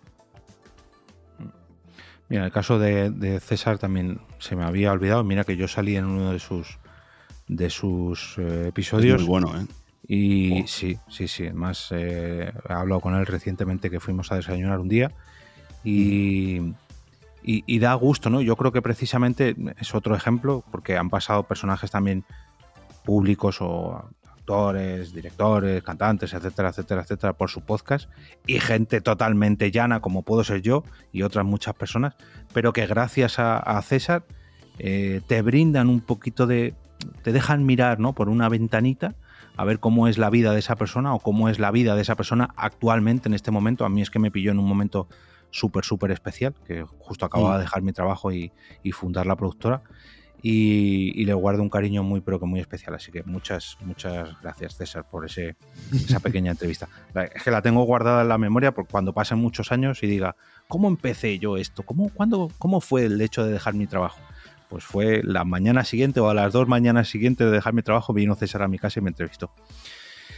Mira, 2.30 2.44
en 2.44 2.46
el 2.46 2.52
caso 2.52 2.80
de, 2.80 3.10
de 3.10 3.40
César 3.40 3.78
también 3.78 4.22
se 4.40 4.56
me 4.56 4.64
había 4.64 4.92
olvidado. 4.92 5.24
Mira 5.24 5.44
que 5.44 5.58
yo 5.58 5.68
salí 5.68 5.96
en 5.98 6.06
uno 6.06 6.32
de 6.32 6.40
sus 6.40 6.80
de 7.48 7.70
sus 7.70 8.36
eh, 8.38 8.62
Es 8.62 8.68
episodios. 8.70 9.22
muy 9.22 9.28
bueno, 9.30 9.60
¿eh? 9.60 9.66
Y 10.08 10.62
Oh. 10.64 10.68
sí, 10.68 10.98
sí, 11.10 11.28
sí. 11.28 11.44
Además, 11.44 11.88
eh, 11.92 12.52
he 12.70 12.74
hablado 12.74 13.02
con 13.02 13.16
él 13.16 13.26
recientemente 13.26 13.90
que 13.90 14.00
fuimos 14.00 14.32
a 14.32 14.36
desayunar 14.36 14.80
un 14.80 14.88
día 14.88 15.12
y, 15.84 16.60
y- 17.44 17.64
y 17.66 17.80
da 17.80 17.94
gusto, 17.96 18.30
¿no? 18.30 18.42
Yo 18.42 18.56
creo 18.56 18.72
que 18.72 18.82
precisamente 18.82 19.56
es 19.80 19.94
otro 19.94 20.16
ejemplo 20.16 20.64
porque 20.72 20.96
han 20.98 21.10
pasado 21.10 21.44
personajes 21.44 21.92
también 21.92 22.24
públicos 23.04 23.58
o 23.62 24.10
actores, 24.24 25.14
directores, 25.14 25.84
cantantes, 25.84 26.34
etcétera, 26.34 26.70
etcétera, 26.70 27.02
etcétera, 27.02 27.34
por 27.34 27.50
su 27.50 27.62
podcast 27.62 28.10
y 28.48 28.60
gente 28.60 29.00
totalmente 29.02 29.72
llana 29.72 30.02
como 30.02 30.24
puedo 30.24 30.44
ser 30.44 30.62
yo 30.62 30.84
y 31.12 31.22
otras 31.22 31.46
muchas 31.46 31.76
personas, 31.76 32.16
pero 32.54 32.74
que 32.74 32.86
gracias 32.88 33.40
a, 33.40 33.58
a 33.58 33.82
César 33.82 34.24
eh, 34.80 35.22
te 35.28 35.42
brindan 35.42 35.90
un 35.90 36.02
poquito 36.02 36.48
de, 36.48 36.74
te 37.24 37.32
dejan 37.32 37.66
mirar, 37.66 38.00
¿no? 38.00 38.14
Por 38.14 38.30
una 38.30 38.50
ventanita 38.50 39.16
a 39.58 39.64
ver 39.64 39.80
cómo 39.80 40.08
es 40.08 40.18
la 40.18 40.30
vida 40.30 40.54
de 40.54 40.60
esa 40.60 40.76
persona 40.76 41.14
o 41.14 41.20
cómo 41.20 41.50
es 41.50 41.60
la 41.60 41.72
vida 41.72 41.96
de 41.96 42.02
esa 42.02 42.16
persona 42.16 42.50
actualmente 42.56 43.30
en 43.30 43.34
este 43.36 43.52
momento. 43.52 43.86
A 43.86 43.90
mí 43.90 44.02
es 44.02 44.10
que 44.10 44.18
me 44.18 44.32
pilló 44.32 44.52
en 44.52 44.60
un 44.60 44.68
momento 44.68 45.08
súper, 45.52 45.84
súper 45.84 46.12
especial, 46.12 46.56
que 46.66 46.84
justo 47.00 47.26
acababa 47.26 47.56
Mm. 47.56 47.58
de 47.58 47.64
dejar 47.64 47.82
mi 47.84 47.92
trabajo 47.94 48.32
y, 48.32 48.52
y 48.82 48.92
fundar 48.94 49.26
la 49.28 49.36
productora. 49.36 49.84
Y, 50.44 51.12
y 51.22 51.26
le 51.26 51.34
guardo 51.34 51.62
un 51.62 51.70
cariño 51.70 52.02
muy, 52.04 52.22
pero 52.22 52.40
que 52.40 52.46
muy 52.48 52.60
especial. 52.60 52.96
Así 52.96 53.12
que 53.12 53.22
muchas, 53.24 53.78
muchas 53.86 54.30
gracias, 54.42 54.76
César, 54.76 55.06
por 55.10 55.26
ese, 55.26 55.56
esa 55.94 56.20
pequeña 56.22 56.52
entrevista. 56.52 56.88
La- 57.14 57.26
Es 57.26 57.44
que 57.44 57.52
la 57.52 57.62
tengo 57.62 57.84
guardada 57.84 58.24
en 58.24 58.30
la 58.30 58.38
memoria 58.40 58.74
por 58.74 58.88
cuando 58.88 59.14
pasen 59.14 59.38
muchos 59.38 59.72
años 59.72 60.02
y 60.02 60.08
diga, 60.08 60.36
¿cómo 60.68 60.88
empecé 60.88 61.38
yo 61.38 61.58
esto? 61.58 61.84
¿Cómo, 61.84 62.10
cuándo, 62.10 62.50
¿Cómo 62.58 62.82
fue 62.82 63.06
el 63.06 63.22
hecho 63.22 63.46
de 63.46 63.52
dejar 63.52 63.76
mi 63.76 63.86
trabajo? 63.86 64.20
Pues 64.68 64.84
fue 64.84 65.22
la 65.24 65.44
mañana 65.44 65.84
siguiente 65.84 66.20
o 66.22 66.30
a 66.30 66.34
las 66.34 66.54
dos 66.54 66.68
mañanas 66.68 67.10
siguientes 67.10 67.46
de 67.46 67.52
dejar 67.54 67.74
mi 67.74 67.82
trabajo, 67.84 68.14
vino 68.14 68.34
César 68.36 68.64
a 68.64 68.68
mi 68.68 68.80
casa 68.80 69.00
y 69.00 69.04
me 69.04 69.10
entrevistó. 69.10 69.52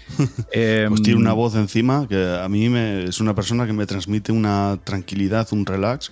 Em, 0.51 0.89
Pues 0.89 1.01
tiene 1.01 1.19
una 1.19 1.31
voz 1.33 1.55
encima 1.55 2.07
que 2.09 2.37
a 2.37 2.49
mí 2.49 2.67
me, 2.67 3.05
es 3.05 3.21
una 3.21 3.33
persona 3.33 3.65
que 3.65 3.73
me 3.73 3.85
transmite 3.85 4.31
una 4.33 4.77
tranquilidad, 4.83 5.47
un 5.51 5.65
relax 5.65 6.11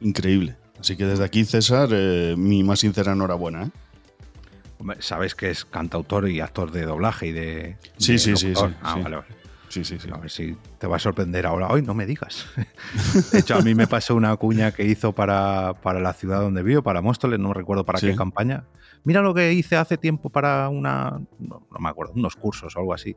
increíble. 0.00 0.56
Así 0.80 0.96
que 0.96 1.04
desde 1.06 1.24
aquí, 1.24 1.44
César, 1.44 1.88
eh, 1.92 2.34
mi 2.36 2.62
más 2.62 2.80
sincera 2.80 3.12
enhorabuena. 3.12 3.64
¿eh? 3.64 3.70
Hombre, 4.78 4.98
Sabes 5.00 5.34
que 5.34 5.50
es 5.50 5.64
cantautor 5.64 6.28
y 6.28 6.40
actor 6.40 6.70
de 6.70 6.82
doblaje 6.84 7.28
y 7.28 7.32
de. 7.32 7.76
Sí, 7.96 8.12
de 8.12 8.18
sí, 8.18 8.36
sí, 8.36 8.54
sí, 8.54 8.62
Ah, 8.82 8.92
sí. 8.96 9.02
vale, 9.02 9.16
vale. 9.16 9.28
Sí, 9.68 9.84
sí, 9.84 9.98
sí. 9.98 10.08
A 10.12 10.16
ver 10.18 10.30
si 10.30 10.56
te 10.78 10.86
va 10.86 10.96
a 10.96 10.98
sorprender 10.98 11.44
ahora. 11.44 11.68
Hoy 11.68 11.82
no 11.82 11.92
me 11.92 12.06
digas. 12.06 12.46
De 13.32 13.40
hecho, 13.40 13.56
a 13.56 13.62
mí 13.62 13.74
me 13.74 13.86
pasó 13.88 14.14
una 14.14 14.34
cuña 14.36 14.70
que 14.72 14.84
hizo 14.84 15.12
para, 15.12 15.74
para 15.82 15.98
la 16.00 16.12
ciudad 16.12 16.40
donde 16.40 16.62
vivo, 16.62 16.82
para 16.82 17.00
Móstoles, 17.02 17.40
no 17.40 17.52
recuerdo 17.52 17.84
para 17.84 17.98
qué 18.00 18.14
campaña. 18.14 18.64
Mira 19.04 19.22
lo 19.22 19.34
que 19.34 19.52
hice 19.52 19.76
hace 19.76 19.96
tiempo 19.98 20.30
para 20.30 20.68
una. 20.68 21.20
No, 21.38 21.66
no 21.70 21.78
me 21.80 21.88
acuerdo, 21.88 22.12
unos 22.14 22.36
cursos 22.36 22.76
o 22.76 22.78
algo 22.78 22.94
así 22.94 23.16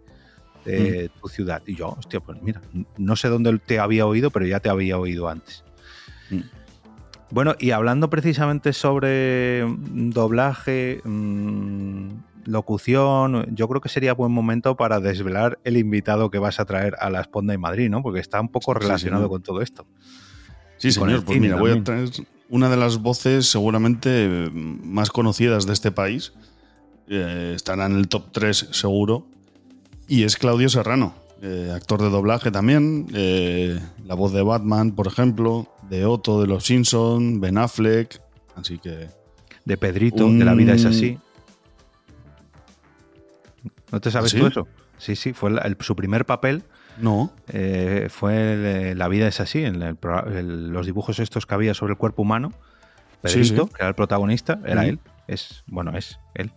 de 0.66 1.10
Mm. 1.16 1.22
tu 1.22 1.28
ciudad. 1.30 1.62
Y 1.68 1.76
yo, 1.76 1.90
hostia, 1.98 2.20
pues 2.20 2.42
mira, 2.42 2.62
no 2.98 3.16
sé 3.16 3.30
dónde 3.30 3.58
te 3.60 3.80
había 3.80 4.06
oído, 4.06 4.30
pero 4.32 4.46
ya 4.46 4.60
te 4.60 4.70
había 4.70 4.98
oído 4.98 5.30
antes. 5.30 5.64
Mm. 6.32 6.42
Bueno, 7.32 7.56
y 7.60 7.72
hablando 7.72 8.10
precisamente 8.10 8.74
sobre 8.74 9.66
mm, 9.66 10.10
doblaje, 10.10 11.02
mm, 11.04 12.10
locución, 12.46 13.46
yo 13.56 13.68
creo 13.68 13.82
que 13.82 13.90
sería 13.90 14.14
buen 14.14 14.32
momento 14.32 14.76
para 14.76 15.00
desvelar 15.00 15.60
el 15.64 15.78
invitado 15.78 16.32
que 16.32 16.40
vas 16.40 16.60
a 16.60 16.66
traer 16.66 16.96
a 17.00 17.10
la 17.10 17.22
Esponda 17.22 17.54
en 17.54 17.62
Madrid, 17.62 17.90
¿no? 17.90 18.02
Porque 18.02 18.20
está 18.20 18.42
un 18.42 18.50
poco 18.50 18.74
relacionado 18.74 19.30
con 19.30 19.44
todo 19.44 19.62
esto. 19.62 19.86
Sí, 20.78 20.92
señor. 20.92 21.24
Pues 21.24 21.40
mira, 21.40 21.58
voy 21.58 21.72
a 21.72 21.84
traer 21.84 22.10
una 22.50 22.70
de 22.70 22.78
las 22.78 22.98
voces 22.98 23.46
seguramente 23.46 24.10
eh, 24.26 24.50
más 24.52 25.12
conocidas 25.12 25.68
de 25.68 25.74
este 25.74 25.92
país. 25.92 26.34
Eh, 27.08 27.54
estará 27.56 27.86
en 27.86 27.98
el 27.98 28.08
top 28.08 28.32
3 28.32 28.70
seguro. 28.72 29.28
Y 30.08 30.24
es 30.24 30.38
Claudio 30.38 30.70
Serrano, 30.70 31.14
eh, 31.42 31.72
actor 31.76 32.02
de 32.02 32.10
doblaje 32.10 32.52
también. 32.52 33.08
eh, 33.14 33.80
la 34.06 34.16
voz 34.16 34.34
de 34.34 34.42
Batman, 34.42 34.92
por 34.92 35.08
ejemplo, 35.08 35.68
de 35.90 36.06
Otto 36.06 36.42
de 36.42 36.48
los 36.48 36.66
Simpson, 36.66 37.40
Ben 37.42 37.58
Affleck. 37.58 38.22
Así 38.56 38.78
que 38.80 39.08
De 39.66 39.78
Pedrito, 39.78 40.28
de 40.30 40.44
La 40.46 40.54
vida 40.54 40.74
es 40.74 40.86
así. 40.86 41.18
¿No 43.92 44.00
te 44.02 44.12
sabes 44.12 44.34
¿Ah, 44.34 44.36
sí? 44.38 44.40
tú 44.42 44.48
eso? 44.48 44.68
Sí, 44.98 45.16
sí, 45.16 45.34
fue 45.34 45.52
el- 45.52 45.60
el- 45.64 45.78
su 45.80 45.96
primer 45.96 46.26
papel 46.26 46.64
no. 46.98 47.32
eh, 47.48 48.08
fue 48.10 48.92
el, 48.92 48.98
La 48.98 49.08
vida 49.08 49.28
es 49.28 49.40
así, 49.40 49.64
en 49.64 49.98
los 50.72 50.86
dibujos 50.86 51.20
estos 51.20 51.46
que 51.46 51.54
había 51.56 51.74
sobre 51.74 51.94
el 51.94 51.98
cuerpo 51.98 52.22
humano. 52.22 52.52
Pedrito, 53.22 53.66
sí. 53.68 53.70
que 53.74 53.78
era 53.80 53.90
el 53.90 53.96
protagonista, 53.96 54.60
era 54.66 54.86
él. 54.86 55.00
Es, 55.28 55.64
bueno, 55.68 55.96
es 55.98 56.20
él. 56.36 56.52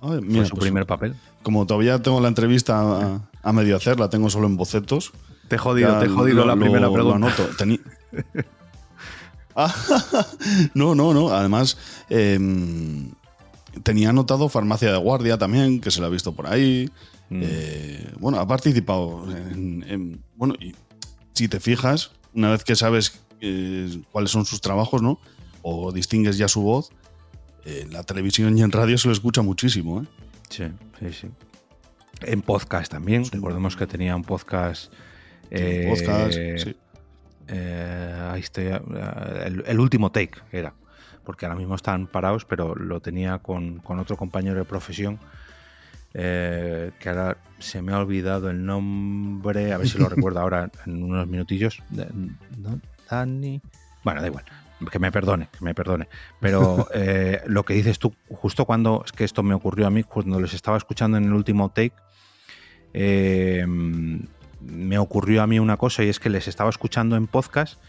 Ay, 0.00 0.20
Fue 0.20 0.44
su 0.46 0.50
pues, 0.56 0.60
primer 0.62 0.86
papel. 0.86 1.14
Como 1.42 1.66
todavía 1.66 2.00
tengo 2.02 2.20
la 2.20 2.28
entrevista 2.28 3.20
a, 3.42 3.52
medio 3.52 3.76
hacer, 3.76 3.98
la 4.00 4.08
tengo 4.10 4.30
solo 4.30 4.46
en 4.46 4.56
bocetos. 4.56 5.12
Te 5.48 5.56
he 5.56 5.58
jodido, 5.58 5.90
Ya 5.92 5.98
te 6.00 6.06
he 6.06 6.08
jodido 6.08 6.38
lo- 6.38 6.46
la 6.46 6.56
primera 6.56 6.86
lo 6.86 6.92
pregunta. 6.92 7.16
anoto. 7.16 7.48
Tení- 7.58 7.80
Ah, 9.54 9.74
no, 10.74 10.94
no, 10.94 11.12
no. 11.12 11.28
Además, 11.28 11.76
em, 12.08 13.10
tenía 13.82 14.10
anotado 14.10 14.48
Farmacia 14.48 14.90
de 14.92 14.98
Guardia 14.98 15.36
también, 15.38 15.80
que 15.80 15.90
se 15.90 16.00
la 16.00 16.06
ha 16.06 16.10
visto 16.10 16.32
por 16.32 16.46
ahí. 16.46 16.90
Mm. 17.28 17.40
Eh, 17.44 18.12
bueno, 18.18 18.38
ha 18.38 18.46
participado 18.46 19.24
en, 19.30 19.84
en- 19.88 20.22
Bueno, 20.36 20.54
y 20.60 20.74
si 21.34 21.48
te 21.48 21.60
fijas, 21.60 22.12
una 22.34 22.50
vez 22.50 22.64
que 22.64 22.76
sabes 22.76 23.20
eh, 23.40 24.00
cuáles 24.10 24.30
son 24.30 24.44
sus 24.46 24.60
trabajos, 24.60 25.02
¿no? 25.02 25.18
O 25.62 25.92
distingues 25.92 26.38
ya 26.38 26.48
su 26.48 26.62
voz, 26.62 26.90
eh, 27.64 27.80
en 27.84 27.92
la 27.92 28.04
televisión 28.04 28.56
y 28.56 28.62
en 28.62 28.72
radio 28.72 28.96
se 28.96 29.08
lo 29.08 29.12
escucha 29.12 29.42
muchísimo, 29.42 30.00
¿eh? 30.02 30.06
Sí, 30.48 30.64
sí, 30.98 31.06
sí. 31.12 31.26
En 32.26 32.42
podcast 32.42 32.90
también. 32.90 33.24
Recordemos 33.30 33.76
que 33.76 33.86
tenía 33.86 34.14
un 34.16 34.24
podcast. 34.24 34.92
eh, 35.50 35.86
Podcast, 35.88 36.34
sí. 36.62 36.76
eh, 37.48 38.28
ahí 38.32 38.40
estoy, 38.40 38.66
eh, 38.66 38.80
el, 39.46 39.64
el 39.66 39.80
último 39.80 40.10
take 40.12 40.38
era. 40.52 40.74
Porque 41.24 41.46
ahora 41.46 41.56
mismo 41.58 41.74
están 41.76 42.06
parados, 42.06 42.44
pero 42.44 42.74
lo 42.74 43.00
tenía 43.00 43.38
con, 43.38 43.78
con 43.78 43.98
otro 43.98 44.16
compañero 44.16 44.56
de 44.58 44.64
profesión. 44.64 45.18
eh, 46.14 46.90
que 46.98 47.08
ahora 47.08 47.38
se 47.58 47.80
me 47.80 47.92
ha 47.92 47.98
olvidado 47.98 48.50
el 48.50 48.64
nombre. 48.66 49.72
A 49.72 49.78
ver 49.78 49.88
si 49.88 49.98
lo 49.98 50.08
recuerdo 50.10 50.40
ahora 50.40 50.70
en 50.86 51.02
unos 51.02 51.26
minutillos. 51.28 51.82
Dani. 53.10 53.60
Bueno, 54.04 54.20
da 54.20 54.26
igual. 54.26 54.44
Que 54.90 54.98
me 54.98 55.12
perdone, 55.12 55.48
que 55.56 55.64
me 55.64 55.74
perdone. 55.74 56.08
Pero 56.40 56.88
eh, 56.94 57.40
lo 57.46 57.64
que 57.64 57.74
dices 57.74 57.98
tú, 58.00 58.14
justo 58.30 58.64
cuando 58.64 59.02
es 59.04 59.12
que 59.12 59.24
esto 59.24 59.42
me 59.44 59.54
ocurrió 59.54 59.86
a 59.86 59.90
mí, 59.90 60.02
cuando 60.02 60.40
les 60.40 60.54
estaba 60.54 60.76
escuchando 60.76 61.16
en 61.18 61.24
el 61.24 61.32
último 61.32 61.68
take, 61.68 61.94
eh, 62.94 63.64
me 64.60 64.98
ocurrió 64.98 65.42
a 65.42 65.46
mí 65.46 65.58
una 65.58 65.76
cosa 65.76 66.04
y 66.04 66.08
es 66.08 66.20
que 66.20 66.30
les 66.30 66.48
estaba 66.48 66.70
escuchando 66.70 67.16
en 67.16 67.26
podcast 67.26 67.80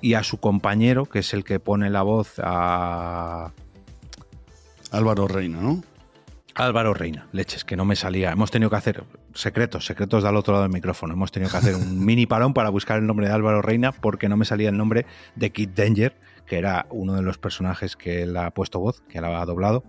y 0.00 0.14
a 0.14 0.22
su 0.22 0.38
compañero, 0.38 1.06
que 1.06 1.20
es 1.20 1.32
el 1.34 1.44
que 1.44 1.60
pone 1.60 1.90
la 1.90 2.02
voz 2.02 2.34
a 2.42 3.52
Álvaro 4.90 5.28
Reina, 5.28 5.60
¿no? 5.60 5.82
Álvaro 6.54 6.94
Reina, 6.94 7.26
leches, 7.32 7.64
que 7.64 7.76
no 7.76 7.84
me 7.84 7.96
salía. 7.96 8.32
Hemos 8.32 8.50
tenido 8.50 8.70
que 8.70 8.76
hacer 8.76 9.04
secretos, 9.34 9.84
secretos 9.84 10.24
del 10.24 10.36
otro 10.36 10.54
lado 10.54 10.62
del 10.62 10.72
micrófono. 10.72 11.12
Hemos 11.12 11.30
tenido 11.30 11.50
que 11.50 11.58
hacer 11.58 11.74
un 11.74 12.02
mini 12.04 12.26
parón 12.26 12.54
para 12.54 12.70
buscar 12.70 12.98
el 12.98 13.06
nombre 13.06 13.28
de 13.28 13.34
Álvaro 13.34 13.60
Reina 13.60 13.92
porque 13.92 14.28
no 14.28 14.38
me 14.38 14.46
salía 14.46 14.70
el 14.70 14.76
nombre 14.76 15.04
de 15.34 15.50
Kid 15.50 15.70
Danger, 15.74 16.16
que 16.46 16.56
era 16.56 16.86
uno 16.90 17.14
de 17.14 17.22
los 17.22 17.36
personajes 17.36 17.94
que 17.94 18.22
él 18.22 18.36
ha 18.38 18.50
puesto 18.52 18.80
voz, 18.80 19.02
que 19.02 19.18
él 19.18 19.24
ha 19.26 19.44
doblado. 19.44 19.84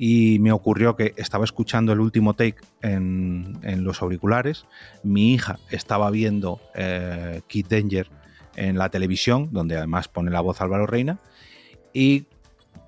Y 0.00 0.38
me 0.38 0.52
ocurrió 0.52 0.94
que 0.94 1.12
estaba 1.16 1.44
escuchando 1.44 1.92
el 1.92 1.98
último 1.98 2.34
take 2.34 2.56
en, 2.82 3.58
en 3.62 3.82
los 3.82 4.00
auriculares. 4.00 4.64
Mi 5.02 5.34
hija 5.34 5.58
estaba 5.70 6.08
viendo 6.10 6.60
eh, 6.76 7.42
Kid 7.48 7.66
Danger 7.68 8.08
en 8.54 8.78
la 8.78 8.90
televisión, 8.90 9.48
donde 9.50 9.76
además 9.76 10.06
pone 10.06 10.30
la 10.30 10.40
voz 10.40 10.60
Álvaro 10.60 10.86
Reina. 10.86 11.18
Y 11.92 12.26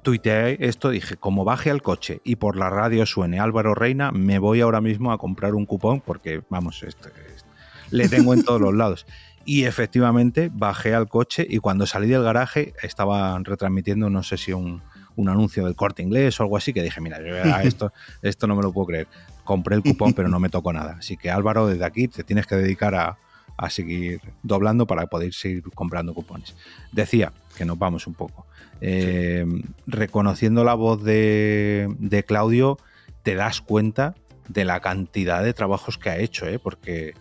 tuiteé 0.02 0.56
esto, 0.60 0.90
dije, 0.90 1.16
como 1.16 1.44
baje 1.44 1.70
al 1.70 1.82
coche 1.82 2.20
y 2.24 2.36
por 2.36 2.56
la 2.56 2.70
radio 2.70 3.04
suene 3.06 3.40
Álvaro 3.40 3.74
Reina, 3.74 4.12
me 4.12 4.38
voy 4.38 4.60
ahora 4.60 4.80
mismo 4.80 5.10
a 5.12 5.18
comprar 5.18 5.54
un 5.56 5.66
cupón 5.66 6.00
porque, 6.00 6.42
vamos, 6.48 6.82
este- 6.84 7.08
este- 7.08 7.50
le 7.90 8.08
tengo 8.08 8.34
en 8.34 8.44
todos 8.44 8.60
los 8.60 8.72
lados. 8.74 9.04
Y 9.44 9.64
efectivamente 9.64 10.48
bajé 10.52 10.94
al 10.94 11.08
coche 11.08 11.44
y 11.48 11.58
cuando 11.58 11.86
salí 11.86 12.06
del 12.08 12.22
garaje 12.22 12.72
estaban 12.82 13.44
retransmitiendo, 13.44 14.10
no 14.10 14.22
sé 14.22 14.36
si 14.36 14.52
un, 14.52 14.82
un 15.16 15.28
anuncio 15.28 15.64
del 15.64 15.74
corte 15.74 16.02
inglés 16.02 16.38
o 16.40 16.44
algo 16.44 16.56
así, 16.56 16.72
que 16.72 16.82
dije, 16.82 17.00
mira, 17.00 17.20
yo, 17.20 17.34
ah, 17.44 17.62
esto, 17.64 17.92
esto 18.22 18.46
no 18.46 18.56
me 18.56 18.62
lo 18.62 18.72
puedo 18.72 18.86
creer. 18.86 19.08
Compré 19.44 19.76
el 19.76 19.82
cupón, 19.82 20.12
pero 20.12 20.28
no 20.28 20.38
me 20.38 20.48
tocó 20.48 20.72
nada. 20.72 20.96
Así 20.98 21.16
que 21.16 21.30
Álvaro, 21.30 21.66
desde 21.66 21.84
aquí 21.84 22.08
te 22.08 22.24
tienes 22.24 22.46
que 22.46 22.56
dedicar 22.56 22.94
a, 22.94 23.18
a 23.56 23.68
seguir 23.68 24.20
doblando 24.42 24.86
para 24.86 25.06
poder 25.06 25.34
seguir 25.34 25.62
comprando 25.74 26.14
cupones. 26.14 26.56
Decía 26.92 27.32
que 27.56 27.64
nos 27.64 27.78
vamos 27.78 28.06
un 28.06 28.14
poco. 28.14 28.46
Eh, 28.80 29.44
reconociendo 29.86 30.64
la 30.64 30.74
voz 30.74 31.02
de, 31.02 31.94
de, 31.98 32.24
Claudio, 32.24 32.78
te 33.22 33.34
das 33.34 33.60
cuenta 33.60 34.14
de 34.48 34.64
la 34.64 34.80
cantidad 34.80 35.42
de 35.42 35.52
trabajos 35.52 35.98
que 35.98 36.08
ha 36.08 36.16
hecho, 36.16 36.46
¿eh? 36.46 36.58
porque 36.58 37.14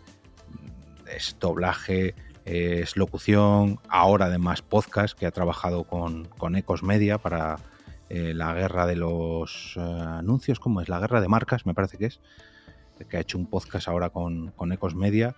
es 1.14 1.36
doblaje, 1.40 2.16
es 2.46 2.96
locución, 2.96 3.80
ahora 3.90 4.28
además 4.28 4.62
podcast, 4.62 5.20
que 5.20 5.26
ha 5.26 5.32
trabajado 5.32 5.84
con, 5.84 6.26
con 6.26 6.56
Ecos 6.56 6.84
Media 6.84 7.18
para 7.18 7.58
eh, 8.10 8.34
la 8.34 8.54
guerra 8.54 8.86
de 8.88 8.96
los 8.96 9.76
eh, 9.78 9.82
anuncios, 9.82 10.60
¿cómo 10.60 10.82
es? 10.82 10.90
La 10.90 11.00
guerra 11.00 11.22
de 11.22 11.28
marcas, 11.28 11.66
me 11.66 11.74
parece 11.74 11.98
que 11.98 12.08
es, 12.08 12.20
que 13.08 13.18
ha 13.18 13.20
hecho 13.22 13.38
un 13.38 13.46
podcast 13.46 13.88
ahora 13.88 14.10
con, 14.10 14.52
con 14.52 14.72
Ecos 14.72 14.96
Media. 14.96 15.36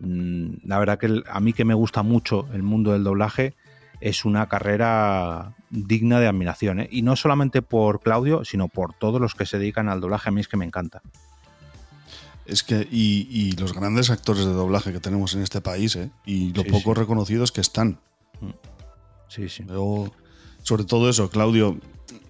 Mm, 0.00 0.54
la 0.64 0.78
verdad 0.78 0.98
que 0.98 1.22
a 1.28 1.40
mí 1.40 1.52
que 1.52 1.64
me 1.64 1.74
gusta 1.74 2.02
mucho 2.02 2.48
el 2.52 2.62
mundo 2.62 2.92
del 2.92 3.04
doblaje, 3.04 3.54
es 4.00 4.24
una 4.24 4.48
carrera 4.48 5.54
digna 5.70 6.20
de 6.20 6.26
admiración. 6.26 6.80
¿eh? 6.80 6.88
Y 6.90 7.02
no 7.02 7.16
solamente 7.16 7.62
por 7.62 8.00
Claudio, 8.00 8.44
sino 8.44 8.68
por 8.68 8.94
todos 8.94 9.20
los 9.20 9.34
que 9.34 9.46
se 9.46 9.58
dedican 9.58 9.88
al 9.88 10.00
doblaje. 10.00 10.28
A 10.28 10.32
mí 10.32 10.40
es 10.40 10.48
que 10.48 10.56
me 10.56 10.64
encanta. 10.64 11.02
Es 12.44 12.62
que, 12.62 12.86
y, 12.90 13.52
los 13.56 13.72
grandes 13.72 14.10
actores 14.10 14.44
de 14.44 14.52
doblaje 14.52 14.92
que 14.92 15.00
tenemos 15.00 15.34
en 15.34 15.42
este 15.42 15.60
país, 15.60 15.96
¿eh? 15.96 16.10
y 16.24 16.52
lo 16.52 16.64
poco 16.64 16.94
reconocidos 16.94 17.50
que 17.50 17.60
están. 17.60 17.98
Mm. 18.40 18.50
Sí, 19.28 19.48
sí. 19.48 19.64
Sobre 20.66 20.82
todo 20.82 21.08
eso, 21.08 21.30
Claudio, 21.30 21.78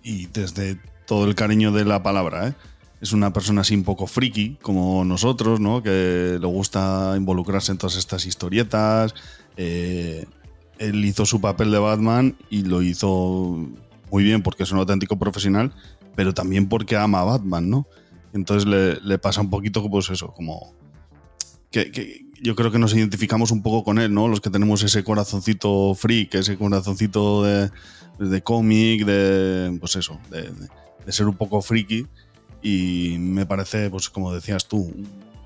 y 0.02 0.26
desde 0.26 0.78
todo 1.06 1.24
el 1.24 1.34
cariño 1.34 1.72
de 1.72 1.86
la 1.86 2.02
palabra, 2.02 2.48
¿eh? 2.48 2.54
es 3.00 3.12
una 3.12 3.32
persona 3.32 3.62
así 3.62 3.74
un 3.74 3.82
poco 3.82 4.06
friki, 4.06 4.58
como 4.60 5.06
nosotros, 5.06 5.58
¿no? 5.58 5.82
Que 5.82 6.36
le 6.38 6.46
gusta 6.46 7.14
involucrarse 7.16 7.72
en 7.72 7.78
todas 7.78 7.96
estas 7.96 8.26
historietas. 8.26 9.14
Eh, 9.56 10.26
él 10.78 11.02
hizo 11.06 11.24
su 11.24 11.40
papel 11.40 11.70
de 11.70 11.78
Batman 11.78 12.36
y 12.50 12.64
lo 12.64 12.82
hizo 12.82 13.66
muy 14.10 14.22
bien 14.22 14.42
porque 14.42 14.64
es 14.64 14.70
un 14.70 14.80
auténtico 14.80 15.18
profesional, 15.18 15.72
pero 16.14 16.34
también 16.34 16.68
porque 16.68 16.94
ama 16.94 17.20
a 17.20 17.24
Batman, 17.24 17.70
¿no? 17.70 17.86
Entonces 18.34 18.68
le, 19.02 19.18
pasa 19.18 19.40
un 19.40 19.48
poquito, 19.48 19.88
pues 19.88 20.10
eso, 20.10 20.34
como 20.34 20.74
que, 21.70 22.26
yo 22.42 22.54
creo 22.54 22.70
que 22.70 22.78
nos 22.78 22.92
identificamos 22.92 23.50
un 23.50 23.62
poco 23.62 23.82
con 23.82 23.98
él, 23.98 24.12
¿no? 24.12 24.28
Los 24.28 24.42
que 24.42 24.50
tenemos 24.50 24.82
ese 24.82 25.04
corazoncito 25.04 25.94
freak, 25.94 26.34
ese 26.34 26.58
corazoncito 26.58 27.42
de, 27.44 27.70
de 28.18 28.42
cómic, 28.42 29.04
de, 29.04 29.76
pues 29.80 29.96
eso, 29.96 30.18
de, 30.30 31.12
ser 31.12 31.26
un 31.26 31.36
poco 31.36 31.62
friki. 31.62 32.06
Y 32.62 33.16
me 33.18 33.46
parece, 33.46 33.90
pues 33.90 34.10
como 34.10 34.32
decías 34.32 34.66
tú, 34.66 34.92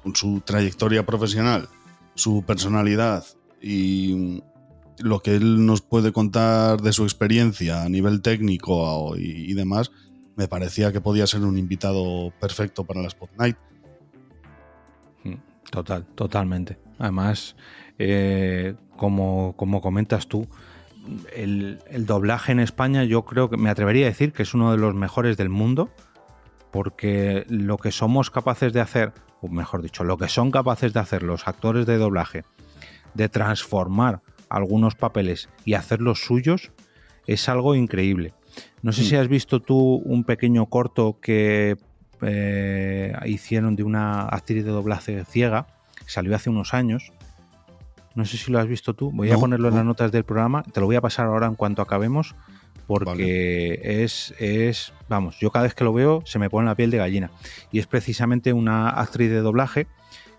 con 0.02 0.14
su 0.16 0.40
trayectoria 0.40 1.04
profesional, 1.04 1.68
su 2.14 2.42
personalidad 2.42 3.24
y 3.60 4.42
lo 4.98 5.20
que 5.20 5.36
él 5.36 5.66
nos 5.66 5.80
puede 5.82 6.12
contar 6.12 6.80
de 6.80 6.92
su 6.92 7.02
experiencia 7.04 7.82
a 7.82 7.88
nivel 7.88 8.22
técnico 8.22 9.16
y, 9.16 9.52
demás, 9.54 9.90
me 10.36 10.48
parecía 10.48 10.92
que 10.92 11.00
podía 11.00 11.26
ser 11.26 11.42
un 11.42 11.58
invitado 11.58 12.32
perfecto 12.40 12.84
para 12.84 13.02
la 13.02 13.08
Spot 13.08 13.30
Night. 13.38 13.56
Mm, 15.24 15.34
total, 15.70 16.06
totalmente. 16.14 16.78
Además, 16.98 17.56
eh, 17.98 18.74
como, 18.96 19.54
como 19.56 19.80
comentas 19.80 20.26
tú, 20.26 20.46
el, 21.34 21.78
doblaje 22.06 22.52
en 22.52 22.60
España 22.60 23.04
yo 23.04 23.24
creo 23.24 23.48
que 23.50 23.56
me 23.56 23.70
atrevería 23.70 24.06
a 24.06 24.10
decir 24.10 24.32
que 24.32 24.42
es 24.42 24.54
uno 24.54 24.72
de 24.72 24.78
los 24.78 24.94
mejores 24.94 25.36
del 25.36 25.48
mundo, 25.48 25.90
porque 26.70 27.44
lo 27.48 27.78
que 27.78 27.92
somos 27.92 28.30
capaces 28.30 28.72
de 28.72 28.80
hacer, 28.80 29.12
o 29.40 29.48
mejor 29.48 29.82
dicho, 29.82 30.04
lo 30.04 30.18
que 30.18 30.28
son 30.28 30.50
capaces 30.50 30.92
de 30.92 31.00
hacer 31.00 31.22
los 31.22 31.48
actores 31.48 31.86
de 31.86 31.98
doblaje, 31.98 32.44
de 33.14 33.28
transformar 33.28 34.22
algunos 34.48 34.94
papeles 34.94 35.48
y 35.64 35.74
hacerlos 35.74 36.24
suyos, 36.24 36.72
es 37.26 37.48
algo 37.48 37.74
increíble. 37.74 38.34
No 38.82 38.92
sé 38.92 39.04
si 39.04 39.16
has 39.16 39.28
visto 39.28 39.60
tú 39.60 40.02
un 40.04 40.24
pequeño 40.24 40.66
corto 40.66 41.18
que 41.20 41.76
eh, 42.22 43.12
hicieron 43.26 43.76
de 43.76 43.84
una 43.84 44.22
actriz 44.22 44.64
de 44.64 44.70
doblaje 44.70 45.24
ciega, 45.24 45.66
salió 46.06 46.34
hace 46.34 46.50
unos 46.50 46.74
años, 46.74 47.12
no 48.14 48.24
sé 48.24 48.36
si 48.36 48.50
lo 48.50 48.58
has 48.58 48.66
visto 48.66 48.94
tú. 48.94 49.10
Voy 49.12 49.30
a 49.30 49.36
ponerlo 49.36 49.68
en 49.68 49.74
las 49.76 49.84
notas 49.84 50.12
del 50.12 50.24
programa. 50.24 50.62
Te 50.62 50.80
lo 50.80 50.86
voy 50.86 50.96
a 50.96 51.00
pasar 51.00 51.26
ahora 51.26 51.46
en 51.46 51.54
cuanto 51.54 51.82
acabemos. 51.82 52.34
Porque 52.86 53.80
es, 54.02 54.34
es, 54.40 54.92
vamos, 55.08 55.38
yo 55.38 55.52
cada 55.52 55.62
vez 55.62 55.74
que 55.74 55.84
lo 55.84 55.92
veo 55.92 56.22
se 56.26 56.40
me 56.40 56.50
pone 56.50 56.66
la 56.66 56.74
piel 56.74 56.90
de 56.90 56.98
gallina. 56.98 57.30
Y 57.70 57.78
es 57.78 57.86
precisamente 57.86 58.52
una 58.52 58.88
actriz 58.88 59.30
de 59.30 59.42
doblaje 59.42 59.86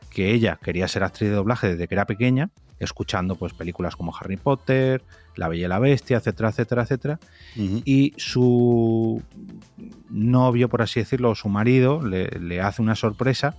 que 0.09 0.34
ella 0.34 0.59
quería 0.61 0.89
ser 0.89 1.03
actriz 1.03 1.30
de 1.30 1.36
doblaje 1.36 1.69
desde 1.69 1.88
que 1.88 1.95
era 1.95 2.05
pequeña, 2.05 2.49
escuchando 2.80 3.36
pues 3.36 3.53
películas 3.53 3.95
como 3.95 4.13
Harry 4.13 4.36
Potter, 4.36 5.01
La 5.38 5.47
Bella 5.47 5.65
y 5.67 5.69
la 5.69 5.80
Bestia, 5.80 6.17
etcétera, 6.17 6.49
etcétera, 6.49 6.84
etcétera. 6.84 7.19
Y 7.55 8.13
su 8.17 9.24
novio, 10.12 10.70
por 10.70 10.82
así 10.82 10.99
decirlo, 10.99 11.34
su 11.36 11.49
marido, 11.49 12.01
le, 12.03 12.62
hace 12.62 12.82
una 12.82 12.95
sorpresa 12.95 13.55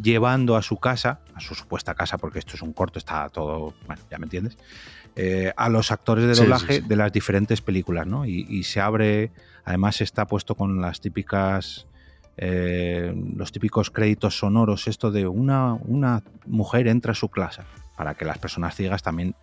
llevando 0.00 0.56
a 0.56 0.62
su 0.62 0.78
casa, 0.78 1.20
a 1.34 1.40
su 1.40 1.54
supuesta 1.54 1.94
casa, 1.94 2.18
porque 2.18 2.38
esto 2.38 2.54
es 2.54 2.62
un 2.62 2.72
corto, 2.72 2.98
está 2.98 3.28
todo, 3.28 3.74
bueno, 3.86 4.02
ya 4.10 4.18
me 4.18 4.24
entiendes, 4.24 4.56
eh, 5.16 5.52
a 5.56 5.68
los 5.68 5.90
actores 5.90 6.26
de 6.26 6.34
doblaje 6.34 6.80
de 6.80 6.96
las 6.96 7.12
diferentes 7.12 7.60
películas, 7.60 8.06
¿no? 8.06 8.24
Y, 8.26 8.62
se 8.64 8.80
abre, 8.80 9.32
además 9.64 10.00
está 10.00 10.26
puesto 10.26 10.54
con 10.54 10.80
las 10.80 11.00
típicas... 11.00 11.86
Eh, 12.38 13.14
los 13.34 13.50
típicos 13.50 13.90
créditos 13.90 14.36
sonoros, 14.36 14.88
esto 14.88 15.10
de 15.10 15.26
una, 15.26 15.72
una 15.72 16.22
mujer 16.44 16.86
entra 16.86 17.12
a 17.12 17.14
su 17.14 17.30
clase, 17.30 17.62
para 17.96 18.12
que 18.12 18.26
las 18.26 18.36
personas 18.36 18.76
ciegas 18.76 19.02
también 19.02 19.34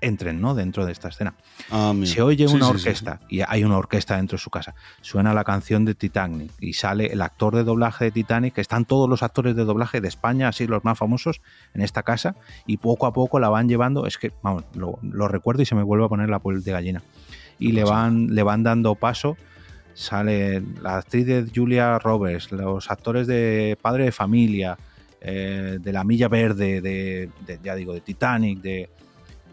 entren 0.00 0.40
¿no? 0.40 0.54
dentro 0.54 0.86
de 0.86 0.92
esta 0.92 1.08
escena. 1.08 1.34
Ah, 1.70 1.94
se 2.04 2.22
oye 2.22 2.46
una 2.46 2.68
orquesta 2.68 3.20
y 3.28 3.40
hay 3.46 3.64
una 3.64 3.76
orquesta 3.78 4.16
dentro 4.16 4.36
de 4.36 4.42
su 4.42 4.50
casa. 4.50 4.74
Suena 5.00 5.34
la 5.34 5.44
canción 5.44 5.84
de 5.84 5.94
Titanic 5.94 6.52
y 6.60 6.74
sale 6.74 7.06
el 7.06 7.22
actor 7.22 7.54
de 7.54 7.64
doblaje 7.64 8.06
de 8.06 8.10
Titanic. 8.10 8.58
Están 8.58 8.84
todos 8.84 9.08
los 9.08 9.22
actores 9.22 9.56
de 9.56 9.64
doblaje 9.64 10.00
de 10.00 10.08
España, 10.08 10.48
así 10.48 10.66
los 10.66 10.84
más 10.84 10.98
famosos, 10.98 11.40
en 11.74 11.82
esta 11.82 12.02
casa 12.02 12.36
y 12.66 12.78
poco 12.78 13.06
a 13.06 13.12
poco 13.12 13.38
la 13.40 13.48
van 13.48 13.68
llevando. 13.68 14.06
Es 14.06 14.18
que, 14.18 14.32
vamos, 14.42 14.64
lo, 14.74 15.28
recuerdo 15.28 15.62
y 15.62 15.66
se 15.66 15.74
me 15.74 15.82
vuelve 15.82 16.04
a 16.04 16.08
poner 16.08 16.28
la 16.28 16.38
piel 16.40 16.62
de 16.62 16.72
gallina. 16.72 17.02
Y 17.58 17.72
le 17.72 17.84
van, 17.84 18.34
le 18.34 18.42
van 18.42 18.62
dando 18.62 18.94
paso. 18.94 19.36
Sale 19.94 20.62
la 20.80 20.98
actriz 20.98 21.26
de 21.26 21.50
Julia 21.52 21.98
Roberts, 21.98 22.52
los 22.52 22.88
actores 22.88 23.26
de 23.26 23.76
Padre 23.82 24.04
de 24.04 24.12
Familia, 24.12 24.78
eh, 25.20 25.78
de 25.80 25.92
La 25.92 26.04
Milla 26.04 26.28
Verde, 26.28 26.80
de, 26.80 27.30
ya 27.62 27.74
digo, 27.74 27.92
de 27.92 28.00
Titanic, 28.00 28.60
de, 28.60 28.88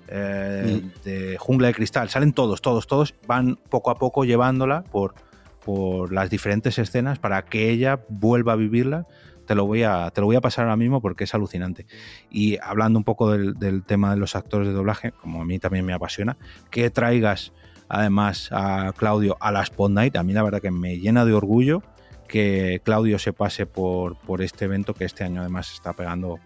eh, 0.08 0.82
mm. 0.84 1.03
de 1.03 1.38
Jungla 1.38 1.68
de 1.68 1.74
Cristal, 1.74 2.10
salen 2.10 2.34
todos, 2.34 2.62
todos, 2.62 2.88
todos, 2.88 3.16
van 3.28 3.58
poco 3.70 3.89
a 3.89 3.95
poco 3.95 4.24
llevándola 4.24 4.84
por, 4.84 5.16
por 5.64 6.14
las 6.14 6.30
diferentes 6.30 6.78
escenas 6.78 7.20
para 7.20 7.43
que 7.45 7.70
ella 7.70 7.99
vuelva 8.10 8.53
a 8.53 8.56
vivirla. 8.56 9.08
Te 9.47 9.53
lo, 9.53 9.66
voy 9.66 9.84
a, 9.84 10.10
te 10.10 10.22
lo 10.22 10.28
voy 10.28 10.36
a 10.36 10.41
pasar 10.41 10.66
ahora 10.66 10.76
mismo 10.76 11.01
porque 11.01 11.26
es 11.26 11.36
alucinante. 11.36 11.86
Y 12.32 12.58
hablando 12.64 12.97
un 12.97 13.03
poco 13.03 13.32
del, 13.32 13.84
tema 13.84 14.12
de 14.12 14.18
los 14.18 14.36
actores 14.36 14.68
de 14.68 14.74
doblaje, 14.74 15.12
como 15.12 15.41
a 15.41 15.45
mí 15.45 15.60
también 15.60 15.86
me 15.86 15.93
apasiona, 15.93 16.38
que 16.72 16.89
traigas 16.89 17.53
además 17.88 18.49
a 18.51 18.91
Claudio 18.97 19.38
a 19.39 19.51
la 19.51 19.62
Spot 19.62 19.91
Night, 19.91 20.16
a 20.16 20.24
mí 20.24 20.34
la 20.34 20.41
verdad 20.41 20.62
que 20.62 20.72
me 20.72 20.97
llena 20.97 21.26
de 21.26 21.34
orgullo 21.34 21.84
que 22.28 22.82
Claudio 22.84 23.20
se 23.20 23.34
pase 23.34 23.68
por, 23.68 24.18
por 24.18 24.41
este 24.41 24.66
evento 24.66 24.95
que 24.95 25.06
este 25.06 25.24
año 25.24 25.41
además 25.41 25.72
está 25.72 25.93
pegando, 25.93 26.39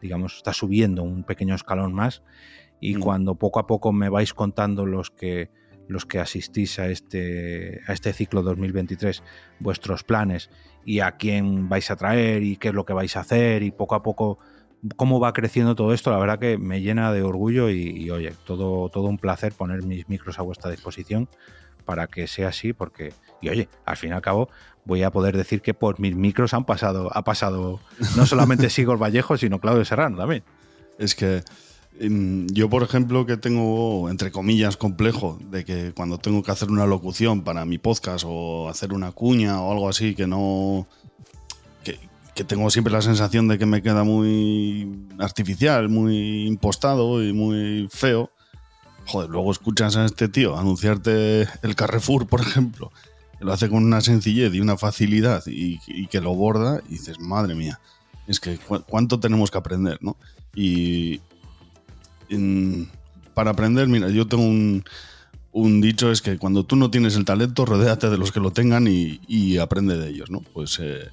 digamos, 0.00 0.38
está 0.38 0.54
subiendo 0.54 1.02
un 1.02 1.24
pequeño 1.24 1.54
escalón 1.54 1.92
más 1.92 2.22
y 2.80 2.96
mm. 2.96 3.00
cuando 3.00 3.34
poco 3.34 3.60
a 3.60 3.66
poco 3.66 3.92
me 3.92 4.08
vais 4.08 4.34
contando 4.34 4.86
los 4.86 5.10
que 5.10 5.50
los 5.90 6.06
que 6.06 6.20
asistís 6.20 6.78
a 6.78 6.86
este, 6.86 7.80
a 7.88 7.92
este 7.92 8.12
ciclo 8.12 8.42
2023, 8.42 9.24
vuestros 9.58 10.04
planes 10.04 10.48
y 10.84 11.00
a 11.00 11.16
quién 11.16 11.68
vais 11.68 11.90
a 11.90 11.96
traer 11.96 12.44
y 12.44 12.56
qué 12.56 12.68
es 12.68 12.74
lo 12.74 12.84
que 12.84 12.92
vais 12.92 13.16
a 13.16 13.20
hacer 13.20 13.64
y 13.64 13.72
poco 13.72 13.96
a 13.96 14.02
poco 14.04 14.38
cómo 14.96 15.20
va 15.20 15.32
creciendo 15.32 15.74
todo 15.74 15.92
esto, 15.92 16.10
la 16.10 16.18
verdad 16.18 16.38
que 16.38 16.58
me 16.58 16.80
llena 16.80 17.12
de 17.12 17.22
orgullo 17.22 17.68
y, 17.70 18.08
oye, 18.10 18.32
todo, 18.44 18.88
todo 18.88 19.04
un 19.08 19.18
placer 19.18 19.52
poner 19.52 19.82
mis 19.82 20.08
micros 20.08 20.38
a 20.38 20.42
vuestra 20.42 20.70
disposición 20.70 21.28
para 21.84 22.06
que 22.06 22.26
sea 22.26 22.48
así, 22.48 22.72
porque, 22.72 23.12
y 23.40 23.48
oye, 23.48 23.68
al 23.84 23.96
fin 23.96 24.10
y 24.10 24.12
al 24.12 24.22
cabo 24.22 24.48
voy 24.84 25.02
a 25.02 25.10
poder 25.10 25.36
decir 25.36 25.60
que 25.60 25.74
por 25.74 26.00
mis 26.00 26.14
micros 26.14 26.54
han 26.54 26.64
pasado, 26.64 27.10
ha 27.12 27.24
pasado 27.24 27.80
no 28.16 28.26
solamente 28.26 28.70
Sigor 28.70 29.02
Vallejo, 29.02 29.36
sino 29.36 29.58
Claudio 29.58 29.84
Serrano 29.84 30.16
también. 30.16 30.44
Es 30.98 31.14
que 31.14 31.42
yo, 31.98 32.70
por 32.70 32.82
ejemplo, 32.82 33.26
que 33.26 33.36
tengo, 33.36 34.08
entre 34.08 34.32
comillas, 34.32 34.78
complejo 34.78 35.38
de 35.50 35.64
que 35.64 35.92
cuando 35.92 36.16
tengo 36.16 36.42
que 36.42 36.50
hacer 36.50 36.70
una 36.70 36.86
locución 36.86 37.42
para 37.42 37.66
mi 37.66 37.76
podcast 37.76 38.24
o 38.26 38.70
hacer 38.70 38.94
una 38.94 39.12
cuña 39.12 39.60
o 39.60 39.72
algo 39.72 39.88
así, 39.88 40.14
que 40.14 40.26
no. 40.26 40.86
que, 41.84 41.98
tengo 42.44 42.70
siempre 42.70 42.90
la 42.90 43.02
sensación 43.02 43.48
de 43.48 43.58
que 43.58 43.66
me 43.66 43.82
queda 43.82 44.02
muy 44.02 44.88
artificial, 45.18 45.90
muy 45.90 46.46
impostado 46.46 47.22
y 47.22 47.34
muy 47.34 47.86
feo. 47.92 48.30
Joder, 49.04 49.28
luego 49.28 49.52
escuchas 49.52 49.96
a 49.96 50.06
este 50.06 50.28
tío 50.28 50.56
anunciarte 50.56 51.46
el 51.62 51.74
Carrefour, 51.74 52.26
por 52.26 52.40
ejemplo, 52.40 52.92
que 53.38 53.44
lo 53.44 53.52
hace 53.52 53.68
con 53.68 53.84
una 53.84 54.00
sencillez 54.00 54.54
y 54.54 54.60
una 54.60 54.78
facilidad 54.78 55.42
y, 55.46 56.06
que 56.06 56.22
lo 56.22 56.34
borda, 56.34 56.80
y 56.88 56.92
dices, 56.92 57.20
madre 57.20 57.54
mía, 57.54 57.78
es 58.26 58.40
que 58.40 58.58
cuánto 58.88 59.20
tenemos 59.20 59.50
que 59.50 59.58
aprender, 59.58 59.98
¿no? 60.00 60.16
Y, 60.54 61.20
para 63.34 63.50
aprender, 63.50 63.88
mira, 63.88 64.08
yo 64.08 64.26
tengo 64.26 64.44
un, 65.52 65.80
dicho, 65.80 66.10
es 66.10 66.22
que 66.22 66.38
cuando 66.38 66.64
tú 66.64 66.76
no 66.76 66.90
tienes 66.90 67.16
el 67.16 67.24
talento, 67.24 67.64
rodéate 67.64 68.10
de 68.10 68.18
los 68.18 68.32
que 68.32 68.40
lo 68.40 68.50
tengan 68.50 68.86
y, 68.88 69.58
aprende 69.58 69.96
de 69.96 70.10
ellos, 70.10 70.30
¿no? 70.30 70.40
Pues 70.40 70.78
eh, 70.80 71.08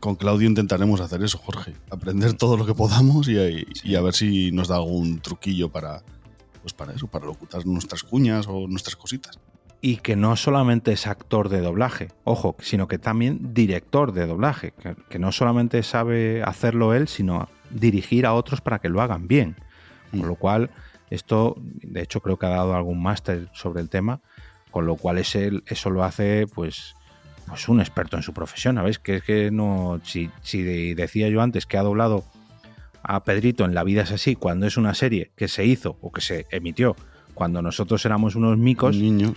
con 0.00 0.16
Claudio 0.16 0.48
intentaremos 0.48 1.00
hacer 1.00 1.22
eso, 1.22 1.38
Jorge. 1.38 1.74
Aprender 1.90 2.34
todo 2.34 2.56
lo 2.56 2.66
que 2.66 2.74
podamos 2.74 3.28
y, 3.28 3.66
y, 3.82 3.94
a 3.94 4.00
ver 4.00 4.14
si 4.14 4.52
nos 4.52 4.68
da 4.68 4.76
algún 4.76 5.20
truquillo 5.20 5.70
para, 5.70 6.02
pues 6.62 6.72
para 6.72 6.92
eso, 6.92 7.06
para 7.06 7.26
locutar 7.26 7.66
nuestras 7.66 8.02
cuñas 8.02 8.46
o 8.48 8.66
nuestras 8.68 8.96
cositas 8.96 9.38
y 9.86 9.98
que 9.98 10.16
no 10.16 10.34
solamente 10.34 10.92
es 10.92 11.06
actor 11.06 11.50
de 11.50 11.60
doblaje, 11.60 12.08
ojo, 12.24 12.56
sino 12.58 12.88
que 12.88 12.98
también 12.98 13.52
director 13.52 14.14
de 14.14 14.26
doblaje, 14.26 14.72
que, 15.10 15.18
no 15.18 15.30
solamente 15.30 15.82
sabe 15.82 16.42
hacerlo 16.42 16.94
él, 16.94 17.06
sino 17.06 17.50
dirigir 17.68 18.24
a 18.24 18.32
otros 18.32 18.62
para 18.62 18.78
que 18.78 18.88
lo 18.88 19.02
hagan 19.02 19.28
bien. 19.28 19.56
Con 20.14 20.26
mm. 20.26 20.28
lo 20.28 20.34
cual, 20.36 20.70
esto, 21.10 21.56
de 21.58 22.02
hecho, 22.02 22.20
creo 22.20 22.38
que 22.38 22.46
ha 22.46 22.50
dado 22.50 22.74
algún 22.74 23.02
máster 23.02 23.48
sobre 23.52 23.80
el 23.80 23.88
tema, 23.88 24.20
con 24.70 24.86
lo 24.86 24.96
cual 24.96 25.18
ese, 25.18 25.50
eso 25.66 25.90
lo 25.90 26.04
hace, 26.04 26.46
pues, 26.52 26.94
pues 27.46 27.68
un 27.68 27.80
experto 27.80 28.16
en 28.16 28.22
su 28.22 28.32
profesión. 28.32 28.76
¿Sabéis? 28.76 28.98
Que 28.98 29.16
es 29.16 29.22
que 29.22 29.50
no. 29.50 30.00
Si, 30.04 30.30
si 30.42 30.94
decía 30.94 31.28
yo 31.28 31.42
antes 31.42 31.66
que 31.66 31.76
ha 31.76 31.82
doblado 31.82 32.24
a 33.02 33.22
Pedrito 33.22 33.64
en 33.64 33.74
La 33.74 33.84
vida 33.84 34.02
es 34.02 34.12
así, 34.12 34.34
cuando 34.34 34.66
es 34.66 34.76
una 34.76 34.94
serie 34.94 35.30
que 35.36 35.48
se 35.48 35.64
hizo 35.64 35.98
o 36.00 36.10
que 36.10 36.20
se 36.20 36.46
emitió 36.50 36.96
cuando 37.34 37.60
nosotros 37.60 38.04
éramos 38.06 38.36
unos 38.36 38.56
micos, 38.56 38.96
niños, 38.96 39.32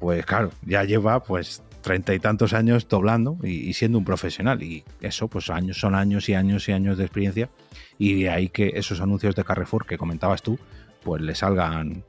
pues 0.00 0.24
claro, 0.24 0.50
ya 0.66 0.82
lleva 0.84 1.22
pues 1.22 1.62
treinta 1.82 2.14
y 2.14 2.18
tantos 2.18 2.54
años 2.54 2.88
doblando 2.88 3.38
y, 3.42 3.72
siendo 3.74 3.98
un 3.98 4.04
profesional. 4.04 4.62
Y 4.62 4.82
eso, 5.00 5.28
pues 5.28 5.50
años, 5.50 5.78
son 5.78 5.94
años 5.94 6.28
y 6.28 6.34
años 6.34 6.68
y 6.68 6.72
años 6.72 6.98
de 6.98 7.04
experiencia. 7.04 7.50
Y 7.98 8.22
de 8.22 8.30
ahí 8.30 8.48
que 8.48 8.72
esos 8.74 9.00
anuncios 9.00 9.34
de 9.34 9.44
Carrefour 9.44 9.86
que 9.86 9.98
comentabas 9.98 10.42
tú, 10.42 10.58
pues 11.02 11.20
le 11.22 11.34
salgan 11.34 12.04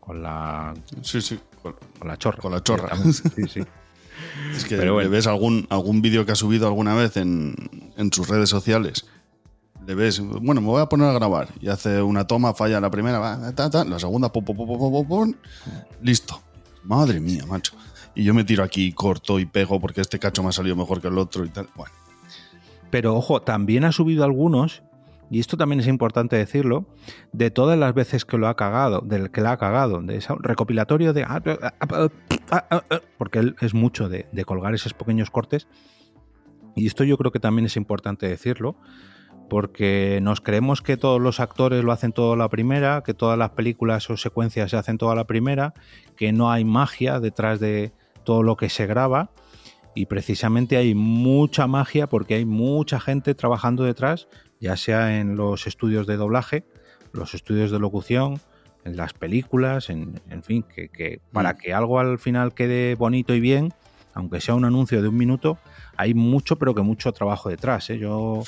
con 0.00 0.22
la. 0.22 0.74
Sí, 1.02 1.20
sí. 1.20 1.38
Con, 1.62 1.74
la 2.04 2.16
chorra. 2.16 2.38
Con 2.38 2.52
la 2.52 2.62
chorra. 2.62 2.96
Sí, 2.96 3.48
sí. 3.48 3.60
Es 4.54 4.64
que 4.66 4.76
ves 4.76 5.26
algún, 5.26 5.66
algún 5.68 6.00
vídeo 6.00 6.24
que 6.24 6.32
ha 6.32 6.36
subido 6.36 6.66
alguna 6.66 6.94
vez 6.94 7.16
en, 7.16 7.54
en 7.96 8.12
sus 8.12 8.28
redes 8.28 8.48
sociales 8.48 9.06
le 9.86 9.94
ves, 9.94 10.20
bueno, 10.20 10.60
me 10.60 10.68
voy 10.68 10.80
a 10.80 10.86
poner 10.86 11.08
a 11.08 11.12
grabar 11.12 11.48
y 11.60 11.68
hace 11.68 12.02
una 12.02 12.26
toma, 12.26 12.54
falla 12.54 12.80
la 12.80 12.90
primera, 12.90 13.52
la 13.54 13.98
segunda, 13.98 14.30
listo. 16.00 16.42
Madre 16.84 17.20
mía, 17.20 17.44
macho. 17.46 17.74
Y 18.14 18.24
yo 18.24 18.34
me 18.34 18.44
tiro 18.44 18.64
aquí, 18.64 18.92
corto 18.92 19.38
y 19.38 19.46
pego 19.46 19.80
porque 19.80 20.00
este 20.00 20.18
cacho 20.18 20.42
me 20.42 20.50
ha 20.50 20.52
salido 20.52 20.76
mejor 20.76 21.00
que 21.00 21.08
el 21.08 21.18
otro 21.18 21.44
y 21.44 21.48
tal. 21.48 21.68
Bueno. 21.74 21.92
Pero 22.90 23.16
ojo, 23.16 23.40
también 23.42 23.84
ha 23.84 23.92
subido 23.92 24.24
algunos, 24.24 24.82
y 25.32 25.40
esto 25.40 25.56
también 25.56 25.80
es 25.80 25.86
importante 25.86 26.36
decirlo, 26.36 26.84
de 27.32 27.50
todas 27.50 27.78
las 27.78 27.94
veces 27.94 28.26
que 28.26 28.36
lo 28.36 28.48
ha 28.48 28.54
cagado, 28.54 29.00
del 29.00 29.30
que 29.30 29.40
la 29.40 29.52
ha 29.52 29.56
cagado, 29.56 30.02
de 30.02 30.16
ese 30.18 30.34
recopilatorio 30.38 31.14
de. 31.14 31.24
Porque 33.16 33.38
él 33.38 33.56
es 33.62 33.72
mucho 33.72 34.10
de, 34.10 34.26
de 34.30 34.44
colgar 34.44 34.74
esos 34.74 34.92
pequeños 34.92 35.30
cortes. 35.30 35.68
Y 36.76 36.86
esto 36.86 37.02
yo 37.02 37.16
creo 37.16 37.32
que 37.32 37.40
también 37.40 37.64
es 37.64 37.78
importante 37.78 38.28
decirlo, 38.28 38.76
porque 39.48 40.20
nos 40.20 40.42
creemos 40.42 40.82
que 40.82 40.98
todos 40.98 41.18
los 41.18 41.40
actores 41.40 41.82
lo 41.82 41.92
hacen 41.92 42.12
todo 42.12 42.34
a 42.34 42.36
la 42.36 42.50
primera, 42.50 43.02
que 43.02 43.14
todas 43.14 43.38
las 43.38 43.52
películas 43.52 44.10
o 44.10 44.18
secuencias 44.18 44.70
se 44.70 44.76
hacen 44.76 44.98
todo 44.98 45.12
a 45.12 45.14
la 45.14 45.26
primera, 45.26 45.72
que 46.14 46.34
no 46.34 46.52
hay 46.52 46.66
magia 46.66 47.20
detrás 47.20 47.58
de 47.58 47.94
todo 48.22 48.42
lo 48.42 48.58
que 48.58 48.68
se 48.68 48.86
graba 48.86 49.30
y 49.94 50.06
precisamente 50.06 50.76
hay 50.76 50.94
mucha 50.94 51.66
magia 51.66 52.06
porque 52.06 52.34
hay 52.34 52.44
mucha 52.44 52.98
gente 53.00 53.34
trabajando 53.34 53.84
detrás, 53.84 54.28
ya 54.62 54.76
sea 54.76 55.18
en 55.18 55.34
los 55.36 55.66
estudios 55.66 56.06
de 56.06 56.16
doblaje, 56.16 56.64
los 57.12 57.34
estudios 57.34 57.72
de 57.72 57.80
locución, 57.80 58.40
en 58.84 58.96
las 58.96 59.12
películas, 59.12 59.90
en, 59.90 60.20
fin, 60.42 60.62
que, 60.62 61.20
para 61.32 61.52
mm. 61.52 61.56
que 61.58 61.74
algo 61.74 61.98
al 61.98 62.20
final 62.20 62.54
quede 62.54 62.94
bonito 62.94 63.34
y 63.34 63.40
bien, 63.40 63.74
aunque 64.14 64.40
sea 64.40 64.54
un 64.54 64.64
anuncio 64.64 65.02
de 65.02 65.08
un 65.08 65.16
minuto, 65.16 65.58
hay 65.96 66.14
mucho, 66.14 66.56
pero 66.56 66.76
que 66.76 66.82
mucho 66.82 67.12
trabajo 67.12 67.48
detrás. 67.48 67.90
¿eh? 67.90 67.98
Yo 67.98 68.44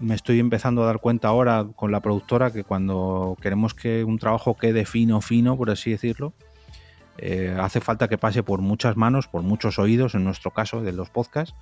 me 0.00 0.14
estoy 0.14 0.40
empezando 0.40 0.82
a 0.82 0.86
dar 0.86 1.00
cuenta 1.00 1.28
ahora 1.28 1.66
con 1.76 1.92
la 1.92 2.00
productora 2.00 2.50
que 2.50 2.64
cuando 2.64 3.36
queremos 3.42 3.74
que 3.74 4.04
un 4.04 4.18
trabajo 4.18 4.56
quede 4.56 4.86
fino, 4.86 5.20
fino, 5.20 5.54
por 5.54 5.70
así 5.70 5.90
decirlo, 5.90 6.32
eh, 7.18 7.54
hace 7.60 7.82
falta 7.82 8.08
que 8.08 8.16
pase 8.16 8.42
por 8.42 8.62
muchas 8.62 8.96
manos, 8.96 9.28
por 9.28 9.42
muchos 9.42 9.78
oídos, 9.78 10.14
en 10.14 10.24
nuestro 10.24 10.50
caso, 10.50 10.80
de 10.80 10.92
los 10.92 11.10
podcasts, 11.10 11.54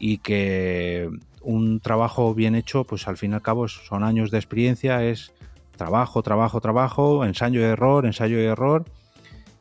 y 0.00 0.18
que 0.18 1.08
un 1.42 1.78
trabajo 1.78 2.34
bien 2.34 2.56
hecho, 2.56 2.82
pues 2.82 3.06
al 3.06 3.16
fin 3.16 3.30
y 3.30 3.34
al 3.34 3.42
cabo 3.42 3.68
son 3.68 4.02
años 4.02 4.32
de 4.32 4.38
experiencia, 4.38 5.04
es 5.04 5.32
trabajo, 5.76 6.24
trabajo, 6.24 6.60
trabajo, 6.60 7.24
ensayo 7.24 7.60
y 7.60 7.64
error, 7.64 8.04
ensayo 8.04 8.40
y 8.40 8.44
error, 8.44 8.84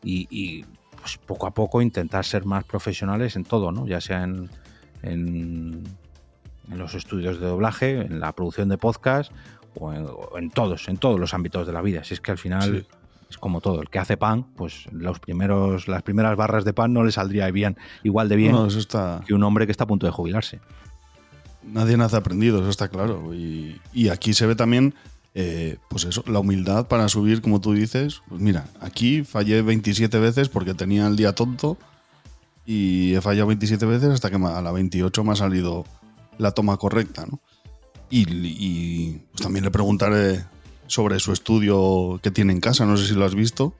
y, 0.04 0.66
pues 1.00 1.18
poco 1.18 1.46
a 1.46 1.52
poco 1.52 1.82
intentar 1.82 2.26
ser 2.26 2.46
más 2.46 2.64
profesionales 2.64 3.36
en 3.36 3.44
todo, 3.44 3.72
¿no? 3.72 3.86
Ya 3.86 4.02
sea 4.02 4.24
en 4.24 4.50
en 6.72 6.78
los 6.78 6.94
estudios 6.94 7.40
de 7.40 7.48
doblaje, 7.48 8.02
en 8.02 8.20
la 8.20 8.34
producción 8.34 8.70
de 8.70 8.78
podcast 8.78 9.32
o 9.76 9.94
en, 10.38 10.50
todos, 10.50 10.88
en 10.88 10.98
todos 10.98 11.20
los 11.20 11.34
ámbitos 11.34 11.68
de 11.68 11.74
la 11.74 11.82
vida. 11.82 12.04
Si 12.04 12.14
es 12.14 12.22
que 12.22 12.32
al 12.32 12.38
final 12.38 12.88
es 13.30 13.38
como 13.38 13.62
todo, 13.62 13.82
el 13.82 13.90
que 13.90 14.00
hace 14.00 14.18
pan, 14.18 14.46
pues 14.56 14.88
los 14.92 15.20
primeros, 15.20 15.88
las 15.88 16.02
primeras 16.02 16.36
barras 16.36 16.66
de 16.66 16.74
pan 16.74 16.94
no 16.94 17.04
le 17.04 17.12
saldría 17.12 17.50
bien, 17.52 17.78
igual 18.04 18.28
de 18.28 18.36
bien 18.36 18.56
que 19.26 19.34
un 19.34 19.44
hombre 19.44 19.66
que 19.66 19.72
está 19.72 19.84
a 19.84 19.88
punto 19.88 20.06
de 20.06 20.12
jubilarse. 20.12 20.60
Nadie 21.64 21.98
nace 21.98 22.16
aprendido, 22.16 22.60
eso 22.60 22.70
está 22.70 22.88
claro. 22.88 23.34
Y, 23.34 24.10
aquí 24.10 24.34
se 24.34 24.48
ve 24.48 24.56
también, 24.56 24.96
eh, 25.36 25.78
pues 25.90 26.06
eso, 26.06 26.24
la 26.26 26.40
humildad 26.40 26.88
para 26.88 27.08
subir, 27.10 27.42
como 27.42 27.62
tú 27.62 27.74
dices. 27.74 28.22
Pues 28.28 28.42
mira, 28.42 28.66
aquí 28.82 29.24
fallé 29.24 29.62
27 29.62 30.18
veces 30.20 30.50
porque 30.50 30.74
tenía 30.74 31.06
el 31.06 31.16
día 31.16 31.36
tonto 31.36 31.78
y 32.66 33.14
he 33.14 33.22
fallado 33.22 33.48
27 33.48 33.86
veces 33.86 34.10
hasta 34.10 34.30
que 34.30 34.38
a 34.38 34.62
la 34.62 34.72
28 34.72 35.24
me 35.24 35.34
ha 35.34 35.36
salido 35.36 35.86
la 36.40 36.52
toma 36.52 36.78
correcta. 36.78 37.26
¿no? 37.30 37.40
Y, 38.10 39.20
pues 39.32 39.42
también 39.44 39.66
le 39.66 39.72
preguntaré 39.72 40.44
sobre 40.90 41.20
su 41.20 41.32
estudio 41.32 42.20
que 42.22 42.32
tiene 42.32 42.52
en 42.52 42.60
casa, 42.60 42.86
no 42.86 42.98
sé 42.98 43.06
si 43.08 43.14
lo 43.14 43.24
has 43.24 43.36
visto. 43.36 43.74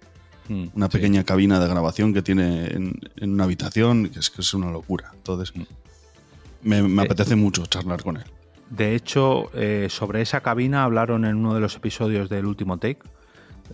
Mm, 0.48 0.68
una 0.76 0.90
pequeña 0.90 1.24
cabina 1.24 1.60
de 1.60 1.68
grabación 1.68 2.14
que 2.14 2.22
tiene 2.22 2.68
en, 2.68 3.00
una 3.22 3.44
habitación, 3.44 4.10
que 4.10 4.20
es, 4.20 4.30
que 4.30 4.42
es 4.42 4.54
una 4.54 4.72
locura. 4.72 5.12
Entonces, 5.16 5.54
mm. 5.56 6.86
me, 6.86 7.02
apetece 7.02 7.36
mucho 7.36 7.66
charlar 7.66 8.04
con 8.04 8.18
él. 8.18 8.26
De 8.70 8.96
hecho, 8.96 9.50
eh, 9.56 9.88
sobre 9.90 10.22
esa 10.22 10.42
cabina 10.42 10.84
hablaron 10.84 11.26
en 11.26 11.38
uno 11.38 11.56
de 11.56 11.60
los 11.60 11.76
episodios 11.76 12.30
del 12.30 12.46
último 12.46 12.78
take, 12.78 13.00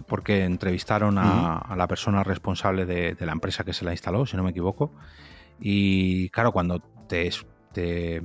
porque 0.08 0.46
entrevistaron 0.46 1.18
a, 1.18 1.74
la 1.76 1.88
persona 1.88 2.24
responsable 2.24 2.86
de, 2.86 3.16
de, 3.16 3.26
la 3.26 3.34
empresa 3.34 3.66
que 3.66 3.74
se 3.74 3.84
la 3.84 3.92
instaló, 3.92 4.26
si 4.26 4.38
no 4.38 4.44
me 4.44 4.52
equivoco. 4.52 4.94
Y 5.60 6.30
claro, 6.30 6.54
cuando 6.54 6.80
te, 7.08 7.30
te 7.74 8.22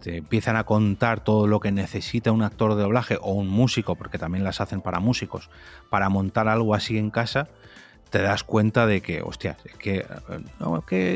te 0.00 0.18
empiezan 0.18 0.56
a 0.56 0.64
contar 0.64 1.22
todo 1.22 1.46
lo 1.46 1.60
que 1.60 1.72
necesita 1.72 2.32
un 2.32 2.42
actor 2.42 2.74
de 2.74 2.82
doblaje 2.82 3.18
o 3.20 3.32
un 3.32 3.48
músico, 3.48 3.94
porque 3.94 4.18
también 4.18 4.44
las 4.44 4.60
hacen 4.60 4.80
para 4.80 5.00
músicos, 5.00 5.50
para 5.88 6.08
montar 6.08 6.48
algo 6.48 6.74
así 6.74 6.98
en 6.98 7.10
casa, 7.10 7.48
te 8.10 8.20
das 8.20 8.42
cuenta 8.42 8.86
de 8.86 9.00
que, 9.00 9.22
hostia, 9.22 9.56
que, 9.78 10.04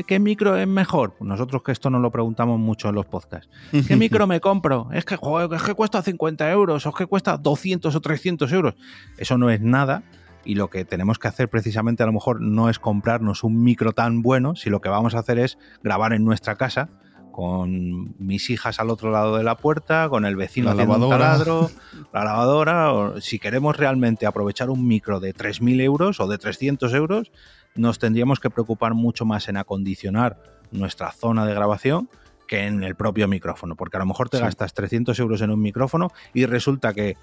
¿qué, 0.07 0.19
micro 0.19 0.55
es 0.55 0.67
mejor? 0.67 1.15
Nosotros 1.19 1.61
que 1.61 1.73
esto 1.73 1.89
no 1.89 1.99
lo 1.99 2.09
preguntamos 2.09 2.57
mucho 2.57 2.89
en 2.89 2.95
los 2.95 3.05
podcasts. 3.05 3.49
¿Qué 3.87 3.95
micro 3.95 4.27
me 4.27 4.39
compro? 4.39 4.87
Es 4.93 5.03
que, 5.03 5.15
es 5.15 5.63
que 5.63 5.73
cuesta 5.73 6.01
50 6.01 6.49
euros 6.51 6.85
o 6.85 6.89
es 6.89 6.95
que 6.95 7.05
cuesta 7.05 7.37
200 7.37 7.93
o 7.93 8.01
300 8.01 8.51
euros. 8.53 8.75
Eso 9.17 9.37
no 9.37 9.49
es 9.49 9.59
nada 9.59 10.03
y 10.45 10.55
lo 10.55 10.69
que 10.69 10.85
tenemos 10.85 11.19
que 11.19 11.27
hacer 11.27 11.49
precisamente 11.49 12.03
a 12.03 12.05
lo 12.05 12.13
mejor 12.13 12.39
no 12.39 12.69
es 12.69 12.79
comprarnos 12.79 13.43
un 13.43 13.63
micro 13.63 13.91
tan 13.91 14.21
bueno, 14.21 14.55
si 14.55 14.69
lo 14.69 14.79
que 14.79 14.89
vamos 14.89 15.15
a 15.15 15.19
hacer 15.19 15.39
es 15.39 15.57
grabar 15.83 16.13
en 16.13 16.23
nuestra 16.23 16.55
casa 16.55 16.89
con 17.35 18.15
mis 18.17 18.49
hijas 18.49 18.79
al 18.79 18.89
otro 18.89 19.11
lado 19.11 19.35
de 19.35 19.43
la 19.43 19.57
puerta, 19.57 20.07
con 20.07 20.23
el 20.23 20.37
vecino 20.37 20.67
la 20.67 20.71
haciendo 20.71 21.09
un 21.09 21.09
taladro, 21.09 21.69
la 22.13 22.23
lavadora. 22.23 22.93
O, 22.93 23.19
si 23.19 23.39
queremos 23.39 23.75
realmente 23.75 24.25
aprovechar 24.25 24.69
un 24.69 24.87
micro 24.87 25.19
de 25.19 25.35
3.000 25.35 25.81
euros 25.81 26.21
o 26.21 26.27
de 26.27 26.37
300 26.37 26.93
euros, 26.93 27.33
nos 27.75 27.99
tendríamos 27.99 28.39
que 28.39 28.49
preocupar 28.49 28.93
mucho 28.93 29.25
más 29.25 29.49
en 29.49 29.57
acondicionar 29.57 30.37
nuestra 30.71 31.11
zona 31.11 31.45
de 31.45 31.53
grabación 31.53 32.09
que 32.47 32.67
en 32.67 32.85
el 32.85 32.95
propio 32.95 33.27
micrófono, 33.27 33.75
porque 33.75 33.97
a 33.97 33.99
lo 33.99 34.05
mejor 34.05 34.29
te 34.29 34.39
gastas 34.39 34.73
300 34.73 35.19
euros 35.19 35.41
en 35.41 35.51
un 35.51 35.61
micrófono 35.61 36.13
y 36.33 36.45
resulta 36.45 36.93
que 36.93 37.17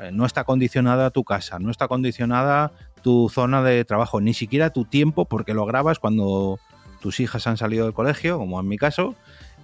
eh, 0.00 0.12
no 0.12 0.24
está 0.24 0.42
acondicionada 0.42 1.10
tu 1.10 1.24
casa, 1.24 1.58
no 1.58 1.72
está 1.72 1.86
acondicionada 1.86 2.70
tu 3.02 3.28
zona 3.28 3.64
de 3.64 3.84
trabajo, 3.84 4.20
ni 4.20 4.34
siquiera 4.34 4.70
tu 4.70 4.84
tiempo, 4.84 5.24
porque 5.24 5.52
lo 5.52 5.66
grabas 5.66 5.98
cuando 5.98 6.60
tus 7.00 7.18
hijas 7.18 7.48
han 7.48 7.56
salido 7.56 7.86
del 7.86 7.94
colegio, 7.94 8.38
como 8.38 8.60
en 8.60 8.68
mi 8.68 8.78
caso, 8.78 9.16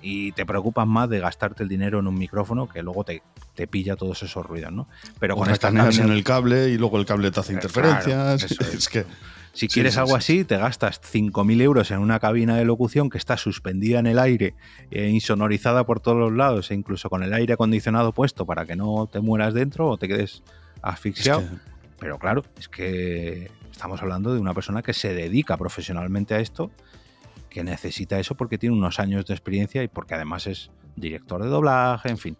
y 0.06 0.32
te 0.32 0.44
preocupas 0.44 0.86
más 0.86 1.08
de 1.08 1.18
gastarte 1.18 1.62
el 1.62 1.68
dinero 1.70 1.98
en 1.98 2.06
un 2.06 2.14
micrófono 2.14 2.68
que 2.68 2.82
luego 2.82 3.04
te, 3.04 3.22
te 3.54 3.66
pilla 3.66 3.96
todos 3.96 4.22
esos 4.22 4.44
ruidos, 4.44 4.70
¿no? 4.70 4.86
Pero 5.18 5.34
con 5.34 5.48
estas 5.48 5.98
en 5.98 6.10
el 6.10 6.22
cable 6.22 6.68
y 6.68 6.76
luego 6.76 6.98
el 6.98 7.06
cable 7.06 7.30
te 7.30 7.40
hace 7.40 7.52
eh, 7.52 7.54
interferencias. 7.54 8.42
es. 8.74 8.88
que 8.90 9.06
Si 9.54 9.66
quieres 9.66 9.96
algo 9.96 10.14
así, 10.14 10.44
te 10.44 10.58
gastas 10.58 11.00
5.000 11.00 11.62
euros 11.62 11.90
en 11.90 12.00
una 12.00 12.20
cabina 12.20 12.58
de 12.58 12.66
locución 12.66 13.08
que 13.08 13.16
está 13.16 13.38
suspendida 13.38 13.98
en 13.98 14.06
el 14.06 14.18
aire, 14.18 14.54
e 14.90 15.08
insonorizada 15.08 15.86
por 15.86 16.00
todos 16.00 16.18
los 16.18 16.32
lados, 16.34 16.70
e 16.70 16.74
incluso 16.74 17.08
con 17.08 17.22
el 17.22 17.32
aire 17.32 17.54
acondicionado 17.54 18.12
puesto 18.12 18.44
para 18.44 18.66
que 18.66 18.76
no 18.76 19.08
te 19.10 19.20
mueras 19.20 19.54
dentro 19.54 19.88
o 19.88 19.96
te 19.96 20.06
quedes 20.06 20.42
asfixiado. 20.82 21.44
Pero 21.98 22.18
claro, 22.18 22.44
es 22.58 22.68
que 22.68 23.50
estamos 23.70 24.02
hablando 24.02 24.34
de 24.34 24.40
una 24.40 24.52
persona 24.52 24.82
que 24.82 24.92
se 24.92 25.14
dedica 25.14 25.56
profesionalmente 25.56 26.34
a 26.34 26.40
esto, 26.40 26.70
que 27.54 27.62
necesita 27.62 28.18
eso 28.18 28.34
porque 28.34 28.58
tiene 28.58 28.74
unos 28.76 28.98
años 28.98 29.24
de 29.26 29.32
experiencia 29.32 29.84
y 29.84 29.88
porque 29.88 30.14
además 30.14 30.48
es 30.48 30.72
director 30.96 31.40
de 31.40 31.48
doblaje, 31.48 32.10
en 32.10 32.18
fin. 32.18 32.36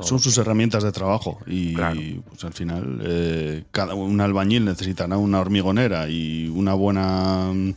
Son 0.00 0.18
sus 0.18 0.38
herramientas 0.38 0.82
de 0.82 0.90
trabajo 0.90 1.38
y 1.46 1.74
pues 1.74 2.42
al 2.44 2.54
final 2.54 2.98
eh, 3.04 3.64
cada 3.70 3.94
un 3.94 4.20
albañil 4.20 4.64
necesitará 4.64 5.18
una 5.18 5.38
hormigonera 5.38 6.08
y 6.08 6.48
una 6.48 6.74
buena 6.74 7.52
mm, 7.54 7.74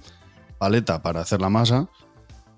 paleta 0.58 1.04
para 1.04 1.22
hacer 1.22 1.42
la 1.42 1.50
masa 1.50 1.90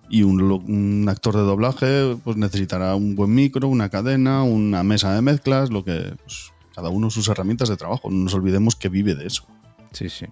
y 0.10 0.24
un, 0.24 1.06
actor 1.10 1.36
de 1.36 1.42
doblaje 1.42 2.16
pues 2.24 2.38
necesitará 2.38 2.96
un 2.96 3.16
buen 3.16 3.34
micro, 3.34 3.68
una 3.68 3.90
cadena, 3.90 4.44
una 4.44 4.84
mesa 4.84 5.14
de 5.14 5.22
mezclas, 5.22 5.72
lo 5.72 5.84
que 5.84 6.16
pues, 6.24 6.54
cada 6.74 6.90
uno 6.90 7.10
sus 7.10 7.28
herramientas 7.28 7.68
de 7.68 7.78
trabajo. 7.78 8.10
No 8.10 8.24
nos 8.24 8.34
olvidemos 8.36 8.76
que 8.76 8.90
vive 8.90 9.16
de 9.16 9.28
eso. 9.28 9.44
Sí, 9.92 10.08
sí. 10.08 10.28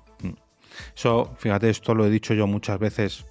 Eso, 0.96 1.32
fíjate, 1.38 1.70
esto 1.70 1.96
lo 1.96 2.06
he 2.06 2.10
dicho 2.10 2.34
yo 2.34 2.48
muchas 2.48 2.80
veces. 2.80 3.26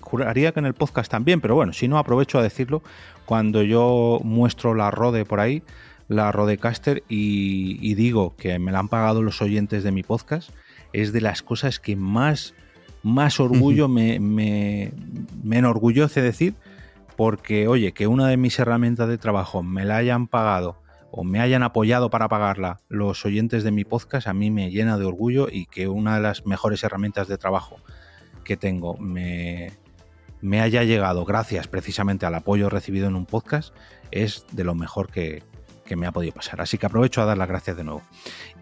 Juraría 0.00 0.52
que 0.52 0.60
en 0.60 0.66
el 0.66 0.74
podcast 0.74 1.10
también, 1.10 1.40
pero 1.40 1.54
bueno, 1.54 1.72
si 1.72 1.88
no 1.88 1.98
aprovecho 1.98 2.38
a 2.38 2.42
decirlo. 2.42 2.82
Cuando 3.24 3.62
yo 3.62 4.20
muestro 4.22 4.74
la 4.74 4.90
Rode 4.90 5.24
por 5.24 5.40
ahí, 5.40 5.62
la 6.08 6.30
Rodecaster, 6.30 7.02
y, 7.08 7.78
y 7.80 7.94
digo 7.94 8.36
que 8.36 8.58
me 8.58 8.70
la 8.70 8.78
han 8.78 8.88
pagado 8.88 9.22
los 9.22 9.42
oyentes 9.42 9.82
de 9.82 9.90
mi 9.90 10.02
podcast, 10.04 10.50
es 10.92 11.12
de 11.12 11.20
las 11.20 11.42
cosas 11.42 11.80
que 11.80 11.96
más, 11.96 12.54
más 13.02 13.40
orgullo 13.40 13.88
me, 13.88 14.20
me, 14.20 14.92
me 15.42 15.58
enorgullece 15.58 16.22
decir, 16.22 16.54
porque 17.16 17.66
oye, 17.66 17.92
que 17.92 18.06
una 18.06 18.28
de 18.28 18.36
mis 18.36 18.58
herramientas 18.58 19.08
de 19.08 19.18
trabajo 19.18 19.62
me 19.62 19.84
la 19.84 19.96
hayan 19.96 20.28
pagado 20.28 20.76
o 21.16 21.24
me 21.24 21.40
hayan 21.40 21.62
apoyado 21.62 22.10
para 22.10 22.28
pagarla 22.28 22.82
los 22.88 23.24
oyentes 23.24 23.64
de 23.64 23.70
mi 23.70 23.84
podcast, 23.84 24.28
a 24.28 24.34
mí 24.34 24.50
me 24.50 24.70
llena 24.70 24.98
de 24.98 25.06
orgullo 25.06 25.48
y 25.50 25.64
que 25.64 25.88
una 25.88 26.16
de 26.16 26.20
las 26.20 26.44
mejores 26.44 26.84
herramientas 26.84 27.26
de 27.26 27.38
trabajo 27.38 27.78
que 28.44 28.58
tengo 28.58 28.98
me, 28.98 29.72
haya 30.60 30.84
llegado 30.84 31.24
gracias 31.24 31.68
precisamente 31.68 32.26
al 32.26 32.34
apoyo 32.34 32.68
recibido 32.68 33.08
en 33.08 33.16
un 33.16 33.24
podcast 33.24 33.74
es 34.10 34.44
de 34.52 34.62
lo 34.62 34.74
mejor 34.74 35.10
que, 35.10 35.42
me 35.96 36.06
ha 36.06 36.12
podido 36.12 36.34
pasar. 36.34 36.60
Así 36.60 36.76
que 36.76 36.86
aprovecho 36.86 37.22
a 37.22 37.24
dar 37.24 37.38
las 37.38 37.48
gracias 37.48 37.76
de 37.76 37.84
nuevo. 37.84 38.02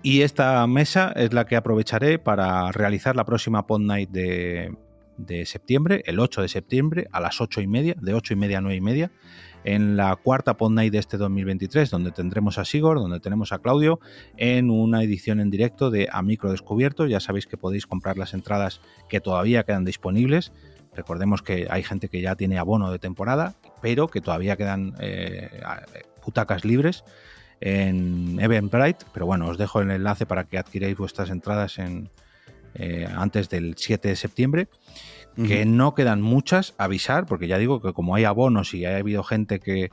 Y 0.03 0.21
esta 0.21 0.65
mesa 0.69 1.11
es 1.17 1.33
la 1.33 1.47
que 1.47 1.57
aprovecharé 1.57 2.19
para 2.19 2.71
realizar 2.71 3.17
la 3.17 3.25
próxima 3.25 3.67
Pod 3.67 3.81
Night 3.81 4.11
de, 4.11 4.77
de 5.17 5.47
septiembre, 5.47 6.03
el 6.07 6.21
8 6.21 6.43
de 6.43 6.49
septiembre, 6.49 7.09
a 7.11 7.21
las 7.21 7.41
8 7.41 7.63
y 7.63 7.67
media, 7.67 7.97
de 7.99 8.15
8 8.15 8.35
y 8.35 8.37
media 8.37 8.59
a 8.59 8.61
9 8.61 8.77
y 8.77 8.81
media, 8.81 9.11
en 9.65 9.97
la 9.97 10.15
cuarta 10.17 10.57
Pod 10.57 10.73
Night 10.73 10.93
de 10.93 10.99
este 10.99 11.17
2023, 11.17 11.91
donde 11.91 12.13
tendremos 12.13 12.59
a 12.59 12.65
Sigor, 12.65 12.99
donde 12.99 13.21
tenemos 13.21 13.53
a 13.53 13.59
Claudio, 13.59 14.01
en 14.37 14.71
una 14.71 15.03
edición 15.03 15.41
en 15.41 15.51
directo 15.51 15.91
de 15.91 16.09
A 16.13 16.23
Micro 16.23 16.51
Descubierto. 16.51 17.07
Ya 17.07 17.21
sabéis 17.21 17.47
que 17.47 17.57
podéis 17.57 17.87
comprar 17.87 18.19
las 18.19 18.35
entradas 18.35 18.81
que 19.09 19.21
todavía 19.21 19.65
quedan 19.65 19.85
disponibles 19.85 20.53
Recordemos 20.97 21.43
que 21.43 21.67
hay 21.71 21.83
gente 21.83 22.09
que 22.09 22.21
ya 22.21 22.37
tiene 22.37 22.59
abono 22.59 22.91
de 22.91 22.99
temporada, 22.99 23.55
pero 23.83 24.09
que 24.09 24.21
todavía 24.21 24.57
quedan 24.57 24.95
eh, 25.01 25.51
butacas 26.25 26.65
libres 26.65 27.05
en 27.61 28.39
Eventbrite. 28.41 29.05
Pero 29.13 29.27
bueno, 29.27 29.49
os 29.49 29.59
dejo 29.59 29.81
el 29.81 29.91
enlace 29.91 30.27
para 30.27 30.45
que 30.45 30.59
adquiráis 30.59 30.97
vuestras 30.97 31.31
entradas 31.31 31.79
en, 31.79 32.11
eh, 32.75 33.09
antes 33.15 33.49
del 33.49 33.75
7 33.77 34.09
de 34.09 34.17
septiembre. 34.17 34.69
Que 35.37 35.65
no 35.65 35.95
quedan 35.95 36.23
muchas, 36.23 36.75
avisar, 36.79 37.27
porque 37.27 37.49
ya 37.49 37.59
digo 37.59 37.81
que 37.81 37.93
como 37.93 38.15
hay 38.15 38.25
abonos 38.25 38.73
y 38.73 38.85
ha 38.85 38.97
habido 38.97 39.25
gente 39.25 39.59
que, 39.59 39.91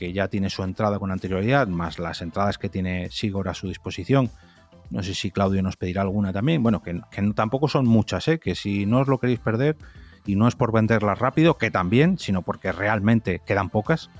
ya 0.00 0.28
tiene 0.28 0.50
su 0.50 0.62
entrada 0.62 0.98
con 0.98 1.12
anterioridad, 1.12 1.68
más 1.68 1.98
las 1.98 2.22
entradas 2.22 2.58
que 2.58 2.68
tiene 2.68 3.10
Sigor 3.10 3.48
a 3.48 3.54
su 3.54 3.68
disposición, 3.68 4.30
no 4.88 5.02
sé 5.02 5.14
si 5.14 5.30
Claudio 5.30 5.62
nos 5.62 5.76
pedirá 5.76 6.02
alguna 6.02 6.32
también. 6.32 6.62
Bueno, 6.62 6.82
que, 6.82 7.00
tampoco 7.34 7.68
son 7.68 7.86
muchas, 7.86 8.26
¿eh? 8.28 8.40
que 8.40 8.54
si 8.54 8.86
no 8.86 9.00
os 9.00 9.08
lo 9.08 9.18
queréis 9.18 9.38
perder, 9.38 9.76
y 10.26 10.36
no 10.36 10.48
es 10.48 10.54
por 10.54 10.72
venderlas 10.72 11.18
rápido, 11.18 11.56
que 11.56 11.70
también, 11.70 12.18
sino 12.18 12.42
porque 12.42 12.72
realmente 12.72 13.40
quedan 13.46 13.70
pocas. 13.70 14.10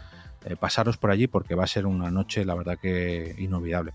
Eh, 0.45 0.57
pasaros 0.57 0.97
por 0.97 1.11
allí 1.11 1.27
porque 1.27 1.55
va 1.55 1.64
a 1.64 1.66
ser 1.66 1.87
una 1.87 2.11
noche, 2.11 2.45
la 2.45 2.55
verdad 2.55 2.79
que 2.81 3.35
inolvidable. 3.39 3.93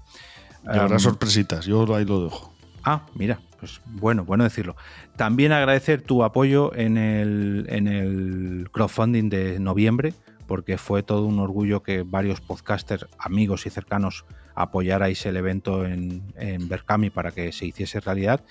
Habrá 0.66 1.00
sorpresitas, 1.00 1.66
yo 1.66 1.94
ahí 1.96 2.06
lo 2.06 2.26
dejo. 2.26 2.55
Ah, 2.88 3.08
mira, 3.16 3.42
pues 3.60 3.82
bueno, 3.86 4.24
bueno 4.26 4.44
decirlo. 4.44 4.76
También 5.16 5.52
agradecer 5.52 6.04
tu 6.04 6.24
apoyo 6.24 6.74
en 6.76 6.98
el, 6.98 7.66
en 7.68 7.88
el 7.88 8.70
crowdfunding 8.72 9.28
de 9.30 9.60
noviembre, 9.60 10.14
porque 10.46 10.78
fue 10.78 11.02
todo 11.02 11.26
un 11.26 11.40
orgullo 11.40 11.82
que 11.82 12.04
varios 12.04 12.42
podcasters, 12.42 13.08
amigos 13.18 13.66
y 13.66 13.72
cercanos 13.72 14.26
apoyarais 14.54 15.26
el 15.26 15.36
evento 15.36 15.84
en, 15.84 16.32
en 16.38 16.70
Berkami 16.70 17.10
para 17.10 17.32
que 17.32 17.52
se 17.52 17.66
hiciese 17.66 18.00
realidad. 18.00 18.44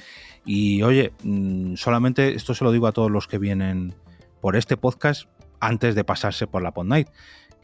Y 0.44 0.82
oye, 0.82 1.12
mm, 1.22 1.76
solamente 1.76 2.34
esto 2.34 2.52
se 2.54 2.64
lo 2.64 2.72
digo 2.72 2.88
a 2.88 2.92
todos 2.92 3.12
los 3.12 3.28
que 3.28 3.38
vienen 3.38 3.94
por 4.40 4.56
este 4.56 4.76
podcast 4.76 5.28
antes 5.60 5.94
de 5.94 6.02
pasarse 6.02 6.48
por 6.48 6.60
la 6.60 6.72
Pod 6.72 6.86
Night. 6.86 7.08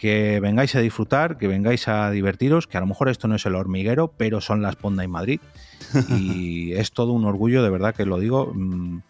Que 0.00 0.40
vengáis 0.40 0.74
a 0.74 0.80
disfrutar, 0.80 1.36
que 1.36 1.46
vengáis 1.46 1.86
a 1.86 2.10
divertiros, 2.10 2.66
que 2.66 2.78
a 2.78 2.80
lo 2.80 2.86
mejor 2.86 3.08
esto 3.08 3.28
no 3.28 3.36
es 3.36 3.46
el 3.46 3.54
hormiguero, 3.54 4.08
pero 4.16 4.40
son 4.40 4.62
las 4.62 4.74
Pod 4.76 4.94
Night 4.94 5.10
Madrid. 5.10 5.40
Y 6.08 6.72
es 6.72 6.92
todo 6.92 7.12
un 7.12 7.24
orgullo, 7.24 7.62
de 7.62 7.70
verdad 7.70 7.94
que 7.94 8.06
lo 8.06 8.18
digo. 8.18 8.52
Mm, 8.54 9.00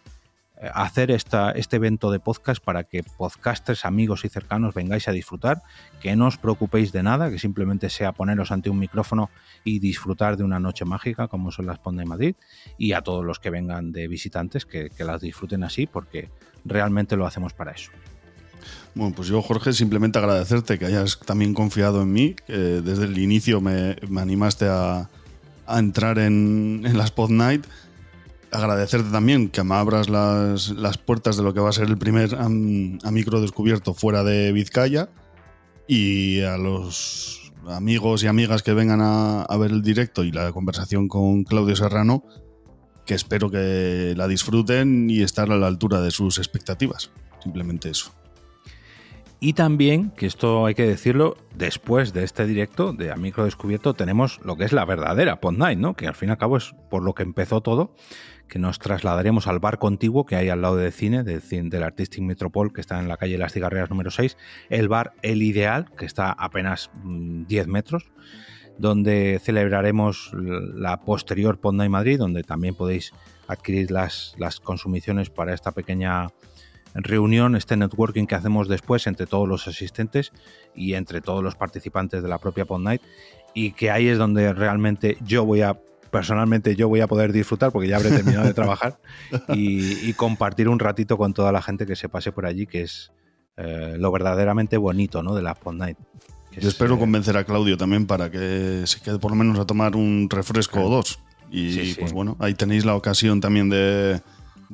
hacer 0.73 1.11
esta, 1.11 1.51
este 1.51 1.77
evento 1.77 2.11
de 2.11 2.19
podcast 2.19 2.63
para 2.63 2.83
que 2.83 3.03
podcasters, 3.03 3.85
amigos 3.85 4.25
y 4.25 4.29
cercanos 4.29 4.73
vengáis 4.73 5.07
a 5.07 5.11
disfrutar, 5.11 5.61
que 5.99 6.15
no 6.15 6.27
os 6.27 6.37
preocupéis 6.37 6.91
de 6.91 7.03
nada, 7.03 7.31
que 7.31 7.39
simplemente 7.39 7.89
sea 7.89 8.11
poneros 8.11 8.51
ante 8.51 8.69
un 8.69 8.79
micrófono 8.79 9.29
y 9.63 9.79
disfrutar 9.79 10.37
de 10.37 10.43
una 10.43 10.59
noche 10.59 10.85
mágica 10.85 11.27
como 11.27 11.51
son 11.51 11.65
las 11.65 11.79
Ponde 11.79 12.03
de 12.03 12.09
Madrid 12.09 12.35
y 12.77 12.93
a 12.93 13.01
todos 13.01 13.25
los 13.25 13.39
que 13.39 13.49
vengan 13.49 13.91
de 13.91 14.07
visitantes 14.07 14.65
que, 14.65 14.91
las 14.99 15.21
disfruten 15.21 15.63
así 15.63 15.87
porque 15.87 16.29
realmente 16.63 17.15
lo 17.15 17.25
hacemos 17.25 17.53
para 17.53 17.71
eso. 17.71 17.91
Bueno, 18.95 19.13
pues 19.15 19.27
yo, 19.27 19.41
Jorge, 19.41 19.73
simplemente 19.73 20.19
agradecerte 20.19 20.77
que 20.77 20.85
hayas 20.85 21.19
también 21.19 21.53
confiado 21.53 22.01
en 22.01 22.11
mí, 22.11 22.35
que 22.45 22.53
desde 22.53 23.05
el 23.05 23.17
inicio 23.17 23.61
me, 23.61 23.95
animaste 24.17 24.67
a, 24.67 25.09
entrar 25.67 26.19
en, 26.19 26.81
en 26.85 26.97
las 26.97 27.11
Pod 27.11 27.29
Night 27.29 27.65
agradecerte 28.51 29.09
también 29.11 29.49
que 29.49 29.63
me 29.63 29.75
abras 29.75 30.09
las, 30.09 30.97
puertas 30.97 31.37
de 31.37 31.43
lo 31.43 31.53
que 31.53 31.59
va 31.59 31.69
a 31.69 31.73
ser 31.73 31.87
el 31.87 31.97
primer 31.97 32.35
a 32.35 32.49
micro 32.49 33.41
descubierto 33.41 33.93
fuera 33.93 34.23
de 34.23 34.51
Vizcaya 34.51 35.09
y 35.87 36.41
a 36.41 36.57
los 36.57 37.53
amigos 37.67 38.23
y 38.23 38.27
amigas 38.27 38.63
que 38.63 38.73
vengan 38.73 38.99
a, 39.01 39.57
ver 39.57 39.71
el 39.71 39.81
directo 39.81 40.23
y 40.23 40.31
la 40.31 40.51
conversación 40.51 41.07
con 41.07 41.43
Claudio 41.43 41.75
Serrano, 41.75 42.23
que 43.05 43.13
espero 43.13 43.49
que 43.49 44.13
la 44.15 44.27
disfruten 44.27 45.09
y 45.09 45.21
estar 45.21 45.51
a 45.51 45.57
la 45.57 45.67
altura 45.67 46.01
de 46.01 46.11
sus 46.11 46.37
expectativas. 46.37 47.11
Simplemente 47.41 47.89
eso. 47.89 48.11
Y 49.43 49.53
también, 49.53 50.11
que 50.11 50.27
esto 50.27 50.67
hay 50.67 50.75
que 50.75 50.85
decirlo, 50.85 51.35
después 51.55 52.13
de 52.13 52.23
este 52.23 52.45
directo 52.45 52.93
de 52.93 53.11
A 53.11 53.15
Micro 53.15 53.45
Descubierto 53.45 53.95
tenemos 53.95 54.39
lo 54.45 54.55
que 54.55 54.65
es 54.65 54.71
la 54.71 54.85
verdadera 54.85 55.41
Pod 55.41 55.57
Night, 55.57 55.79
¿no? 55.79 55.95
Que 55.95 56.05
al 56.05 56.13
fin 56.13 56.29
y 56.29 56.31
al 56.33 56.37
cabo 56.37 56.57
es 56.57 56.75
por 56.91 57.01
lo 57.01 57.15
que 57.15 57.23
empezó 57.23 57.61
todo, 57.61 57.95
que 58.47 58.59
nos 58.59 58.77
trasladaremos 58.77 59.47
al 59.47 59.57
bar 59.57 59.79
contiguo 59.79 60.27
que 60.27 60.35
hay 60.35 60.49
al 60.49 60.61
lado 60.61 60.75
del 60.75 60.91
cine, 60.91 61.23
del, 61.23 61.83
Artistic 61.83 62.21
Metropol, 62.21 62.71
que 62.71 62.81
está 62.81 62.99
en 62.99 63.07
la 63.07 63.17
calle 63.17 63.39
Las 63.39 63.53
Cigarreras 63.53 63.89
número 63.89 64.11
6, 64.11 64.37
el 64.69 64.87
bar 64.87 65.13
El 65.23 65.41
Ideal, 65.41 65.87
que 65.97 66.05
está 66.05 66.31
apenas 66.31 66.91
10 67.03 67.67
mm, 67.67 67.71
metros, 67.71 68.11
donde 68.77 69.41
celebraremos 69.43 70.29
la 70.35 71.01
posterior 71.01 71.59
Ponda 71.59 71.83
en 71.83 71.89
Madrid, 71.89 72.19
donde 72.19 72.43
también 72.43 72.75
podéis 72.75 73.11
adquirir 73.47 73.89
las, 73.89 74.35
las 74.37 74.59
consumiciones 74.59 75.31
para 75.31 75.55
esta 75.55 75.71
pequeña 75.71 76.27
reunión, 76.93 77.55
este 77.55 77.77
networking 77.77 78.25
que 78.25 78.35
hacemos 78.35 78.67
después 78.67 79.07
entre 79.07 79.27
todos 79.27 79.47
los 79.47 79.67
asistentes 79.67 80.31
y 80.75 80.93
entre 80.93 81.21
todos 81.21 81.43
los 81.43 81.55
participantes 81.55 82.21
de 82.21 82.29
la 82.29 82.37
propia 82.37 82.65
Pond 82.65 82.85
Night 82.85 83.01
y 83.53 83.71
que 83.71 83.91
ahí 83.91 84.07
es 84.07 84.17
donde 84.17 84.53
realmente 84.53 85.17
yo 85.25 85.45
voy 85.45 85.61
a 85.61 85.79
personalmente 86.09 86.75
yo 86.75 86.89
voy 86.89 86.99
a 86.99 87.07
poder 87.07 87.31
disfrutar 87.31 87.71
porque 87.71 87.87
ya 87.87 87.95
habré 87.95 88.09
terminado 88.09 88.45
de 88.45 88.53
trabajar 88.53 88.99
y, 89.53 90.11
compartir 90.13 90.67
un 90.67 90.79
ratito 90.79 91.17
con 91.17 91.33
toda 91.33 91.51
la 91.51 91.61
gente 91.61 91.85
que 91.85 91.95
se 91.95 92.09
pase 92.09 92.31
por 92.31 92.45
allí, 92.45 92.67
que 92.67 92.81
es 92.81 93.11
eh, 93.57 93.95
lo 93.97 94.11
verdaderamente 94.11 94.77
bonito 94.77 95.23
¿no? 95.23 95.33
de 95.33 95.41
la 95.41 95.55
Pond 95.55 95.79
Night. 95.79 95.97
Yo 96.59 96.67
espero 96.67 96.95
eh, 96.95 96.99
convencer 96.99 97.37
a 97.37 97.45
Claudio 97.45 97.77
también 97.77 98.05
para 98.05 98.29
que 98.29 98.83
se 98.85 98.99
quede 98.99 99.19
por 99.19 99.31
lo 99.31 99.37
menos 99.37 99.57
a 99.57 99.65
tomar 99.65 99.95
un 99.95 100.27
refresco 100.29 100.81
o 100.81 100.89
dos. 100.89 101.19
Y 101.49 101.95
pues 101.95 102.13
bueno, 102.13 102.37
ahí 102.39 102.53
tenéis 102.53 102.85
la 102.85 102.95
ocasión 102.95 103.41
también 103.41 103.69
de, 103.69 104.21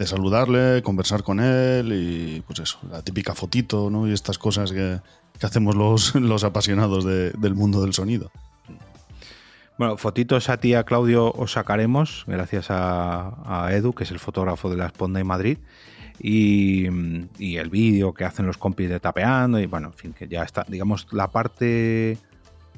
saludarle, 0.05 0.83
conversar 0.83 1.23
con 1.23 1.39
él 1.39 1.91
y 1.93 2.41
pues 2.41 2.59
eso, 2.59 2.79
la 2.91 3.01
típica 3.01 3.33
fotito 3.33 3.89
¿no? 3.89 4.07
y 4.07 4.13
estas 4.13 4.37
cosas 4.37 4.71
que, 4.71 4.99
hacemos 5.41 5.75
los, 5.75 6.13
los 6.15 6.43
apasionados 6.43 7.05
del 7.05 7.55
mundo 7.55 7.81
del 7.81 7.93
sonido. 7.93 8.31
Bueno, 9.77 9.95
fotitos 9.97 10.49
a 10.49 10.57
ti, 10.57 10.73
a 10.73 10.83
Claudio, 10.83 11.31
os 11.31 11.51
sacaremos, 11.51 12.23
gracias 12.25 12.67
a, 12.69 13.69
Edu, 13.71 13.93
que 13.93 14.05
es 14.05 14.11
el 14.11 14.17
fotógrafo 14.17 14.71
de 14.71 14.77
la 14.77 14.87
Esponda 14.87 15.19
en 15.19 15.27
Madrid. 15.27 15.59
Y, 16.19 16.87
el 16.87 17.69
vídeo 17.69 18.11
que 18.15 18.25
hacen 18.25 18.47
los 18.47 18.57
compis 18.57 18.89
de 18.89 18.99
tapeando. 18.99 19.59
Y 19.59 19.67
bueno, 19.67 19.89
en 19.89 19.93
fin, 19.93 20.13
que 20.13 20.27
ya 20.27 20.41
está. 20.41 20.65
Digamos, 20.67 21.07
la 21.11 21.27
parte. 21.27 22.17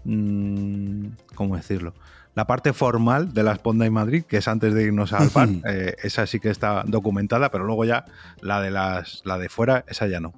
Mm, 0.04 1.06
¿Cómo 1.36 1.56
decirlo? 1.56 1.94
La 2.36 2.46
parte 2.48 2.74
formal 2.74 3.34
de 3.34 3.44
la 3.44 3.54
Esponda 3.54 3.86
en 3.86 3.94
Madrid, 3.94 4.24
que 4.24 4.38
es 4.38 4.48
antes 4.48 4.74
de 4.74 4.84
irnos 4.84 5.14
al 5.14 5.30
par, 5.30 5.50
eh, 5.68 5.96
esa 6.04 6.26
sí 6.28 6.40
que 6.40 6.50
está 6.50 6.84
documentada, 6.86 7.52
pero 7.52 7.66
luego 7.66 7.86
ya 7.86 8.06
la 8.42 8.62
de 8.62 8.72
las 8.72 9.22
la 9.26 9.38
de 9.38 9.50
fuera, 9.50 9.84
esa 9.88 10.08
ya 10.08 10.20
no. 10.20 10.34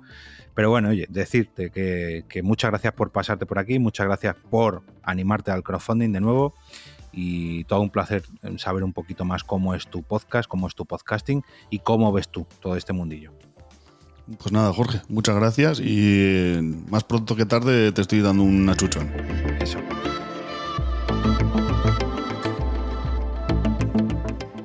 Pero 0.53 0.69
bueno, 0.69 0.89
oye, 0.89 1.07
decirte 1.09 1.69
que, 1.69 2.41
muchas 2.43 2.71
gracias 2.71 2.93
por 2.93 3.11
pasarte 3.11 3.45
por 3.45 3.59
aquí, 3.59 3.79
muchas 3.79 4.05
gracias 4.05 4.35
por 4.49 4.83
animarte 5.03 5.51
al 5.51 5.63
crowdfunding 5.63 6.11
de 6.11 6.19
nuevo 6.19 6.53
y 7.13 7.63
todo 7.65 7.81
un 7.81 7.89
placer 7.89 8.23
saber 8.57 8.83
un 8.83 8.93
poquito 8.93 9.25
más 9.25 9.43
cómo 9.43 9.75
es 9.75 9.87
tu 9.87 10.03
podcast, 10.03 10.47
cómo 10.47 10.67
es 10.67 10.75
tu 10.75 10.85
podcasting 10.85 11.43
y 11.69 11.79
cómo 11.79 12.11
ves 12.11 12.29
tú 12.29 12.47
todo 12.59 12.75
este 12.75 12.93
mundillo. 12.93 13.33
Pues 14.37 14.51
nada, 14.51 14.71
Jorge, 14.73 15.01
muchas 15.09 15.35
gracias 15.35 15.79
y 15.79 16.59
más 16.89 17.03
pronto 17.03 17.35
que 17.35 17.45
tarde 17.45 17.91
te 17.91 18.01
estoy 18.01 18.21
dando 18.21 18.43
un 18.43 18.69
achuchón. 18.69 19.09
Eso. 19.59 19.79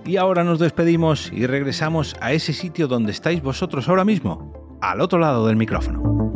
Y 0.07 0.19
ahora 0.19 0.45
nos 0.45 0.61
despedimos 0.61 1.33
y 1.33 1.47
regresamos 1.47 2.15
a 2.21 2.33
ese 2.33 2.53
sitio 2.53 2.87
donde 2.87 3.11
estáis 3.11 3.43
vosotros 3.43 3.89
ahora 3.89 4.05
mismo, 4.05 4.79
al 4.81 5.01
otro 5.01 5.19
lado 5.19 5.49
del 5.49 5.57
micrófono. 5.57 6.36